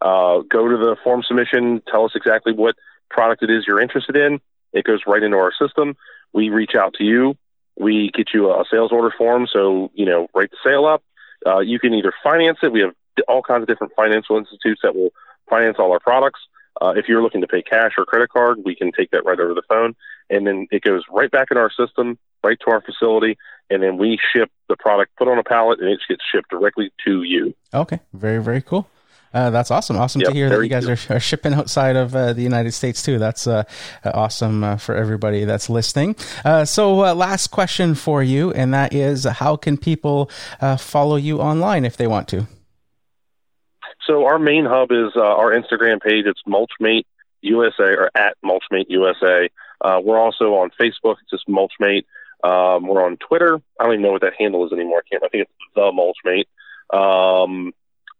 uh, 0.01 0.39
go 0.49 0.67
to 0.67 0.77
the 0.77 0.95
form 1.03 1.23
submission, 1.23 1.81
tell 1.89 2.05
us 2.05 2.11
exactly 2.15 2.53
what 2.53 2.75
product 3.09 3.43
it 3.43 3.49
is 3.49 3.65
you're 3.67 3.81
interested 3.81 4.15
in. 4.17 4.39
It 4.73 4.85
goes 4.85 5.01
right 5.07 5.21
into 5.23 5.37
our 5.37 5.51
system. 5.59 5.95
We 6.33 6.49
reach 6.49 6.75
out 6.75 6.93
to 6.95 7.03
you. 7.03 7.35
We 7.79 8.09
get 8.13 8.29
you 8.33 8.51
a 8.51 8.63
sales 8.71 8.91
order 8.91 9.13
form. 9.15 9.47
So, 9.51 9.91
you 9.93 10.05
know, 10.05 10.27
write 10.35 10.49
the 10.51 10.57
sale 10.63 10.85
up. 10.85 11.03
Uh, 11.47 11.59
you 11.59 11.79
can 11.79 11.93
either 11.93 12.13
finance 12.23 12.57
it. 12.61 12.71
We 12.71 12.81
have 12.81 12.93
all 13.27 13.41
kinds 13.41 13.61
of 13.63 13.67
different 13.67 13.93
financial 13.95 14.37
institutes 14.37 14.81
that 14.83 14.95
will 14.95 15.11
finance 15.49 15.77
all 15.79 15.91
our 15.91 15.99
products. 15.99 16.41
Uh, 16.81 16.93
if 16.95 17.07
you're 17.07 17.23
looking 17.23 17.41
to 17.41 17.47
pay 17.47 17.61
cash 17.61 17.93
or 17.97 18.05
credit 18.05 18.29
card, 18.29 18.59
we 18.63 18.75
can 18.75 18.91
take 18.91 19.09
that 19.11 19.25
right 19.25 19.39
over 19.39 19.53
the 19.53 19.63
phone. 19.67 19.95
And 20.29 20.45
then 20.45 20.67
it 20.71 20.83
goes 20.83 21.03
right 21.09 21.31
back 21.31 21.47
in 21.49 21.57
our 21.57 21.71
system, 21.71 22.19
right 22.43 22.57
to 22.65 22.71
our 22.71 22.81
facility. 22.81 23.37
And 23.69 23.81
then 23.81 23.97
we 23.97 24.19
ship 24.33 24.51
the 24.69 24.75
product, 24.77 25.15
put 25.17 25.27
on 25.27 25.39
a 25.39 25.43
pallet, 25.43 25.79
and 25.79 25.89
it 25.89 25.99
gets 26.07 26.21
shipped 26.31 26.49
directly 26.49 26.91
to 27.05 27.23
you. 27.23 27.55
Okay, 27.73 27.99
very 28.13 28.41
very 28.41 28.61
cool. 28.61 28.87
Uh, 29.33 29.49
that's 29.49 29.71
awesome. 29.71 29.97
Awesome 29.97 30.21
to 30.21 30.31
hear 30.31 30.49
that 30.49 30.61
you 30.61 30.69
guys 30.69 30.87
are, 30.87 31.15
are 31.15 31.19
shipping 31.19 31.53
outside 31.53 31.95
of 31.95 32.15
uh, 32.15 32.33
the 32.33 32.41
United 32.41 32.71
States 32.71 33.01
too. 33.03 33.19
That's 33.19 33.47
uh, 33.47 33.63
uh, 34.03 34.11
awesome 34.13 34.63
uh, 34.63 34.77
for 34.77 34.95
everybody 34.95 35.45
that's 35.45 35.69
listening. 35.69 36.15
Uh, 36.45 36.65
so, 36.65 37.05
uh, 37.05 37.13
last 37.13 37.47
question 37.47 37.95
for 37.95 38.23
you, 38.23 38.51
and 38.53 38.73
that 38.73 38.93
is, 38.93 39.25
how 39.25 39.55
can 39.55 39.77
people 39.77 40.29
uh, 40.61 40.77
follow 40.77 41.15
you 41.15 41.39
online 41.39 41.85
if 41.85 41.97
they 41.97 42.07
want 42.07 42.27
to? 42.29 42.47
So 44.07 44.25
our 44.25 44.39
main 44.39 44.65
hub 44.65 44.91
is 44.91 45.11
uh, 45.15 45.21
our 45.21 45.51
Instagram 45.51 46.01
page. 46.01 46.25
It's 46.25 46.41
Mulchmate 46.47 47.03
USA 47.41 47.83
or 47.83 48.09
at 48.15 48.37
Mulchmate 48.43 48.85
USA. 48.87 49.49
Uh, 49.81 49.99
we're 50.01 50.19
also 50.19 50.55
on 50.55 50.71
Facebook. 50.79 51.17
It's 51.21 51.29
just 51.29 51.47
Mulchmate. 51.47 52.05
Um, 52.43 52.87
we're 52.87 53.03
on 53.03 53.17
Twitter. 53.17 53.59
I 53.79 53.83
don't 53.83 53.93
even 53.93 54.03
know 54.03 54.11
what 54.11 54.21
that 54.21 54.33
handle 54.39 54.65
is 54.65 54.71
anymore. 54.71 55.03
I 55.05 55.09
can't. 55.09 55.23
I 55.23 55.27
think 55.27 55.43
it's 55.43 55.51
the 55.75 55.91
Mulchmate. 55.91 56.45
Um, 56.97 57.73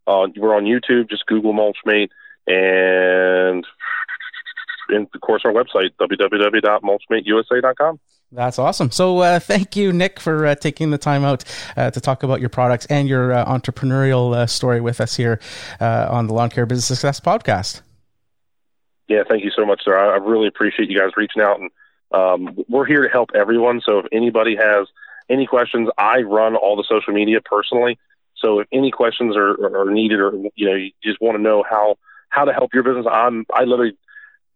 uh, 0.08 0.28
we're 0.38 0.56
on 0.56 0.64
YouTube. 0.64 1.10
Just 1.10 1.26
Google 1.26 1.54
Mulchmate, 1.54 2.10
and 2.48 3.66
and 4.90 5.08
of 5.14 5.22
course 5.22 5.44
our 5.46 5.52
website 5.52 5.92
www.mulchmateusa.com. 6.00 8.00
That's 8.32 8.58
awesome. 8.60 8.92
So, 8.92 9.20
uh, 9.20 9.40
thank 9.40 9.78
you, 9.78 9.94
Nick, 9.94 10.20
for 10.20 10.48
uh, 10.48 10.56
taking 10.56 10.92
the 10.92 10.98
time 10.98 11.24
out 11.24 11.46
uh, 11.78 11.92
to 11.92 12.02
talk 12.02 12.24
about 12.24 12.42
your 12.42 12.50
products 12.50 12.86
and 12.88 13.08
your 13.08 13.32
uh, 13.32 13.46
entrepreneurial 13.46 14.36
uh, 14.36 14.48
story 14.48 14.82
with 14.82 15.00
us 15.00 15.16
here 15.16 15.40
uh, 15.80 16.08
on 16.10 16.28
the 16.28 16.34
Lawn 16.34 16.50
Care 16.50 16.66
Business 16.66 16.88
Success 16.88 17.22
Podcast. 17.22 17.84
Yeah, 19.08 19.24
thank 19.30 19.46
you 19.46 19.52
so 19.56 19.66
much, 19.66 19.82
sir. 19.86 19.98
I, 19.98 20.16
I 20.16 20.18
really 20.18 20.48
appreciate 20.48 20.90
you 20.90 21.00
guys 21.00 21.12
reaching 21.16 21.42
out, 21.42 21.62
and 21.62 21.72
um, 22.12 22.66
we're 22.68 22.86
here 22.86 23.04
to 23.04 23.10
help 23.10 23.30
everyone. 23.34 23.80
So 23.86 24.00
if 24.00 24.08
anybody 24.12 24.58
has 24.58 24.88
any 25.30 25.48
questions, 25.48 25.88
I 25.98 26.24
run 26.24 26.58
all 26.58 26.76
the 26.76 26.84
social 26.88 27.14
media 27.14 27.40
personally. 27.40 27.98
So 28.40 28.60
if 28.60 28.68
any 28.72 28.92
questions 28.92 29.36
are, 29.36 29.56
are 29.76 29.92
needed, 29.92 30.20
or 30.20 30.32
you 30.56 30.68
know, 30.68 30.76
you 30.76 30.92
just 31.04 31.22
want 31.22 31.38
to 31.38 31.42
know 31.42 31.64
how 31.70 31.98
how 32.30 32.46
to 32.46 32.54
help 32.54 32.74
your 32.74 32.84
business, 32.84 33.06
I'm 33.10 33.46
I 33.54 33.64
literally 33.64 33.98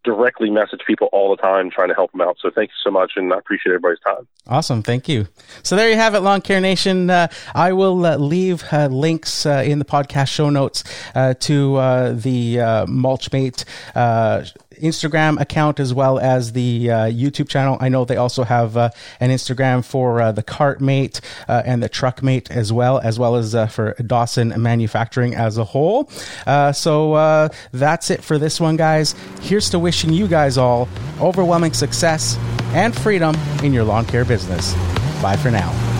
directly 0.04 0.49
message 0.49 0.82
people 0.88 1.10
all 1.12 1.36
the 1.36 1.41
time 1.41 1.70
trying 1.70 1.89
to 1.89 1.93
help 1.93 2.12
them 2.12 2.22
out. 2.22 2.38
So 2.41 2.49
thank 2.49 2.70
you 2.70 2.76
so 2.84 2.91
much, 2.91 3.14
and 3.16 3.34
I 3.34 3.38
appreciate 3.38 3.72
everybody's 3.72 3.99
time. 3.99 4.28
Awesome. 4.47 4.82
Thank 4.82 5.08
you. 5.08 5.28
So 5.64 5.76
there 5.76 5.89
you 5.89 5.95
have 5.95 6.16
it, 6.16 6.22
Lawn 6.22 6.41
Care 6.41 6.60
Nation. 6.60 7.10
Uh, 7.10 7.28
I 7.54 7.74
will 7.74 8.06
uh, 8.06 8.18
leave 8.18 8.64
uh, 8.72 8.88
links 8.88 9.45
uh, 9.45 9.64
in 9.66 9.80
the 9.80 9.86
podcast 9.86 10.30
show 10.30 10.49
notes 10.49 10.84
uh, 11.14 11.36
to 11.41 11.76
uh, 11.76 12.12
the 12.14 12.56
Mulchmate 12.88 13.66
Instagram 14.82 15.39
account 15.39 15.80
as 15.80 15.93
well 15.93 16.18
as 16.18 16.54
the 16.54 16.88
YouTube 16.88 17.47
channel. 17.47 17.78
I 17.80 17.89
know 17.89 18.04
they 18.04 18.18
also 18.18 18.43
have 18.43 18.76
an 18.76 18.91
Instagram 19.22 19.86
for 19.86 20.32
the 20.32 20.41
Cartmate 20.41 21.22
uh, 21.47 21.62
and 21.64 21.84
the 21.84 21.89
Truckmate 21.89 22.49
as 22.49 22.74
well, 22.74 22.97
as 22.97 23.20
well 23.20 23.36
as 23.36 23.54
for 23.72 23.93
Dawson 23.93 24.60
Manufacturing 24.60 25.36
as 25.36 25.60
a 25.60 25.64
whole. 25.64 26.10
So 26.74 27.49
that's 27.72 28.10
it 28.10 28.24
for 28.24 28.39
this 28.39 28.60
one, 28.60 28.76
guys. 28.76 29.14
Here's 29.41 29.70
to 29.70 29.78
wishing 29.92 30.14
you 30.14 30.26
guys 30.26 30.58
all 30.58 30.88
overwhelming 31.20 31.74
success 31.74 32.38
and 32.74 32.98
freedom 32.98 33.36
in 33.62 33.74
your 33.74 33.84
lawn 33.84 34.06
care 34.06 34.24
business. 34.24 34.74
Bye 35.22 35.36
for 35.36 35.52
now. 35.52 35.91